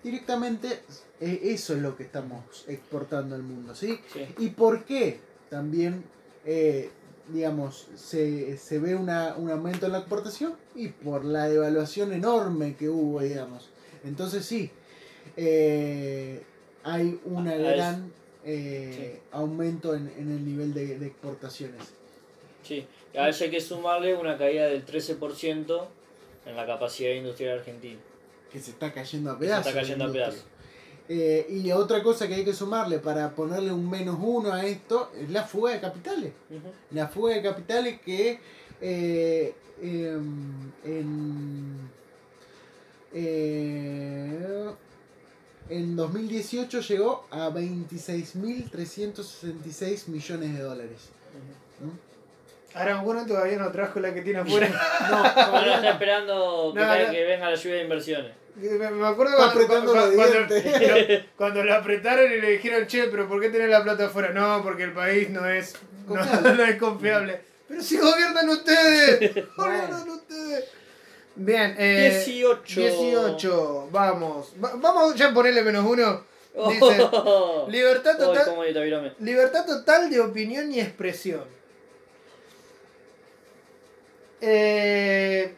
[0.04, 0.80] directamente
[1.22, 4.00] eh, eso es lo que estamos exportando al mundo, ¿sí?
[4.12, 4.26] Sí.
[4.40, 5.20] ¿Y por qué
[5.50, 6.04] también,
[6.46, 6.90] eh,
[7.30, 10.54] digamos, se, se ve una, un aumento en la exportación?
[10.76, 13.70] Y por la devaluación enorme que hubo, digamos.
[14.04, 14.72] Entonces sí,
[15.38, 16.44] eh,
[16.84, 18.14] hay una Ah, gran
[18.46, 21.82] eh, aumento en, en el nivel de, de exportaciones.
[22.64, 22.86] Sí,
[23.18, 25.88] a eso hay que sumarle una caída del 13%
[26.46, 28.00] en la capacidad industrial argentina.
[28.52, 29.74] Que se está cayendo a Que se está pedazos.
[29.82, 30.46] cayendo a pedazos.
[31.12, 35.10] Eh, y otra cosa que hay que sumarle para ponerle un menos uno a esto
[35.20, 36.34] es la fuga de capitales.
[36.92, 38.40] La fuga de capitales que
[38.80, 41.90] eh, em, en,
[43.12, 44.70] eh,
[45.70, 51.10] en 2018 llegó a 26.366 millones de dólares.
[51.82, 51.92] Ujú.
[52.76, 54.68] Aramburu todavía no trajo la que tiene afuera.
[55.10, 57.12] No, está todavía- esperando que, No, caiga- no.
[57.14, 58.32] que venga la lluvia de inversiones.
[58.62, 61.26] Me me acuerdo cuando, apretando cuando- los cuando- dientes.
[61.38, 64.30] cuando lo apretaron y le dijeron, che, pero ¿por qué tenés la plata afuera?
[64.34, 65.76] No, porque el país no es,
[66.08, 66.54] no, Confiable.
[66.56, 67.42] no es confiable.
[67.68, 70.66] Pero si gobiernan ustedes, gobiernan ustedes.
[71.36, 72.82] Bien, eh, 18.
[72.82, 74.54] 18, vamos.
[74.64, 76.24] Va- vamos ya a ponerle menos uno.
[76.70, 77.68] Dice, Oh.
[77.70, 81.44] libertad Ay, total, libertad total de opinión y expresión.
[84.42, 85.54] Eh,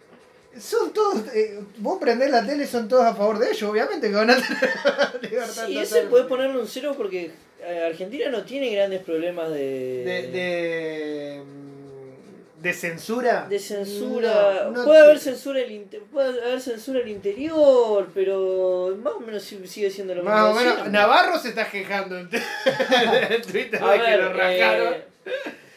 [0.60, 4.16] son todos, eh, vos prendés la tele, son todos a favor de ello, obviamente que
[4.16, 7.32] van a tener libertad Sí, ese puedes ponerle un cero porque
[7.64, 9.56] eh, Argentina no tiene grandes problemas de,
[10.04, 13.46] de, de, mm, de censura.
[13.50, 14.66] de censura.
[14.66, 19.20] No, no puede haber censura el inte- puede haber censura al interior, pero más o
[19.20, 20.36] menos si- sigue siendo lo mismo.
[20.36, 20.90] Más o menos.
[20.90, 22.30] Navarro se está quejando en,
[23.30, 24.96] en Twitter de que lo rajaron.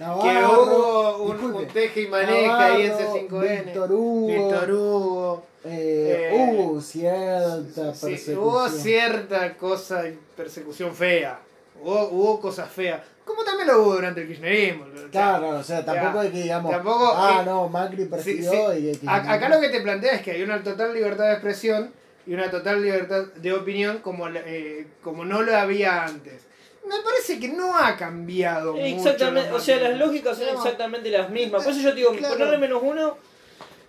[0.04, 3.64] Eh, que Navarro, hubo un, un teje y maneja ahí en Navarro, C5N.
[3.64, 5.42] Víctor Hugo, Víctor Hugo.
[5.64, 8.38] eh, eh, hubo cierta Sí, persecución.
[8.38, 10.04] hubo cierta cosa,
[10.36, 11.38] persecución fea.
[11.82, 13.00] Hubo, hubo cosas feas.
[13.24, 14.84] Como también lo hubo durante el kirchnerismo.
[14.84, 18.04] o sea, Claro, o sea, tampoco Ya, es que digamos, tampoco- ah, eh, no, Macri
[18.04, 18.90] persiguió sí.
[18.92, 18.96] y...
[18.96, 21.90] que- A- Acá lo que te plantea es que hay una total libertad de expresión
[22.26, 26.42] y una total libertad de opinión como, eh, como no lo había antes.
[26.86, 29.62] Me parece que no ha cambiado Exactamente, mucho.
[29.62, 30.52] o sea, las lógicas son No.
[30.54, 31.62] exactamente las mismas.
[31.62, 32.34] Por eso yo te digo, Claro.
[32.34, 33.16] ponerle menos uno,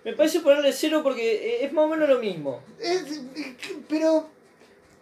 [0.04, 2.60] me parece ponerle cero porque eh, es más o menos lo mismo.
[2.80, 3.20] Es-
[3.88, 4.28] pero,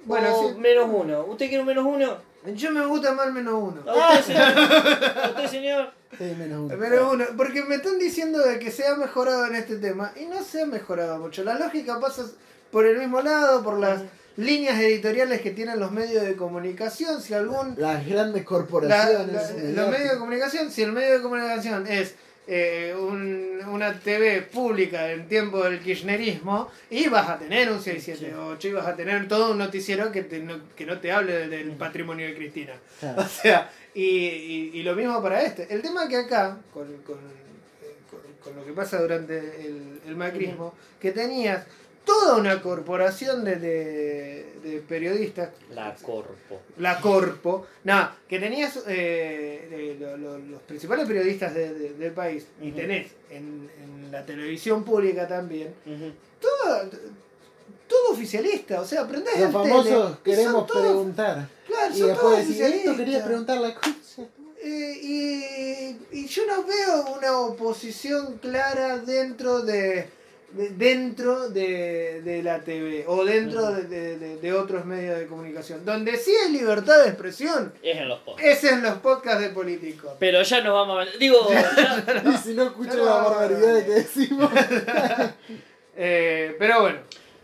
[0.04, 1.24] bueno, o menos uno.
[1.26, 2.34] ¿Usted quiere un menos uno?
[2.54, 3.90] yo me gusta más el menos uno.
[3.90, 4.42] ¿A usted, señor?
[4.42, 5.90] ¿A usted, señor?
[6.18, 6.76] Sí, menos uno.
[6.78, 10.26] Pero uno, porque me están diciendo de que se ha mejorado en este tema y
[10.26, 11.42] no se ha mejorado mucho.
[11.42, 12.26] La lógica pasa
[12.70, 14.02] por el mismo lado, por las
[14.36, 17.20] líneas editoriales que tienen los medios de comunicación.
[17.23, 17.74] Si algún.
[17.78, 19.32] Las grandes corporaciones.
[19.32, 22.15] la- los medios de comunicación, si el medio de comunicación es
[22.47, 28.69] eh, un- una TV pública en tiempo del kirchnerismo, y vas a tener un 678
[28.69, 31.70] y vas a tener todo un noticiero que, te- no, que no te hable del,
[31.70, 32.74] patrimonio de Cristina.
[33.01, 33.23] Claro.
[33.23, 35.73] O sea, y, y- y lo mismo para este.
[35.73, 40.15] El tema que acá, con, con, eh, con- con lo que pasa durante el, el
[40.15, 41.65] macrismo, que tenías
[42.05, 46.60] toda una corporación de, de- de periodistas, La corpo.
[46.78, 52.47] la Corpo, nada, que tenías eh, lo- lo- los principales periodistas de- de- del país,
[52.60, 56.12] y tenés en, en la televisión pública también, Ujú.
[56.40, 56.90] todo,
[57.89, 61.48] todo oficialista, o sea, aprendés Los famosos tele, y son queremos todos- preguntar.
[61.66, 64.22] claro, Y son todos después decir, esto quería preguntar la cosa.
[64.62, 70.09] Eh, y, y yo no veo una oposición clara dentro de, de-
[70.55, 75.85] dentro de, de la TV o dentro de, de- de- de otros medios de comunicación.
[75.85, 78.64] Donde sí hay libertad de expresión Es en los podcasts.
[78.64, 80.12] es en los podcasts de políticos.
[80.18, 81.18] Pero ya nos vamos a...
[81.18, 83.85] Digo, ya- Y si no escucho No, la no, barbaridad no.
[83.85, 84.51] que decimos.
[85.97, 86.98] Eh, pero bueno,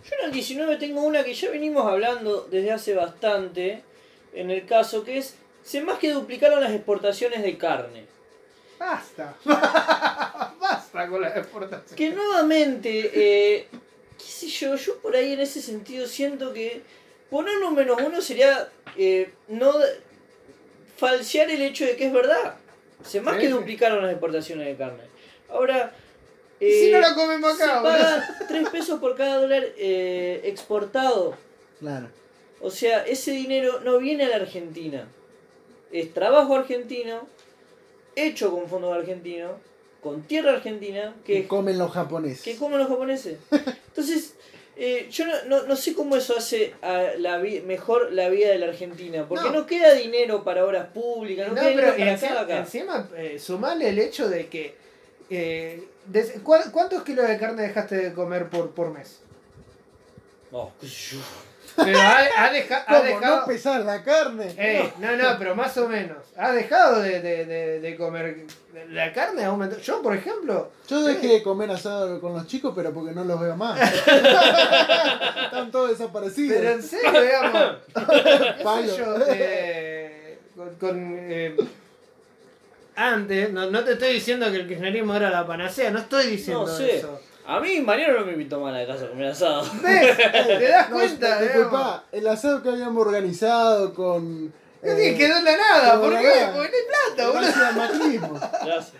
[0.05, 3.82] Yo en el 19 tengo una que ya venimos hablando desde hace bastante,
[4.35, 8.07] en el caso que es, se más que duplicaron las exportaciones de carne.
[8.81, 9.36] Basta.
[9.44, 11.97] basta con la exportación.
[11.97, 13.69] Que nuevamente, eh,
[14.19, 16.82] qué sé yo, yo por ahí en ese sentido siento que
[17.28, 19.73] ponerle un menos uno sería eh, no
[20.97, 22.55] falsear el hecho de que es verdad.
[23.05, 25.02] Se más Sí, que duplicaron las exportaciones de carne.
[25.51, 25.93] Ahora,
[26.59, 27.93] ¿Y si eh, no la comemos se acá, boludo?
[27.98, 31.36] paga 3 pesos por cada dólar eh, exportado.
[31.78, 32.09] Claro.
[32.61, 35.07] O sea, ese dinero no viene a la Argentina.
[35.93, 37.27] Es trabajo argentino,
[38.26, 39.52] hecho con fondos argentinos,
[40.02, 42.42] con tierra argentina, Que que, comen los japoneses.
[42.42, 43.38] que comen los japoneses.
[43.88, 44.34] Entonces,
[44.76, 48.48] eh, yo no, no, no sé cómo eso hace a la vi- mejor la vida
[48.48, 49.26] de la Argentina.
[49.28, 49.52] Porque No.
[49.52, 53.10] no, queda dinero para obras públicas, no, No, queda pero dinero para encima, acá, encima
[53.16, 54.74] eh, sumale el hecho de que.
[55.28, 59.20] eh, des- ¿cuál- ¿Cuántos kilos de carne dejaste de comer por, por mes?
[60.51, 61.20] No, qué sé yo.
[61.76, 63.36] Pero ha, ha deja- ha ¿Cómo dejado.
[63.40, 64.52] no pesar la carne?
[64.56, 66.18] Ey, no, no, pero más o menos.
[66.36, 68.44] Ha dejado de, de, de, de comer.
[68.90, 69.80] La carne ha aumentado.
[69.80, 70.70] Yo, por ejemplo.
[70.88, 73.78] Yo dejé de comer asado con los chicos, pero porque no los veo más.
[75.44, 76.56] Están todos desaparecidos.
[76.59, 77.76] Pero en serio, digamos.
[77.94, 78.01] qué
[78.59, 78.97] sé Palo.
[78.97, 80.74] yo, eh, con.
[80.76, 81.56] con, eh,
[82.97, 86.66] antes, no, no te estoy diciendo que el kirchnerismo era la panacea, no estoy diciendo
[86.66, 87.20] No eso.
[87.47, 89.62] A mí Mariano no me invitó mal a la casa a comer asado.
[89.83, 90.17] ¿Ves?
[90.47, 91.41] ¿Te das No, cuenta?
[91.43, 94.47] disculpa, el asado que habíamos organizado con.
[94.47, 94.53] No
[94.93, 96.31] eh, tiene quedó en la nada, ¿por qué?
[96.55, 97.33] Porque no hay plata, boludo.
[97.43, 98.41] gracias al macrismo.
[98.65, 98.93] Gracias.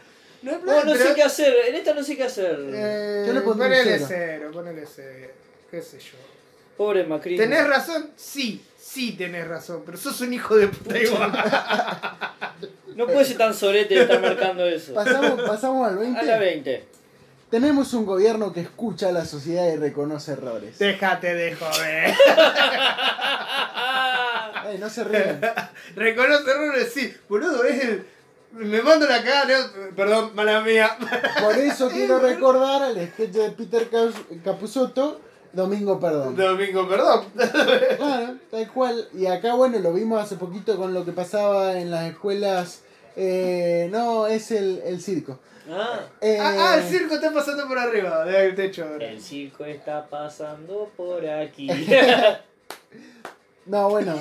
[0.43, 0.85] No hay No, plata.
[0.85, 1.55] no sé pero- qué hacer.
[1.69, 2.59] En esta no sé qué hacer.
[2.73, 4.05] Eh, Yo le ponele cero.
[4.09, 5.29] cero, ponele cero.
[5.71, 6.19] ¿Qué sé yo?
[6.77, 7.37] Pobre Macri.
[7.37, 8.11] ¿Tenés razón?
[8.17, 11.33] Sí, sí tenés razón, pero sos un hijo de puta igual.
[12.97, 14.93] No puede ser tan sorete de estar marcando eso.
[14.93, 16.27] Pasamos, pasamos al A 20.
[16.27, 16.85] la 20.
[17.51, 20.78] Tenemos un gobierno que escucha a la sociedad y reconoce errores.
[20.78, 22.14] Déjate de joder.
[24.70, 25.40] Ey, no se ríen.
[25.97, 27.12] Reconoce errores, sí.
[27.28, 28.06] Boludo, es el.
[28.52, 29.55] Me mando la cara,
[29.97, 30.97] perdón, mala mía.
[31.40, 33.89] Por eso quiero recordar al sketch de Peter
[34.44, 35.20] Capusotto,
[35.52, 36.36] Domingo Perdón.
[36.36, 37.27] Domingo, perdón.
[37.97, 39.09] Claro, tal cual.
[39.14, 42.82] Y acá, bueno, lo vimos hace poquito con lo que pasaba en las escuelas.
[43.16, 45.39] eh, no, es el, el circo.
[45.70, 49.06] Ah, Eh, Ah, ah, el circo está pasando por arriba del techo ahora.
[49.10, 51.68] el circo está pasando por aquí.
[53.66, 54.16] No, bueno.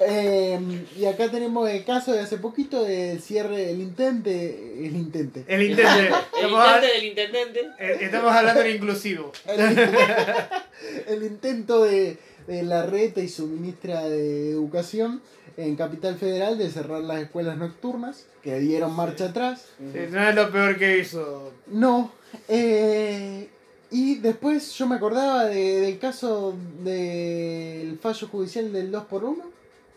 [0.00, 0.60] eh,
[0.96, 4.86] y acá tenemos el caso de hace poquito del cierre, el intente.
[4.86, 5.44] El intente.
[5.48, 5.90] El intento.
[6.40, 7.60] El intendente del intendente.
[7.78, 9.32] eh, estamos hablando en inclusivo.
[9.46, 9.60] El,
[11.08, 12.16] el intento de,
[12.46, 15.20] de la reta y su ministra de Educación
[15.56, 19.66] en Capital Federal de cerrar las escuelas nocturnas, que dieron marcha atrás.
[19.78, 21.52] Sí, no es lo peor que hizo.
[21.66, 22.12] No.
[22.48, 23.48] eh,
[23.90, 29.42] y después yo me acordaba de- del caso del fallo judicial del 2x1,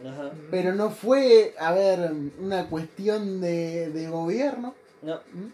[0.06, 0.32] Ajá.
[0.52, 2.12] pero no fue, a ver,
[2.42, 4.76] una cuestión de, de gobierno.
[5.02, 5.14] No.
[5.34, 5.50] ¿m?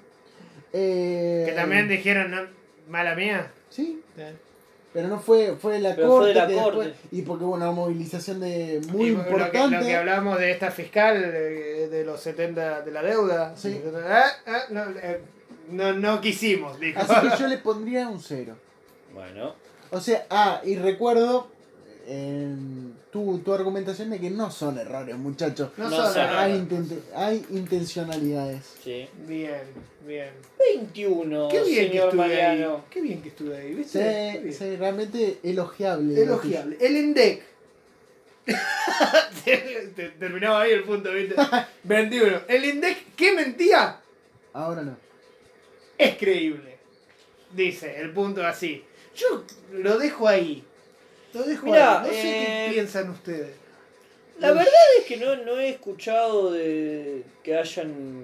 [0.73, 2.41] Eh, Que también dijeron, ¿no?
[2.89, 3.51] mala mía.
[3.69, 4.01] Sí,
[4.93, 6.79] pero no fue, fue la Pero fue de la que corte.
[6.87, 9.77] después- y porque hubo una movilización de muy Y lo que- importante.
[9.77, 13.55] Lo que, hablamos de esta fiscal de, de los 70 de la deuda.
[13.55, 13.81] Sí.
[14.05, 15.21] Ah, ah, no, eh,
[15.69, 16.99] no, no quisimos, dijo.
[16.99, 18.55] Así que yo le pondría un cero.
[19.13, 19.55] Bueno.
[19.91, 21.47] O sea, ah, y recuerdo
[22.07, 25.71] en tu, tu argumentación de que no son errores, muchachos.
[25.77, 26.37] No, No son errores.
[26.37, 28.65] Hay, intente- hay intencionalidades.
[28.83, 29.07] Sí.
[29.27, 29.61] Bien,
[30.05, 30.29] bien.
[30.59, 32.75] 21, Qué bien que estuve Mariano.
[32.75, 32.81] ahí.
[32.89, 34.51] Qué bien que estuve ahí, ¿viste?
[34.53, 36.21] Sí, realmente elogiable.
[36.21, 36.77] Elogiable.
[36.79, 37.43] El INDEC.
[39.45, 41.35] Te- Terminaba ahí el punto, ¿viste?
[41.83, 42.41] 21.
[42.47, 43.99] El INDEC, ¿qué mentía?
[44.53, 44.97] Ahora no.
[45.97, 46.77] Es creíble.
[47.53, 48.83] Dice el punto así.
[49.15, 50.63] Yo lo dejo ahí.
[51.63, 52.07] Mirá, ahí.
[52.07, 53.55] No sé eh, qué piensan ustedes.
[54.39, 58.23] La verdad es que no, no he escuchado de que hayan.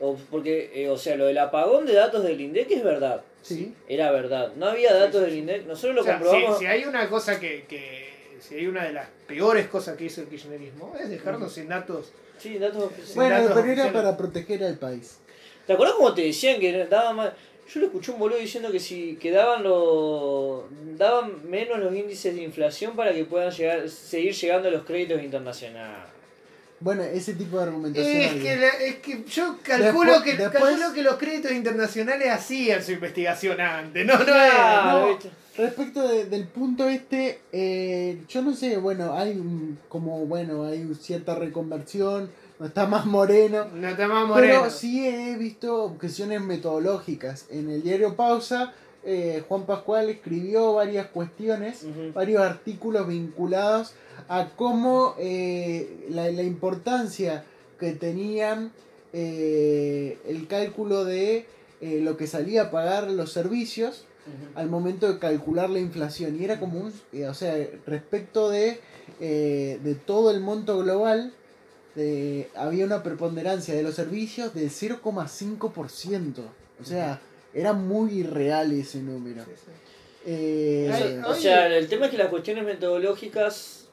[0.00, 3.22] o- porque, eh, o sea, lo del apagón de datos del INDEC es verdad.
[3.42, 3.74] Sí.
[3.88, 4.52] Era verdad.
[4.56, 5.66] No había datos del INDEC.
[5.66, 6.58] Nosotros lo O sea, comprobamos.
[6.58, 8.10] si hay una cosa que, que-
[8.40, 12.12] Si hay una de las peores cosas que hizo el kirchnerismo, es dejarnos sin datos.
[12.38, 13.14] Sí, datos oficiales.
[13.14, 13.92] Bueno, datos pero era oficiales.
[13.92, 15.18] para proteger al país.
[15.66, 17.32] ¿Te acuerdas cómo te decían que daban más?
[17.68, 20.64] Yo le escuché un boludo diciendo que si que daban los
[20.98, 26.10] daban menos los índices de inflación para que puedan llegar seguir llegando los créditos internacionales.
[26.80, 28.16] Bueno, ese tipo de argumentación.
[28.16, 32.28] Es que, la- es que yo calculo, Después- que, después- calculo que los créditos internacionales
[32.28, 34.04] hacían su investigación antes.
[34.04, 35.08] No, no Claro.
[35.08, 35.30] ¿viste?
[35.56, 40.90] Respecto de- del punto este, eh, yo no sé, bueno, hay un- como, bueno, hay
[41.00, 42.30] cierta reconversión,
[42.62, 44.60] no está más moreno, No está más moreno.
[44.60, 47.46] pero sí he visto objeciones metodológicas.
[47.50, 48.72] En el diario Pausa,
[49.04, 51.84] eh, Juan Pascual escribió varias cuestiones,
[52.14, 53.94] varios artículos vinculados
[54.28, 57.44] a cómo eh, la, la importancia
[57.80, 58.70] que tenían
[59.12, 61.46] eh, el cálculo de
[61.80, 64.04] lo que salía a pagar los servicios
[64.54, 66.40] al momento de calcular la inflación.
[66.40, 66.92] Y era como un,
[67.28, 67.56] o sea,
[67.88, 68.78] respecto de,
[69.18, 71.32] de todo el monto global,
[71.94, 76.42] de- había una preponderancia de los servicios del 0,5%.
[76.80, 77.20] O sea,
[77.54, 79.44] Era muy irreal ese número.
[79.44, 79.70] Sí, sí.
[80.24, 83.88] Eh, Ay, O sea, el tema es que las cuestiones metodológicas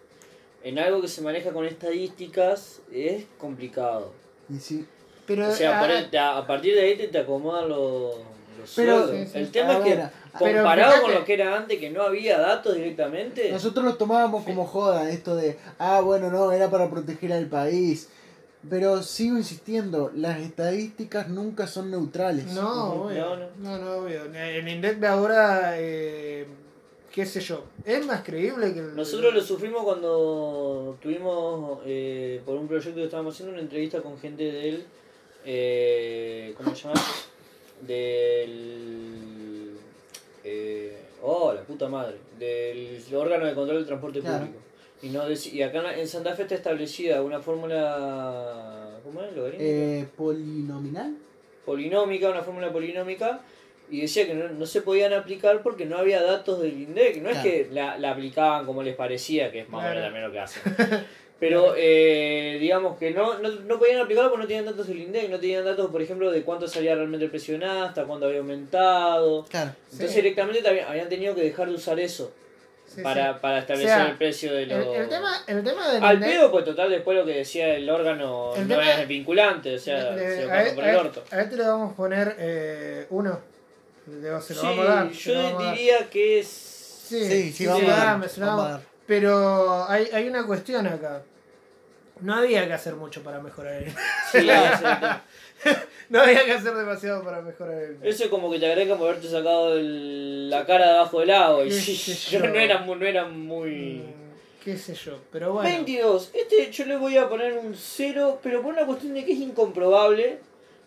[0.63, 4.13] en algo que se maneja con estadísticas es complicado.
[4.49, 4.85] y sí.
[5.27, 8.15] Pero, O sea, ah, a partir de ahí te, te acomodan los,
[8.59, 9.35] los Pero- sueldos.
[9.35, 10.03] El tema es que
[10.37, 14.43] pero comparado con lo que era antes, que no había datos directamente, Nosotros lo tomábamos
[14.45, 18.09] como joda, esto de, ah, bueno, no, era para proteger al país.
[18.69, 22.45] Pero sigo insistiendo, las estadísticas nunca son neutrales.
[22.47, 23.35] No, obvio.
[23.37, 23.77] No, No, no.
[23.77, 24.25] no, obvio.
[24.25, 26.45] El INDEC de ahora, eh,
[27.11, 28.95] qué sé yo, es más creíble que el...
[28.97, 34.19] nosotros lo sufrimos cuando tuvimos, eh, por un proyecto que estábamos haciendo, una entrevista con
[34.19, 34.85] gente del,
[35.45, 37.01] eh, ¿cómo se llama?
[37.81, 39.71] Del...
[40.43, 42.17] Eh, oh, la puta madre.
[42.37, 44.45] Del órgano de control del transporte Claro.
[44.45, 44.59] público.
[45.01, 48.97] Y, no y acá en Santa Fe está establecida una fórmula...
[49.03, 49.33] ¿Cómo es?
[49.35, 49.63] ¿Logarítmica?
[49.71, 51.15] Eh, polinominal.
[51.65, 53.39] polinómica, una fórmula polinómica,
[53.89, 57.17] y decía que no, no se podían aplicar porque no había datos del INDEC.
[57.21, 57.37] No Claro.
[57.37, 60.31] es que la, la aplicaban como les parecía, que es más o menos también lo
[60.33, 60.61] que hacen.
[61.39, 65.29] Pero eh, digamos que no, no, no podían aplicarlo porque no tenían datos del INDEC,
[65.29, 68.39] no tenían datos, por ejemplo, de cuánto salía realmente el precio de hasta cuánto había
[68.39, 69.45] aumentado.
[69.49, 69.71] Claro.
[69.85, 70.15] Entonces Sí.
[70.17, 72.33] directamente también habían tenido que dejar de usar eso
[72.85, 73.39] Sí, para, sí.
[73.41, 74.95] para establecer O sea, el precio de El, los...
[74.97, 77.89] el tema, el tema del Al INDEC- pedo, pues total, después lo que decía el
[77.89, 81.23] órgano El no es vinculante, o sea, le- se lo a, por el orto.
[81.31, 83.39] a este le vamos a poner eh, uno.
[84.07, 85.13] Le- Se lo Sí, vamos a dar.
[85.13, 85.75] se lo vamos a yo dar.
[85.75, 86.47] diría que es...
[86.47, 88.81] Sí, Sí, sí, sí, vamos sí, a dar, vamos a dar.
[89.09, 91.23] Pero hay, hay una cuestión acá.
[92.21, 93.91] No había que hacer mucho para mejorar el
[94.31, 94.47] Sí.
[96.09, 99.07] No había que hacer demasiado para mejorar el Eso es como que te agregan por
[99.09, 101.69] haberte sacado el- la cara debajo del agua y
[102.31, 102.39] yo.
[102.39, 104.03] no era, mu- no era muy...
[104.63, 105.69] Qué sé yo, pero bueno.
[105.69, 106.31] 22.
[106.33, 109.39] Este yo le voy a poner un 0, pero por una cuestión de que es
[109.39, 110.39] incomprobable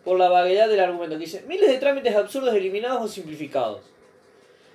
[0.05, 1.17] por la vaguedad del argumento.
[1.17, 3.81] Que dice, miles de trámites absurdos eliminados o simplificados.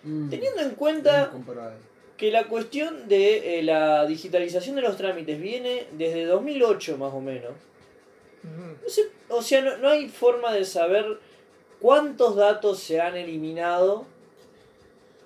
[0.04, 1.78] Mm, Teniendo en cuenta incomparable.
[2.18, 7.22] Que la cuestión de eh, la digitalización de los trámites viene desde 2008 más o
[7.22, 7.52] menos.
[8.44, 11.20] No sé, o sea, no, no hay forma de saber
[11.80, 14.06] cuántos datos se han eliminado,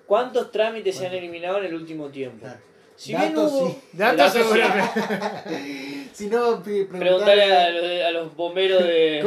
[0.07, 2.39] cuántos trámites se han eliminado en el último tiempo.
[2.39, 2.71] Claro.
[3.01, 3.67] Si bien Datos hubo...
[3.69, 3.79] sí.
[3.93, 5.97] Datos seguramente.
[6.13, 9.25] Si no, Preguntarle a a los bomberos de...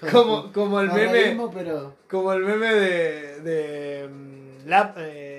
[0.12, 1.36] Como, como el meme.
[1.52, 3.40] pero Como el meme de.
[3.40, 4.08] de.
[4.08, 5.29] mm, la, eh,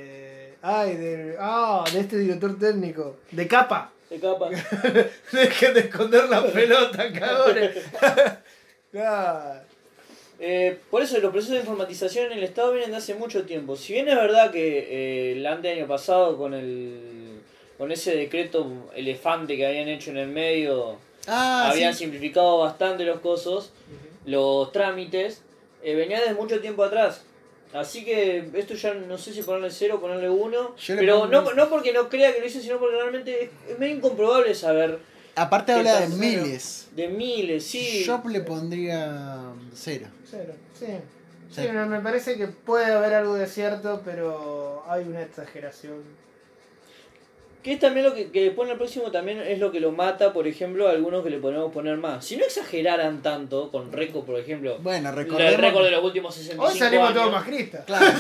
[0.62, 1.36] ay, de.
[1.40, 3.18] Ah, de este director técnico.
[3.32, 3.92] De capa.
[4.10, 4.50] de capa.
[5.32, 7.72] Dejen de esconder la pelota, cabrones.
[8.98, 9.62] Ah,
[10.44, 13.76] Eh, por eso los procesos de informatización en el Estado vienen de hace mucho tiempo.
[13.76, 17.40] Si bien es verdad que eh, el ante año pasado con el
[17.78, 20.98] con ese decreto elefante que habían hecho en el medio
[21.28, 22.00] Ah, habían sí.
[22.00, 23.72] simplificado bastante los cosos,
[24.26, 25.42] los trámites,
[25.84, 27.24] eh, venía desde mucho tiempo atrás.
[27.74, 30.76] Así que esto ya no sé si ponerle cero o ponerle uno.
[30.88, 33.80] Pero no, un- no porque no crea que lo hice, sino porque realmente es, es
[33.80, 35.00] medio incomprobable saber
[35.36, 36.90] Aparte ¿Qué habla de miles.
[36.94, 38.04] de miles, sí.
[38.06, 40.08] Yo le pondría cero.
[40.30, 40.54] cero.
[40.78, 40.88] Sí.
[41.50, 46.02] Sí, me parece que puede haber algo de cierto, pero hay una exageración.
[47.64, 49.92] Que es también lo que, que después en el próximo también es lo que lo
[49.92, 52.26] mata, por ejemplo, a algunos que le podemos poner más.
[52.26, 55.62] Si no exageraran tanto, con récord, por ejemplo, Bueno, el recordemos.
[55.62, 57.20] récord de los últimos 65 Hoy salimos años.
[57.22, 57.86] todos mascristas.
[57.86, 58.06] Claro.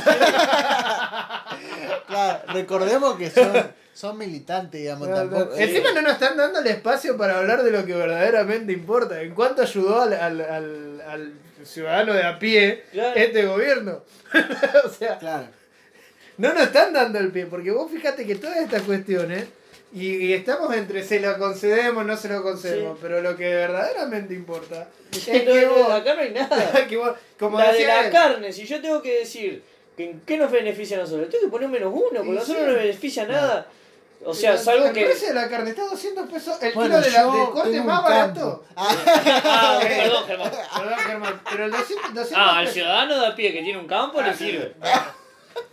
[2.07, 3.51] claro, recordemos que son,
[3.93, 5.55] son militantes, digamos, tampoco.
[5.55, 9.21] eh, Encima no nos están dando el espacio para hablar de lo que verdaderamente importa.
[9.21, 13.19] En cuánto ayudó al, al, al, al ciudadano de a pie Claro.
[13.19, 14.03] este gobierno.
[14.85, 15.47] o sea, Claro.
[16.41, 19.45] No nos están dando el pie, porque vos fíjate que todas estas cuestiones,
[19.93, 22.99] y, y estamos entre se lo concedemos, no se lo concedemos, Sí.
[23.01, 26.87] pero lo que verdaderamente importa es Entonces, que vos, acá no hay nada.
[26.89, 29.63] que vos- como la de la él, carne, si yo tengo que decir
[29.97, 32.57] que en qué nos beneficia a nosotros, tengo que poner menos uno, porque a nosotros
[32.57, 32.61] sí.
[32.61, 33.67] no nos beneficia nada.
[34.23, 35.03] O sea, el- salvo el que.
[35.05, 37.81] precio de la carne está a 200 pesos, el Bueno, kilo de, la, de corte
[37.81, 38.63] más barato.
[38.75, 40.51] Ah, perdón, Germán.
[40.51, 43.87] Perdón, Germán, pero el 200, 200 Ah, al ciudadano de a pie que tiene un
[43.87, 44.73] campo le sirve.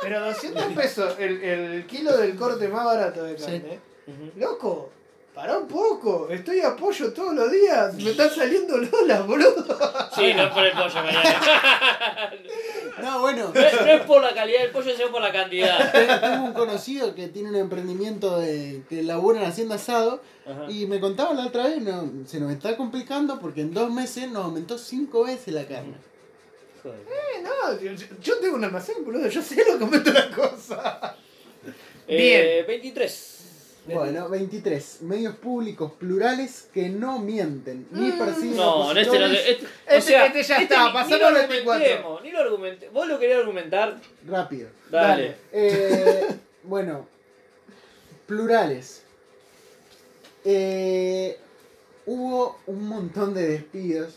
[0.01, 3.45] Pero 200 pesos el, el kilo del corte más barato de Sí.
[3.45, 3.81] carne.
[4.07, 4.39] Ujú.
[4.41, 4.91] Loco,
[5.35, 6.29] pará un poco.
[6.31, 7.95] Estoy a pollo todos los días.
[7.95, 9.65] Me están saliendo lolas, boludo.
[10.15, 11.41] Sí, no es por el pollo, Mariana.
[13.03, 15.93] No, bueno, No es, no es por la calidad del pollo, sino por la cantidad.
[15.93, 20.65] tengo un conocido que tiene un emprendimiento de, que labura haciendo asado Ajá.
[20.69, 24.29] y me contaba la otra vez, no, se nos está complicando porque en dos meses
[24.33, 25.95] nos aumentó cinco veces la carne.
[26.83, 27.01] Joder.
[27.01, 29.29] Eh, no, yo, yo tengo un almacén, boludo.
[29.29, 31.17] Yo sé lo que meto la cosa.
[32.07, 33.35] Eh, 23.
[33.87, 35.03] Bueno, 23.
[35.03, 39.27] Medios públicos plurales que no mienten ni persiguen No, en este no.
[39.27, 41.73] Este, o Este- sea, este ya este está, ni- pasamos ni lo al 24.
[41.73, 42.89] argumentemos, Ni lo argumente.
[42.91, 43.97] Vos lo querías argumentar.
[44.27, 44.69] Rápido.
[44.91, 45.37] Dale.
[45.53, 46.27] Eh,
[46.65, 47.09] bueno,
[48.27, 49.03] plurales.
[50.45, 51.39] Eh,
[52.07, 54.15] hubo un montón de despidos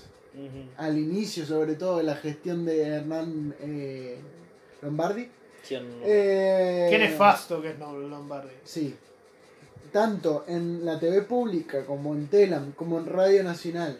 [0.78, 4.18] Al inicio, sobre todo de la gestión de Hernán eh,
[4.82, 5.28] Lombardi.
[5.90, 6.06] No.
[6.06, 8.50] Eh, Qué nefasto que es no- Lombardi.
[8.64, 8.96] Sí.
[9.92, 14.00] Tanto en la TV pública como en Telam, como en Radio Nacional.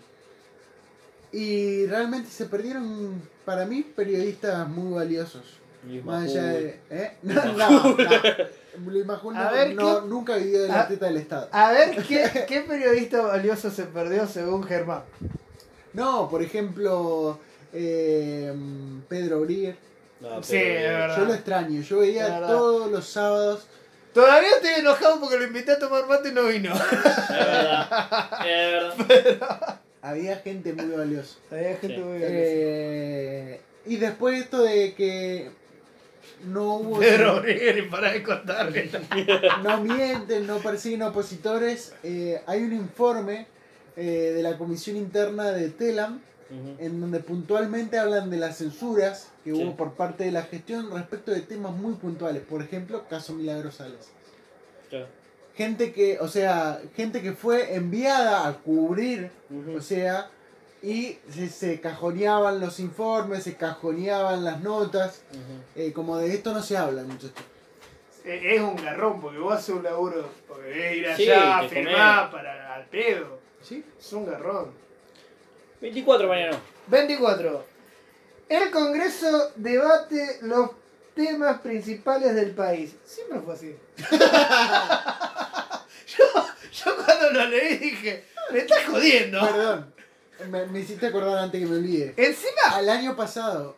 [1.34, 5.44] Y realmente se perdieron, para mí, periodistas muy valiosos.
[6.04, 6.80] Más allá de.
[6.90, 7.12] ¿eh?
[7.24, 8.00] No, no, no.
[9.42, 11.50] A no, ver, no- ¿qué- nunca vivió de la a- teta del Estado.
[11.52, 15.04] A ver, ¿qué, ¿qué periodista valioso se perdió según Germán?
[15.94, 17.40] No, por ejemplo,
[17.74, 18.54] eh,
[19.10, 19.76] Pedro Brier.
[20.20, 21.18] No, Sí, pero- es verdad.
[21.18, 21.82] Yo lo extraño.
[21.82, 23.66] Yo veía todos los sábados.
[24.14, 26.74] Todavía estoy enojado porque lo invité a tomar mate y no vino.
[26.76, 28.30] Es verdad.
[28.46, 29.80] Es verdad.
[30.02, 31.36] Había gente muy valiosa.
[31.52, 32.02] Había gente Sí.
[32.02, 32.34] muy valiosa.
[32.34, 35.50] Eh, y después esto de que
[36.46, 38.90] no hubo Pedro Brigueri, para de contarme.
[39.64, 43.46] no mienten, no persiguen opositores, eh, hay un informe
[43.96, 46.22] eh, de la comisión interna de Telam
[46.80, 49.64] en donde puntualmente hablan de las censuras que Sí.
[49.64, 53.76] hubo por parte de la gestión respecto de temas muy puntuales, por ejemplo, caso Milagros
[53.76, 54.10] Salas.
[54.90, 55.08] Claro.
[55.56, 59.32] Gente que, o sea, gente que fue enviada a cubrir
[59.78, 60.30] o sea,
[60.84, 65.22] y se, se cajoneaban los informes, se cajoneaban las notas,
[65.78, 67.32] eh, como de esto no se habla, muchachos.
[68.26, 72.30] Eh, Es un garrón porque vos haces un laburo, porque es ir allá Sí, firmar
[72.30, 73.40] para al pedo.
[73.64, 73.84] ¿Sí?
[74.00, 74.72] Es un garrón.
[75.82, 76.60] 24 mañana.
[76.88, 77.66] 24.
[78.50, 80.72] El Congreso debate los
[81.16, 82.96] temas principales del país.
[83.06, 83.76] Siempre fue así.
[86.18, 86.26] yo,
[86.72, 89.40] yo cuando lo leí dije, me estás jodiendo.
[89.42, 89.94] Perdón,
[90.50, 92.14] me, me hiciste acordar antes que me olvide.
[92.18, 93.76] Encima, Al año pasado,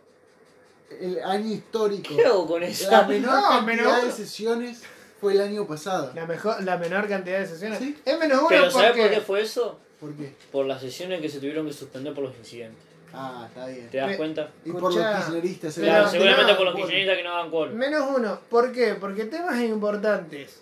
[0.99, 2.89] el año histórico, ¿Qué hago con eso?
[2.89, 4.81] la menor No, cantidad menos- de sesiones
[5.23, 6.11] fue el año pasado.
[6.13, 7.79] la, mejor, la menor cantidad de sesiones.
[7.79, 7.97] Sí.
[8.05, 8.73] Es menos uno Pero porque...
[8.77, 9.79] ¿sabes por qué fue eso?
[9.99, 10.33] ¿Por qué?
[10.51, 12.83] Por las sesiones que se tuvieron que suspender por los incidentes.
[13.13, 13.89] Ah, está bien.
[13.89, 14.49] ¿Te das Me- cuenta?
[14.65, 16.11] Y por los kirchneristas, pero- Claro, seguramente.
[16.11, 17.73] seguramente no, por los kirchneristas que no daban quórum.
[17.75, 18.39] Menos uno.
[18.49, 18.95] ¿Por qué?
[18.95, 20.59] Porque temas importantes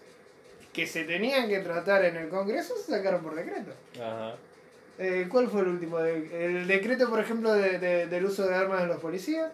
[0.73, 3.71] que se tenían que tratar en el Congreso se sacaron por decreto.
[3.95, 4.35] Ajá.
[5.03, 5.97] Eh, ¿Cuál fue el último?
[5.99, 9.51] El decreto, por ejemplo, de- de- del uso de armas de los policías.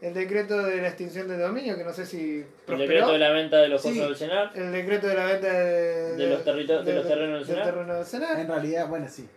[0.00, 3.30] El decreto de la extinción de dominio, que no sé si El decreto de la
[3.30, 3.90] venta de los Sí.
[3.90, 4.50] cosas del Senar.
[4.56, 8.40] El decreto de la venta de, De los territo- de los terrenos del Senar.
[8.40, 9.28] En realidad, bueno, sí.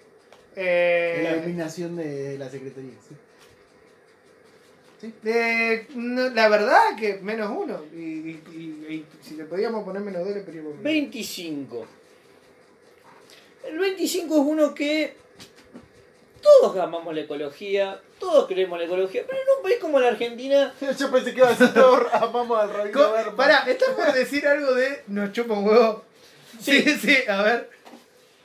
[0.55, 2.93] Eh, La eliminación de la Secretaría.
[3.07, 3.15] sí.
[5.21, 7.81] de- no, la verdad que menos uno.
[7.93, 10.84] Y, y- y- y si le podíamos poner menos dos, le pedíamos menos.
[10.84, 11.85] 25.
[13.67, 15.13] El 25 es uno que
[16.44, 20.74] todos amamos la ecología, todos queremos la ecología, pero en un país como la Argentina,
[20.99, 23.36] Yo pensé que iba a ser todo amamos al Rabino Berman.
[23.36, 26.03] Pará, ¿estás por decir algo de nos chupa un huevo?
[26.61, 27.70] Sí, sí, a ver.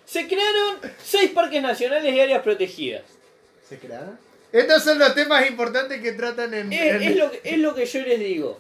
[0.07, 3.03] se crearon seis parques nacionales y áreas protegidas.
[3.69, 4.19] ¿Se crearon?
[4.51, 6.73] Estos son los temas importantes que tratan en.
[6.73, 8.59] Es, en- es lo, que- es lo que yo les digo.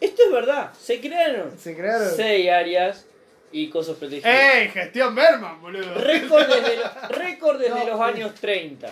[0.00, 2.10] Esto es verdad, se crearon Se crearon.
[2.16, 3.04] seis áreas
[3.52, 4.30] y cosas protegidas.
[4.54, 4.68] ¡Ey!
[4.68, 5.94] Gestión Berman, boludo.
[5.94, 8.02] Récord desde, lo- récord desde No, los eh.
[8.04, 8.88] años 30.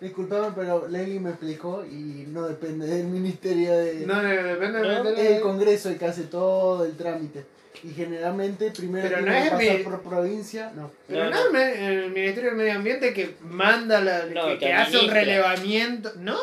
[0.00, 4.06] Disculpame, pero Lely me explicó y no depende del Ministerio de...
[4.06, 5.08] No, no, depende ¿No?
[5.10, 7.44] Es de- el Congreso el que hace todo el trámite.
[7.82, 10.72] Y generalmente primero Pero tiene no que es pasar mi- por provincia.
[10.74, 10.90] No.
[11.06, 11.58] Pero No, no, no.
[11.60, 14.24] el Ministerio del Medio Ambiente que manda la.
[14.26, 16.12] No, que, que que hace un relevamiento.
[16.16, 16.38] No.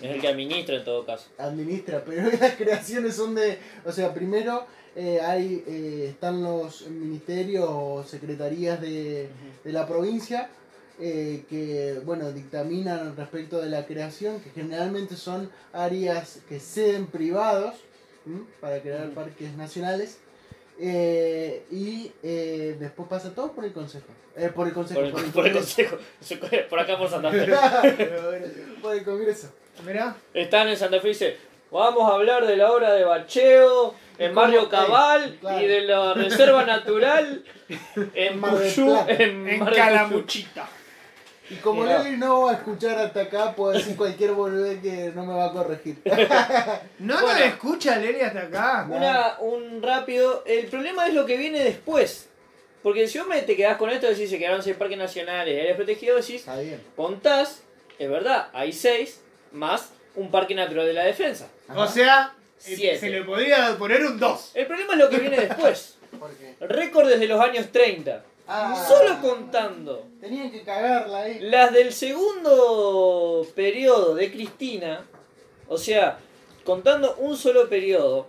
[0.00, 1.26] Es el que administra en todo caso.
[1.38, 7.66] administra, pero las creaciones son de, o sea, primero eh, hay eh, están los ministerios
[7.68, 9.28] o secretarías de,
[9.62, 10.48] de la provincia
[10.98, 17.74] eh, que, bueno, dictaminan respecto de la creación, que generalmente son áreas que ceden privados
[18.26, 18.40] ¿m?
[18.60, 20.18] para crear parques nacionales.
[20.80, 24.06] eh, y eh, después pasa todo por el consejo.
[24.36, 25.98] Eh, por el consejo, Por el, por el por el Congreso.
[26.18, 26.46] consejo.
[26.70, 27.46] Por acá por Santa Fe.
[28.82, 29.48] Por el Congreso.
[29.84, 30.16] Mirá.
[30.34, 31.36] Están en Santa Fe y dice,
[31.70, 34.34] vamos a hablar de la obra de bacheo en?
[34.34, 35.60] Barrio Eh, Cabal claro.
[35.60, 37.44] y de la reserva natural
[38.14, 38.54] en Mar
[39.08, 39.74] en, Mar.
[39.74, 40.68] Calamuchita.
[41.48, 41.84] Y como.
[41.84, 45.46] Lely no va a escuchar hasta acá, puedo decir cualquier boludez que no me va
[45.46, 45.96] a corregir.
[46.98, 47.44] No Bueno.
[47.44, 48.86] escucha Leli hasta acá.
[48.90, 50.42] Una, un rápido.
[50.46, 52.28] El problema es lo que viene después.
[52.82, 55.60] Porque si vos me te quedás con esto, decís se quedaron seis parques nacionales y
[55.60, 56.80] áreas protegidas, decís, Está bien.
[56.94, 57.62] contás,
[57.98, 59.20] es verdad, hay seis,
[59.52, 61.48] más un parque natural de la defensa.
[61.68, 61.80] Ajá.
[61.80, 62.98] O sea, 7.
[62.98, 64.50] Se le podría poner un 2.
[64.54, 65.96] El problema es lo que viene después.
[66.18, 66.54] ¿Por qué?
[66.60, 68.24] Récord desde los años 30.
[68.48, 71.40] Ah, Solo contando Tenían que cagarla ahí.
[71.40, 75.04] las del segundo periodo de Cristina,
[75.66, 76.18] o sea,
[76.64, 78.28] contando un solo periodo,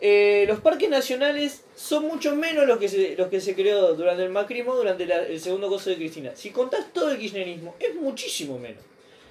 [0.00, 4.24] eh, los parques nacionales son mucho menos los que se, los que se creó durante
[4.24, 6.32] el macrismo, durante la- el segundo coso de Cristina.
[6.34, 8.82] Si contás todo el kirchnerismo, es muchísimo menos.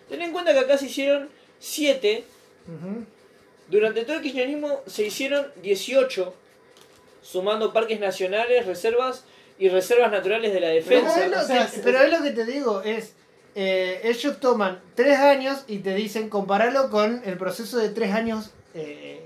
[0.09, 1.29] Ten en cuenta que acá se hicieron
[1.61, 2.25] 7
[3.69, 6.33] Durante todo el kirchnerismo se hicieron 18,
[7.21, 9.23] sumando parques nacionales, reservas
[9.57, 11.25] y reservas naturales de la Pero, defensa.
[11.25, 13.13] es lo o sea, que, pero es lo que te digo, es
[13.55, 18.51] eh, ellos toman tres años y te dicen compararlo con el proceso de tres años
[18.73, 19.21] eh,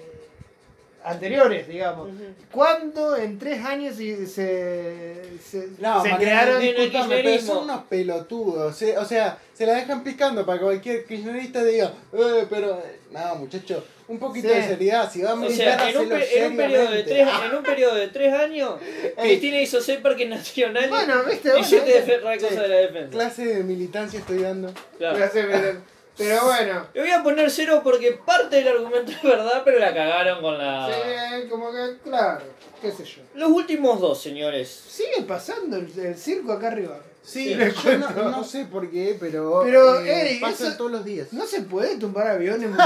[1.05, 2.07] anteriores, digamos.
[2.09, 2.23] Ujú.
[2.51, 6.61] ¿Cuándo en tres años se, se, se- No, se crearon?
[6.61, 8.75] discúlpame, pero son unos pelotudos.
[8.75, 12.79] se- o sea, se la dejan picando para que cualquier kirchnerista diga, eh, pero.
[12.79, 14.55] eh, No, muchacho, un poquito Sí.
[14.55, 15.09] de seriedad.
[15.09, 17.95] Si va a O sea, en un, en un periodo de tres, en un periodo
[17.95, 18.71] de tres años,
[19.17, 22.19] Cristina hizo seis parques nacionales Bueno, viste, y bueno, siete viste.
[22.21, 22.43] defe- Sí.
[22.45, 23.11] cosas de la defensa.
[23.11, 24.73] clase de militancia estoy dando.
[24.97, 25.17] Claro.
[25.33, 26.87] Pero- Pero bueno.
[26.93, 30.57] Le voy a poner cero porque parte del argumento es verdad, pero la cagaron con
[30.57, 30.87] la...
[30.89, 32.41] Sí, como que, claro,
[32.81, 33.21] qué sé yo.
[33.33, 34.69] Los últimos dos, señores.
[34.69, 36.99] Sigue pasando el, el circo acá arriba.
[37.21, 39.61] Sí, Sí, yo no, sé por qué, pero.
[39.63, 41.33] Pero, eh, Eric, pasan eso- todos los días.
[41.33, 42.69] No se puede tumbar aviones.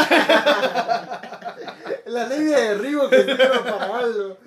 [2.05, 4.37] La ley de derribo que para algo.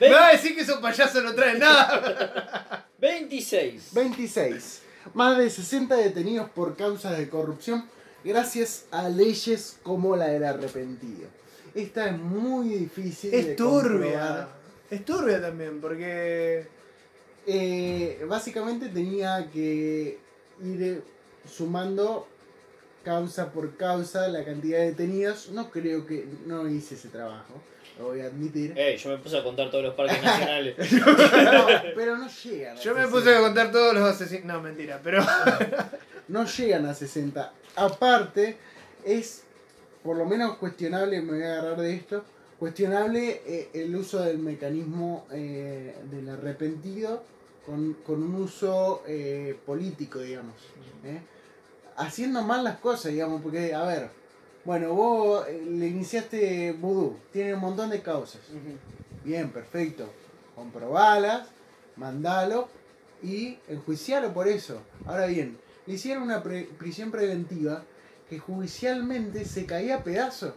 [0.00, 2.86] Me va a decir que esos payasos no traen nada.
[2.98, 3.92] 26.
[3.92, 4.79] 26.
[5.14, 7.84] Más de 60 detenidos por causas de corrupción
[8.24, 11.28] gracias a leyes como la del arrepentido.
[11.74, 13.88] Esta es muy difícil de Es turbia.
[13.90, 14.48] comprobar.
[14.90, 16.66] Es turbia también, porque.
[17.46, 20.18] Eh, básicamente tenía que
[20.62, 21.02] ir
[21.50, 22.28] sumando
[23.02, 25.48] causa por causa la cantidad de detenidos.
[25.50, 27.54] No creo que no hice ese trabajo,
[28.00, 28.72] lo voy a admitir.
[28.78, 30.92] Ey, yo me puse a contar todos los parques nacionales.
[30.92, 31.04] No,
[31.94, 32.76] pero no llegan.
[32.76, 33.10] a Yo me 60.
[33.10, 34.44] puse a contar todos los asesinos.
[34.46, 35.22] No, mentira, pero.
[36.28, 37.52] no llegan a 60.
[37.76, 38.56] Aparte,
[39.04, 39.42] es
[40.02, 42.24] por lo menos cuestionable, me voy a agarrar de esto,
[42.58, 47.22] cuestionable eh, el uso del mecanismo eh, del arrepentido
[47.66, 50.54] con, con un uso eh, político, digamos.
[51.04, 51.20] ¿eh?
[51.96, 54.08] Haciendo mal las cosas, digamos, porque, a ver,
[54.64, 58.40] bueno, vos eh, le iniciaste vudú, tiene un montón de causas.
[59.24, 60.08] Bien, perfecto.
[60.54, 61.48] Comprobalas,
[61.96, 62.68] mandalo
[63.22, 64.82] y enjuicialo por eso.
[65.06, 67.82] Ahora bien, le hicieron una pre- prisión preventiva
[68.28, 70.54] que judicialmente se caía a pedazos.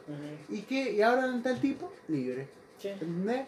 [0.49, 2.47] ¿Y que Y ahora está el tipo libre.
[2.79, 2.89] Sí.
[2.89, 3.45] ¿Entendés?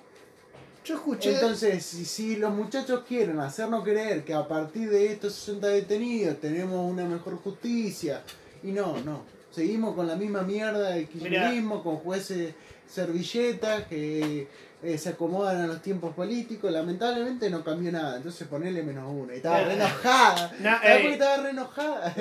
[0.84, 1.34] Yo escuché.
[1.36, 6.40] Entonces, si, si los muchachos quieren hacernos creer que a partir de estos 60 detenidos
[6.40, 8.22] tenemos una mejor justicia,
[8.64, 9.24] y no, no.
[9.56, 12.54] Seguimos con la misma mierda del kirchnerismo, con jueces
[12.88, 14.48] servilletas que
[14.84, 16.72] eh, se acomodan a los tiempos políticos.
[16.72, 18.18] Lamentablemente no cambió nada.
[18.18, 19.32] Entonces ponele menos uno.
[19.34, 20.52] Y estaba re enojada.
[20.60, 21.02] No, ¿Sabes ey.
[21.02, 22.14] por qué estaba re enojada?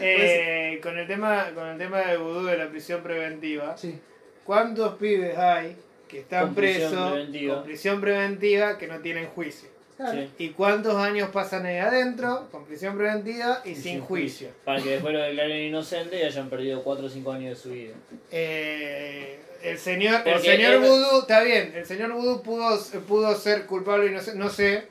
[0.00, 3.76] eh, con el tema con el tema de vudú de la prisión preventiva.
[3.76, 3.98] sí.
[4.44, 5.76] ¿Cuántos pibes hay
[6.08, 7.54] que están Con prisión presos preventiva.
[7.54, 9.68] con prisión preventiva que no tienen juicio?
[9.96, 10.12] Claro.
[10.22, 10.30] Sí.
[10.38, 14.48] ¿Y cuántos años pasan ahí adentro con prisión preventiva y, sin sin juicio?
[14.64, 17.70] Para que después lo declaren inocente y hayan perdido 4 o 5 años de su
[17.70, 17.92] vida.
[18.30, 24.06] Eh, el señor, el señor Vudú, está bien, el señor Vudú pudo, pudo ser culpable
[24.06, 24.88] y no sé, no sé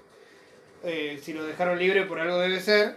[0.84, 2.96] eh, si lo dejaron libre por algo debe ser.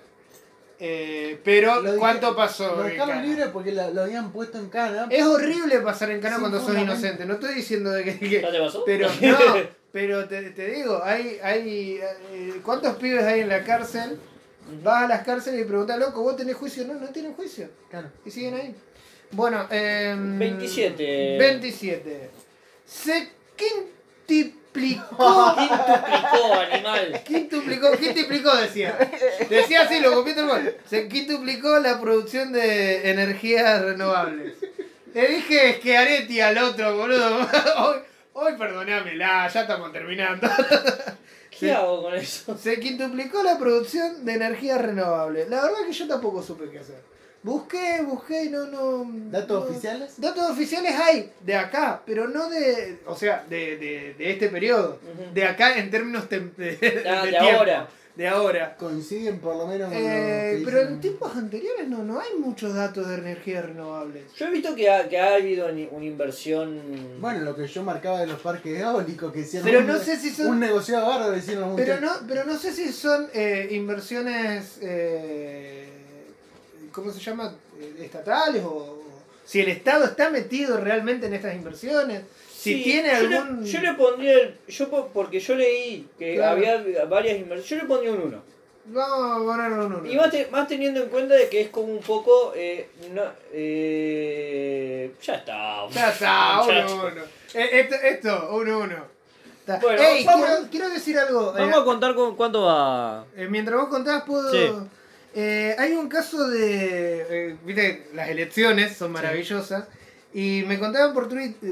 [0.80, 2.76] Eh, pero, Lo dije- ¿cuánto pasó?
[2.76, 5.06] Lo dejaron libre porque lo, lo habían puesto en cana.
[5.10, 7.24] Es horrible pasar en cana cuando sos inocente.
[7.26, 8.18] No estoy diciendo de que.
[8.18, 8.84] que- ¿Ya te pasó?
[8.84, 9.38] pero no,
[9.94, 12.00] pero te, te digo, hay, hay
[12.32, 14.18] eh, ¿cuántos pibes hay en la cárcel?
[14.82, 16.84] Vas a las cárceles y preguntas, loco, ¿vos tenés juicio?
[16.84, 17.70] No, no tienen juicio.
[17.90, 18.10] Claro.
[18.26, 18.74] Y siguen ahí.
[19.30, 21.38] Bueno, eh, 27.
[21.38, 22.30] 27.
[22.84, 25.16] Se quintuplicó.
[25.58, 27.22] Quintuplicó, animal.
[27.24, 28.98] Quintuplicó, quintuplicó decía.
[29.48, 30.76] Decía así, lo copié el gol.
[30.90, 34.56] Se quintuplicó la producción de energías renovables.
[35.14, 38.02] Le dije Schiaretti al otro, boludo.
[38.36, 40.48] Hoy, perdonámela, ya estamos terminando.
[41.58, 42.58] ¿Qué hago con eso?
[42.58, 45.48] Se quintuplicó la producción de energías renovables.
[45.48, 46.96] La verdad que yo tampoco supe qué hacer.
[47.44, 49.04] Busqué, busqué y no, no.
[49.30, 50.20] ¿Datos no- oficiales?
[50.20, 52.98] Datos oficiales hay de acá, pero no de.
[53.06, 54.98] O sea, de, de, de este periodo.
[55.32, 57.50] De acá en términos tem- de, de Ah, de tiempo.
[57.58, 57.88] ahora.
[58.16, 58.76] De ahora.
[58.78, 60.94] Coinciden por lo menos Eh, pero dicen.
[60.94, 64.22] en tiempos anteriores no, no hay muchos datos de energías renovables.
[64.36, 66.80] Yo he visto que ha, que ha habido una inversión.
[67.20, 70.16] Bueno, lo que yo marcaba de los parques eólicos que hicieron Pero un, no sé
[70.16, 73.66] si son- un negociado bárbaro hicieron los Pero no, pero no sé si son eh,
[73.72, 75.88] inversiones, eh,
[76.92, 77.52] ¿cómo se llama?
[77.80, 79.02] Eh, Estatales o,
[79.44, 82.22] Si el Estado está metido realmente en estas inversiones.
[82.64, 83.64] Si Sí, tiene yo le- algún.
[83.64, 84.32] yo le pondría.
[84.38, 86.52] el- yo po- porque yo leí que Claro.
[86.56, 87.68] había varias inversiones.
[87.68, 88.42] Yo le pondría un 1.
[88.86, 90.10] Vamos a ponerlo en uno.
[90.10, 92.52] Y más, te- más teniendo en cuenta de que es como un poco.
[92.56, 93.22] Eh, no,
[93.52, 95.88] eh, ya está.
[95.90, 96.94] Ya está, muchacho.
[96.94, 97.22] uno, uno.
[97.54, 98.96] Eh, Esto, esto, uno, uno.
[99.60, 99.78] Está.
[99.78, 101.52] Bueno, Ey, vamos- quiero, quiero decir algo.
[101.52, 103.24] Vamos a contar con cuánto va.
[103.36, 104.50] Eh, mientras vos contás, puedo.
[104.52, 104.70] Sí.
[105.34, 107.26] Eh, hay un caso de.
[107.50, 109.84] eh, Viste, las elecciones son maravillosas.
[110.34, 111.28] Y me contaban por,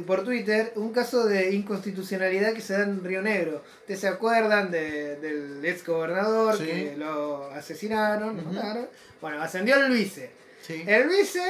[0.07, 3.65] por Twitter un caso de inconstitucionalidad que se da en Río Negro.
[3.81, 6.67] ¿Ustedes se acuerdan de- del ex gobernador Sí.
[6.67, 8.37] que lo asesinaron?
[8.37, 8.89] lo mataron?
[9.21, 10.31] Bueno, ascendió el vice.
[10.65, 10.85] Sí.
[10.87, 11.43] El vice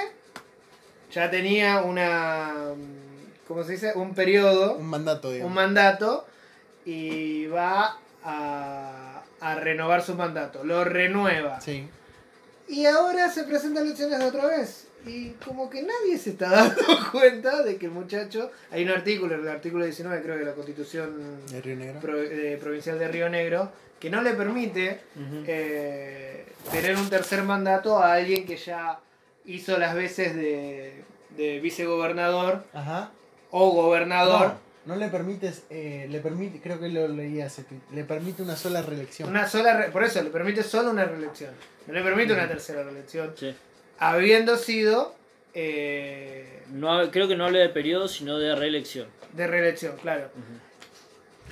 [1.13, 2.55] ya tenía una.
[3.47, 3.93] ¿Cómo se dice?
[3.95, 5.55] Un periodo Un mandato, un digamos.
[5.55, 6.27] mandato
[6.87, 10.65] y va a, a renovar su mandato.
[10.65, 11.61] Lo renueva.
[11.61, 11.87] Sí.
[12.69, 14.87] Y ahora se presentan elecciones de otra vez.
[15.07, 18.51] Y como que nadie se está dando cuenta de que el muchacho.
[18.71, 22.01] Hay un artículo, el artículo 19, creo que de la constitución De Río Negro.
[22.01, 25.01] pro- eh, provincial de Río Negro, que no le permite
[25.47, 28.99] eh, tener un tercer mandato a alguien que ya
[29.45, 31.03] hizo las veces de,
[31.37, 33.11] de vicegobernador Ajá.
[33.51, 34.55] o gobernador.
[34.87, 38.57] No, no le permites, eh, le permite, creo que lo leí hace le permite una
[38.57, 39.29] sola reelección.
[39.29, 41.51] Una sola re- por eso le permite solo una reelección.
[41.87, 43.33] No le permite una tercera reelección.
[43.37, 43.55] Sí.
[44.03, 45.15] Habiendo sido
[45.55, 49.07] eh, No, creo que no habla de periodo, sino de reelección.
[49.33, 50.29] de reelección, claro.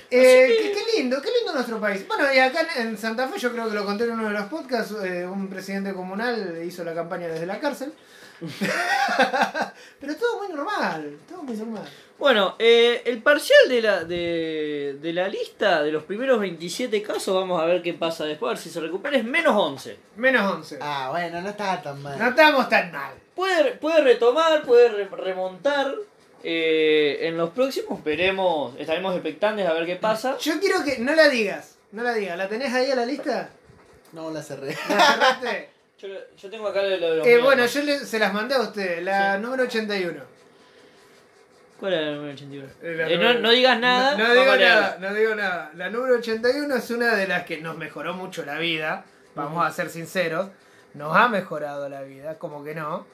[0.09, 2.05] Eh, qué, qué lindo, qué lindo nuestro país.
[2.07, 4.33] Bueno, y acá en en Santa Fe, yo creo que lo conté en uno de
[4.33, 7.93] los podcasts, eh, un presidente comunal hizo la campaña desde la cárcel.
[10.01, 11.87] Pero todo muy normal, todo muy normal.
[12.21, 17.33] Bueno, eh, el parcial de la, de, de la lista de los primeros 27 casos,
[17.35, 19.97] vamos a ver qué pasa después, a ver si se recupera, es menos 11.
[20.17, 20.77] Menos 11.
[20.81, 22.19] Ah, bueno, no estaba tan mal.
[22.19, 23.13] No estamos tan mal.
[23.35, 25.95] Puede, puede retomar, puede re- remontar.
[26.43, 30.37] eh, en los próximos veremos, estaremos expectantes a ver qué pasa.
[30.37, 32.37] Yo quiero que no la digas, no la digas.
[32.37, 33.49] ¿La tenés ahí a la lista?
[34.13, 34.77] No la cerré.
[34.89, 35.69] ¿La cerraste?
[36.01, 38.61] Yo, yo tengo acá lo de los Eh, bueno, yo le- se las mandé a
[38.61, 39.41] usted, la Sí.
[39.43, 40.30] número 81.
[41.81, 42.67] ¿Cuál era el número 81?
[42.83, 44.15] Eh, la Eh, no, número- no digas nada.
[44.15, 45.71] No, digo nada, no digo nada.
[45.75, 49.03] La número 81 es una de las que nos mejoró mucho la vida.
[49.35, 50.49] Vamos a ser sinceros.
[50.93, 53.05] Nos ha mejorado la vida, como que no.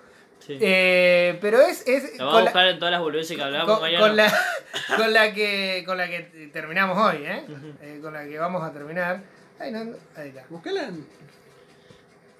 [0.45, 0.57] Sí.
[0.61, 3.44] Eh, pero es, es Lo vamos con, a la, buscar en todas las boludeces que
[3.44, 3.99] hablamos con- mañana.
[4.06, 4.34] con la,
[4.98, 7.44] con la que con la que terminamos hoy, ¿eh?
[7.81, 9.22] Eh, con la que vamos a terminar.
[9.60, 9.80] Ay, no,
[10.15, 10.44] ahí está.
[10.49, 10.89] Buscala.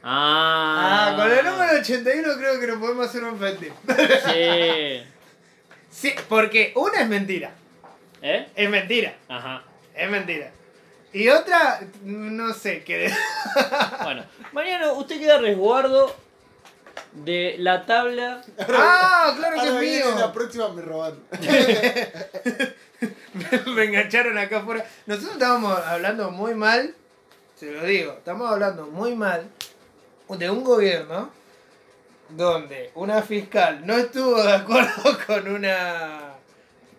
[0.04, 3.74] Ah, Ah, con la número 81 creo que nos podemos hacer un fetiche.
[4.26, 5.04] Sí.
[5.90, 7.52] Sí, porque una es mentira.
[8.22, 8.48] ¿Eh?
[8.56, 9.16] Es mentira.
[9.28, 9.64] Ajá.
[9.96, 10.52] Es mentira.
[11.14, 13.12] Y otra, no sé qué.
[14.04, 16.16] Bueno, Mariano, usted queda resguardo
[17.14, 18.42] de la tabla.
[18.70, 20.16] ah, claro que Ahora es mío.
[20.18, 21.20] La próxima me roban.
[23.68, 24.86] Me engancharon acá afuera.
[25.06, 26.96] Nosotros estábamos hablando muy mal,
[27.56, 29.48] se lo digo, estamos hablando muy mal
[30.30, 31.30] de un gobierno
[32.30, 36.34] donde una fiscal no estuvo de acuerdo con una,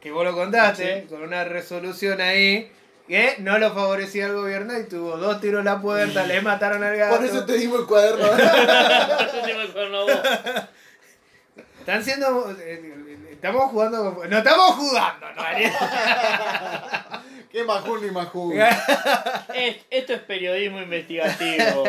[0.01, 2.73] que vos lo contaste, con una resolución ahí
[3.07, 6.83] que no lo favorecía al gobierno y tuvo dos tiros en la puerta, le mataron
[6.85, 7.17] al gato.
[7.17, 8.27] Por eso te dimos el cuaderno.
[8.37, 10.19] Yo tengo el cuerno a vos.
[11.81, 12.55] Están siendo...
[12.61, 12.95] eh,
[13.33, 14.15] Estamos jugando...
[14.17, 15.43] con- No estamos jugando, no.
[17.51, 18.61] Qué majún y majún.
[18.61, 21.85] Es- esto es periodismo investigativo.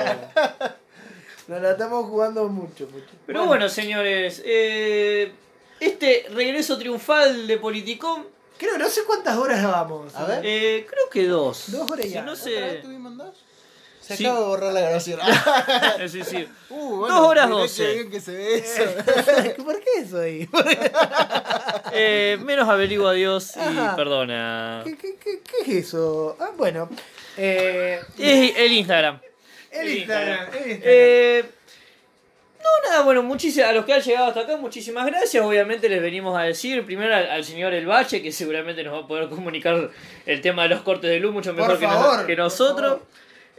[1.49, 3.07] Nos la estamos jugando mucho, mucho.
[3.25, 5.31] Pero bueno, señores, eh,
[5.79, 8.23] este regreso triunfal de Politicom,
[8.57, 10.13] Creo, no sé cuántas horas vamos.
[10.15, 10.41] A ver.
[10.45, 11.71] eh, creo que dos.
[11.71, 12.21] Dos horas Si ya.
[12.23, 12.83] no ¿Otra vez sé.
[14.01, 14.25] Se Sí.
[14.25, 15.19] acaba de borrar la grabación.
[16.09, 16.47] Sí, sí.
[16.69, 17.83] Uh, Dos horas doce.
[17.85, 18.83] Qué bien que se ve eso.
[19.63, 20.49] ¿Por qué eso ahí?
[21.91, 23.95] Eh, menos averigua Dios y Ajá.
[23.95, 24.81] perdona.
[24.83, 26.35] ¿Qué, qué, qué, qué es eso?
[26.39, 26.89] Ah, bueno.
[27.37, 29.19] Eh, Es el Instagram.
[29.71, 30.39] El Instagram.
[30.53, 30.81] El Instagram.
[30.83, 31.43] Eh,
[32.61, 35.43] no, nada, bueno, a los que han llegado hasta acá, muchísimas gracias.
[35.43, 38.99] Obviamente les venimos a decir, primero al, al señor El Bache, que seguramente nos va
[39.05, 39.89] a poder comunicar
[40.25, 42.99] el tema de los cortes de luz mucho mejor Por que, nos- nosotros.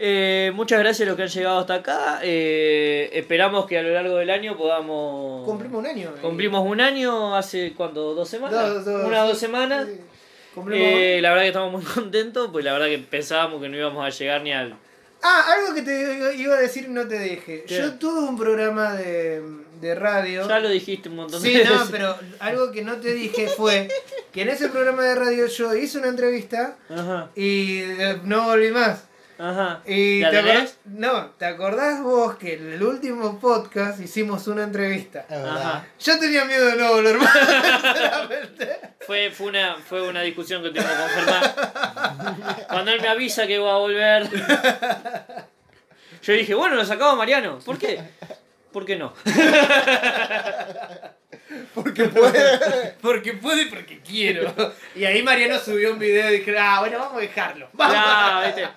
[0.02, 2.20] Eh, muchas gracias a los que han llegado hasta acá.
[2.22, 5.44] Eh, esperamos que a lo largo del año podamos...
[5.46, 6.08] Cumplimos un año.
[6.10, 6.20] eh.
[6.22, 8.14] Cumplimos un año hace, ¿cuánto?
[8.14, 8.86] ¿Dos semanas?
[8.86, 9.86] Una o dos semanas.
[9.88, 11.20] sí.
[11.20, 14.10] La verdad que estamos muy contentos, pues la verdad que pensábamos que no íbamos a
[14.10, 14.74] llegar ni al...
[15.22, 17.64] Ah, algo que te iba a decir y no te dije.
[17.66, 17.76] ¿Qué?
[17.78, 19.42] Yo tuve un programa de,
[19.80, 20.48] de radio.
[20.48, 21.70] Ya lo dijiste un montón de Sí, veces.
[21.72, 23.88] no, pero algo que no te dije fue
[24.32, 27.30] que en ese programa de radio yo hice una entrevista Ajá.
[27.36, 29.05] y eh, no volví más.
[29.40, 29.80] Ajá.
[29.86, 30.54] Y ¿La te tenés?
[30.54, 35.20] acordás, no, ¿te acordás vos que en el último podcast hicimos una entrevista?
[35.30, 35.56] Es verdad.
[35.56, 35.86] Ajá.
[35.98, 38.80] Yo tenía miedo de no volver más, sinceramente.
[39.06, 41.42] Fue, fue, una, fue una discusión que tuvimos con Germán.
[42.68, 44.28] Cuando él me avisa que va a volver.
[46.22, 47.60] Yo dije, bueno, lo sacaba Mariano.
[47.60, 47.98] ¿Por qué?
[48.70, 49.14] ¿Por qué no?
[51.74, 52.94] Porque puede.
[53.00, 54.52] Porque puedo y porque quiero.
[54.94, 57.68] Y ahí Mariano subió un video y dije, ah, bueno, vamos a dejarlo.
[57.72, 57.96] Vamos.
[57.96, 58.70] Claro,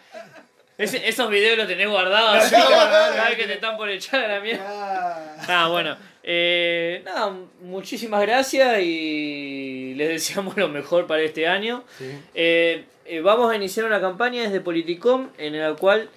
[0.77, 4.27] Ese- esos videos los tenés guardados así, cada vez que te están por echar a
[4.27, 4.65] la mierda.
[4.67, 5.45] Ah.
[5.47, 5.95] Ah, bueno.
[6.23, 7.31] Eh, nada,
[7.61, 11.83] muchísimas gracias y les deseamos lo mejor para este año.
[11.97, 12.05] Sí.
[12.33, 16.09] Eh, eh, vamos a iniciar una campaña desde Politicom en la cual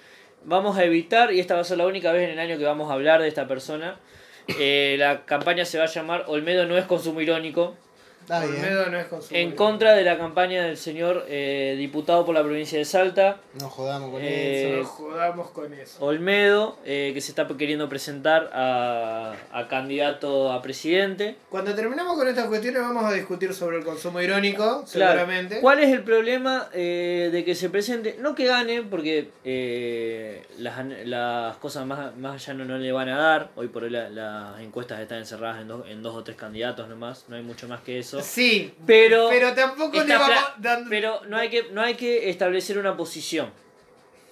[0.45, 2.63] vamos a evitar, y esta va a ser la única vez en el año que
[2.63, 3.97] vamos a hablar de esta persona,
[4.59, 7.75] eh, la campaña se va a llamar Olmedo no es consumo irónico,
[8.27, 8.55] Está bien.
[8.61, 12.43] Olmedo no es consumo en contra de la campaña del señor eh, diputado por la
[12.43, 14.81] provincia de Salta, No jodamos con Eh, eso.
[14.81, 16.03] Nos jodamos con eso.
[16.03, 21.37] Olmedo, eh, que se está queriendo presentar a, a candidato a presidente.
[21.49, 25.13] Cuando terminamos con estas cuestiones vamos a discutir sobre el consumo irónico, Claro.
[25.13, 25.61] seguramente.
[25.61, 28.17] ¿Cuál es el problema eh, de que se presente?
[28.19, 33.07] No que gane, porque eh, las, las cosas más, más allá no, no le van
[33.07, 33.51] a dar.
[33.55, 37.23] Hoy por hoy la- las encuestas están encerradas en dos o tres candidatos nomás.
[37.29, 38.16] No hay mucho más que eso.
[38.21, 40.89] Sí, Pero, pero tampoco le vamos dando...
[40.89, 43.51] pero no, hay que, no hay que establecer una posición.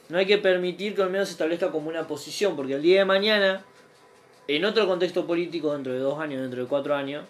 [0.09, 3.05] No hay que permitir que Olmedo se establezca como una posición, porque el día de
[3.05, 3.65] mañana,
[4.47, 7.25] en otro contexto político, dentro de dos años, dentro de cuatro años,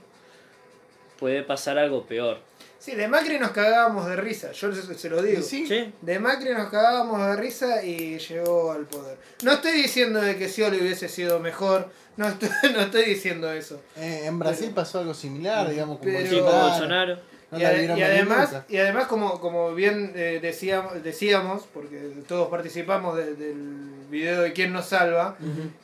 [1.18, 2.40] puede pasar algo peor.
[2.78, 5.42] Sí, de Macri nos cagábamos de risa, yo se, se lo digo.
[5.42, 5.66] ¿Sí?
[6.02, 9.18] De Macri nos cagábamos de risa y llegó al poder.
[9.44, 13.82] No estoy diciendo de que Scioli hubiese sido mejor, no estoy, no estoy diciendo eso.
[13.98, 17.20] Eh, en Brasil pasó algo similar, digamos, con Pero- Bolsonaro.
[17.52, 17.66] No y, y
[18.02, 18.66] además, nunca.
[18.68, 24.52] y además como, como bien eh, decíamos, decíamos, porque todos participamos de- del video de
[24.52, 25.38] quién nos salva,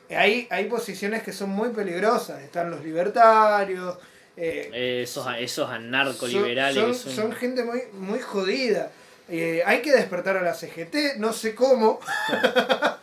[0.10, 2.42] hay, hay posiciones que son muy peligrosas.
[2.42, 3.96] Están los libertarios.
[4.38, 7.14] eh, Eh, esos, esos anarcoliberales son, son...
[7.16, 8.92] son gente muy, muy jodida.
[9.30, 12.00] Eh, hay que despertar a la CGT, no sé cómo.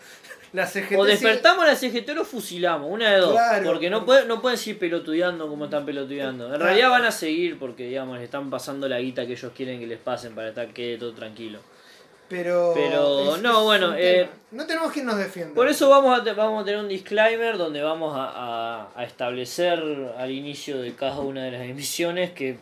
[0.52, 3.32] la CGT O sigue- despertamos a la CGT o lo fusilamos, una de dos.
[3.32, 3.64] Claro.
[3.66, 6.54] porque no, puede, no pueden seguir pelotudeando como están pelotudeando.
[6.54, 9.86] En realidad van a seguir porque, digamos, están pasando la guita que ellos quieren que
[9.86, 11.58] les pasen para estar quede todo tranquilo.
[12.28, 15.54] Pero, Pero, es- no, es bueno, eh, no tenemos quien nos defienda.
[15.54, 19.82] Por eso vamos a, vamos a tener un disclaimer donde vamos a, a- a establecer
[20.18, 22.58] al inicio de cada una de las emisiones que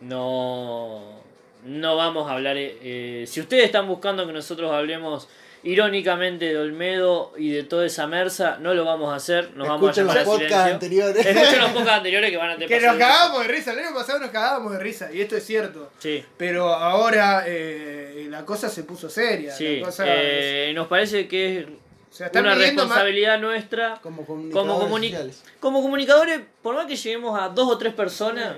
[0.00, 1.20] no,
[1.64, 2.56] no vamos a hablar.
[2.56, 5.28] eh, eh, si ustedes están buscando que nosotros hablemos
[5.66, 9.50] irónicamente de Olmedo y de toda esa mersa, no lo vamos a hacer.
[9.56, 11.26] Nos vamos a Escuchen los llamar a podcasts anteriores.
[11.26, 13.94] Escuchen los podcasts anteriores que van a tener que nos cagábamos de risa, el año
[13.94, 15.90] pasado nos cagábamos de risa, y esto es cierto.
[15.98, 16.24] Sí.
[16.36, 19.52] Pero ahora eh, la cosa se puso seria.
[19.54, 24.24] Sí, la cosa eh, nos parece que es o sea, están una responsabilidad nuestra Como
[24.24, 25.44] comunicadores como, comuni- sociales.
[25.60, 28.56] como comunicadores, por más que lleguemos a dos o tres personas,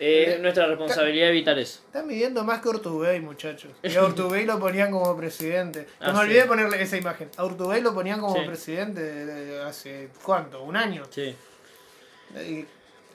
[0.00, 1.80] eh, es nuestra responsabilidad evitar eso.
[1.86, 3.70] Están midiendo más que Urtubey, muchachos.
[3.82, 5.86] Y a Urtubey lo ponían como presidente.
[6.00, 6.24] No Ah, me sí.
[6.24, 7.30] olvidé de ponerle esa imagen.
[7.36, 8.42] A Urtubey lo ponían como Sí.
[8.46, 10.62] presidente de- de- hace, ¿cuánto?
[10.62, 11.04] ¿Un año?
[11.10, 11.34] Sí.
[12.36, 12.66] Y,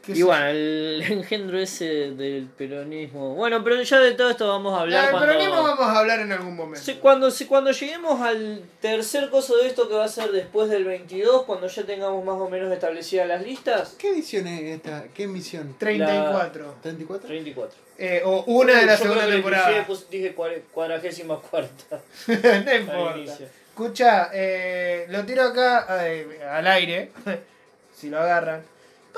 [0.07, 3.35] Y bueno, el engendro ese del peronismo.
[3.35, 5.99] Bueno, pero ya de todo esto vamos a hablar Ah, cuando, Pero ni vamos a
[5.99, 6.83] hablar en algún momento.
[6.83, 10.69] Sí, cuando, sí, cuando lleguemos al tercer coso de esto que va a ser después
[10.69, 13.95] del 22, cuando ya tengamos más o menos establecidas las listas.
[13.99, 15.03] ¿Qué edición es esta?
[15.13, 15.75] ¿Qué emisión?
[15.77, 16.75] 34.
[16.83, 17.19] ¿34?
[17.21, 17.77] 34.
[17.99, 19.67] Eh, o una de la Yo segunda creo que le temporada.
[19.67, 20.35] pifié, pues, dije
[20.73, 21.99] cuadragésima cuarta.
[22.27, 23.37] no importa.
[23.69, 27.11] Escucha, eh, lo tiro acá eh, al aire,
[27.95, 28.61] si lo agarran.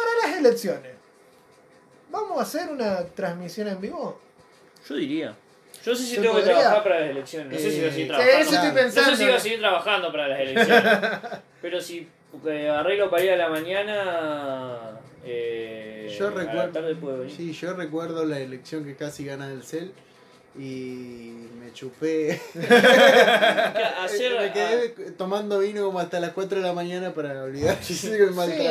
[0.02, 0.92] Para las elecciones,
[2.10, 4.20] ¿vamos a hacer una transmisión en vivo?
[4.88, 5.36] Yo diría.
[5.86, 7.54] Yo sé si tengo que trabajar para las elecciones.
[7.54, 8.38] No sé si voy a seguir trabajando.
[8.40, 8.74] eso estoy Claro.
[8.74, 9.16] No sé pensando.
[9.18, 11.00] si voy a seguir trabajando para las elecciones.
[11.62, 12.08] Pero si
[12.48, 15.00] eh, arreglo para ir a la mañana.
[15.24, 16.72] Eh, Yo recuerdo.
[16.72, 17.36] tarde puedo venir.
[17.36, 19.92] Sí, yo recuerdo la elección que casi gana el CEL
[20.58, 22.40] y me chupé.
[24.00, 28.12] Hacer, me quedé tomando vino como hasta las 4 de la mañana para olvidar Sí,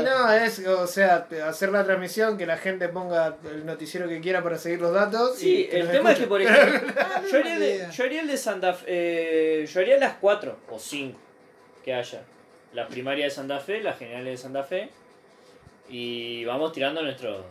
[0.05, 4.43] no, es, o sea, hacer la transmisión, que la gente ponga el noticiero que quiera
[4.43, 5.39] para seguir los datos.
[5.39, 7.91] Sí, el tema es que, por ejemplo, Ah, yo haría, el de, idea.
[7.91, 8.85] yo haría el de Santa Fe.
[8.89, 11.19] eh, yo haría las 4 o 5
[11.85, 12.23] que haya.
[12.75, 14.91] La primaria de Santa Fe, las generales de Santa Fe.
[15.89, 17.45] Y vamos tirando nuestro.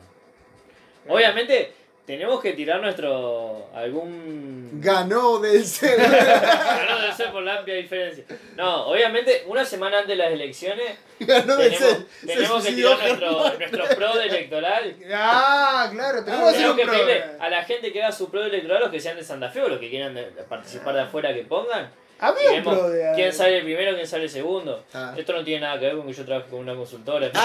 [1.08, 1.74] Obviamente,
[2.10, 3.70] tenemos que tirar nuestro.
[3.76, 4.82] algún.
[4.82, 5.96] Ganó del CEL.
[6.02, 8.24] Ganó debe ser por la amplia diferencia.
[8.56, 11.98] No, obviamente, una semana antes de las elecciones, Ganó del tenemos.
[12.22, 14.96] Se tenemos que tirar nuestro, nuestro pro electoral.
[15.14, 18.90] Ah, claro, tenemos Tenemos que pedirle a la gente que haga su pro electoral, los
[18.90, 21.44] que sean de Santa Fe o los que quieran de- de participar de afuera que
[21.44, 21.92] pongan.
[22.22, 24.84] Había un vemos pro de quién sale el primero, quién sale el segundo.
[24.96, 25.14] Ah.
[25.16, 27.30] Esto no tiene nada que ver con que yo trabajo con una consultora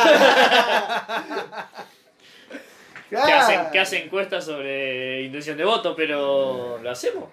[3.11, 7.25] que, hace, que hace encuestas sobre intención de voto, pero lo hacemos.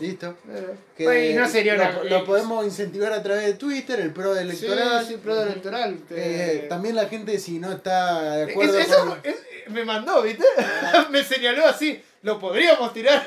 [0.00, 0.34] Listo.
[0.50, 2.02] Eh, Que pues, no sería lo, una.
[2.10, 5.04] lo podemos incentivar a través de Twitter, el pro electoral.
[5.06, 5.94] Sí, sí, pro electoral.
[6.10, 9.20] Eh, Eh, también la gente si no está de es- acuerdo eso con...
[9.22, 9.36] es-
[9.68, 10.44] me mandó, ¿viste?
[11.10, 12.02] me señaló así.
[12.22, 13.22] Lo podríamos tirar.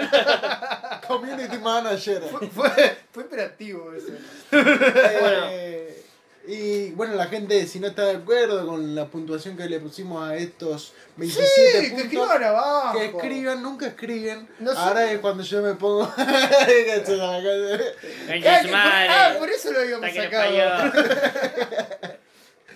[1.07, 2.21] Community Manager.
[2.23, 4.11] fue, fue, fue operativo eso.
[4.51, 6.03] Eh,
[6.47, 10.27] y bueno, la gente si no está de acuerdo con la puntuación que le pusimos
[10.27, 12.97] a estos 27 Sí, que puntos, escriban abajo.
[12.97, 14.47] que escriban, nunca escriben.
[14.59, 14.77] No sé.
[14.79, 16.05] Ahora es cuando yo me pongo...
[16.17, 17.03] De
[18.29, 20.51] Ah, que- ah, por eso lo habíamos que sacado.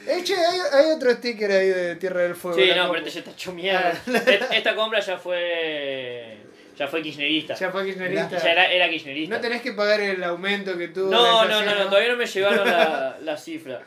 [0.07, 2.59] Eh, che, hay, hay otro sticker ahí de Tierra del Fuego.
[2.59, 2.91] Sí, no, compu.
[2.93, 3.91] pero este ya está hecho mierda.
[4.05, 6.37] Esta, esta compra ya fue.
[6.77, 7.53] Ya fue kirchnerista.
[7.55, 8.37] Ya fue kirchnerista.
[8.37, 9.35] Ya era, era kirchnerista.
[9.35, 11.09] No tenés que pagar el aumento que tuvo.
[11.09, 13.81] No, no, no, no, todavía no me llegaron la, la cifra.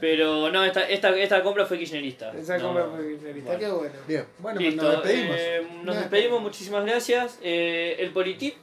[0.00, 2.32] Pero no, esta, esta, esta compra fue kirchnerista.
[2.38, 3.50] Esa No, compra fue kirchnerista.
[3.50, 3.58] bueno.
[3.58, 3.94] Qué bueno.
[4.06, 5.36] Bien, bueno, pues Listo, nos despedimos.
[5.38, 6.00] eh, nos Nada.
[6.00, 7.38] despedimos, muchísimas gracias.
[7.42, 8.54] Eh, el Politip,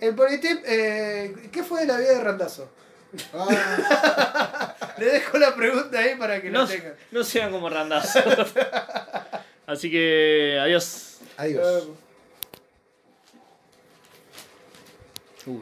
[0.00, 2.70] El Politip, eh, ¿qué fue de la vida de Randazo?
[3.32, 6.94] Ah, Le dejo la pregunta ahí para que no, la tengan.
[7.12, 8.20] no sean como randazo.
[9.66, 11.18] Así que, adiós.
[11.36, 11.88] adiós.
[15.46, 15.60] Eh,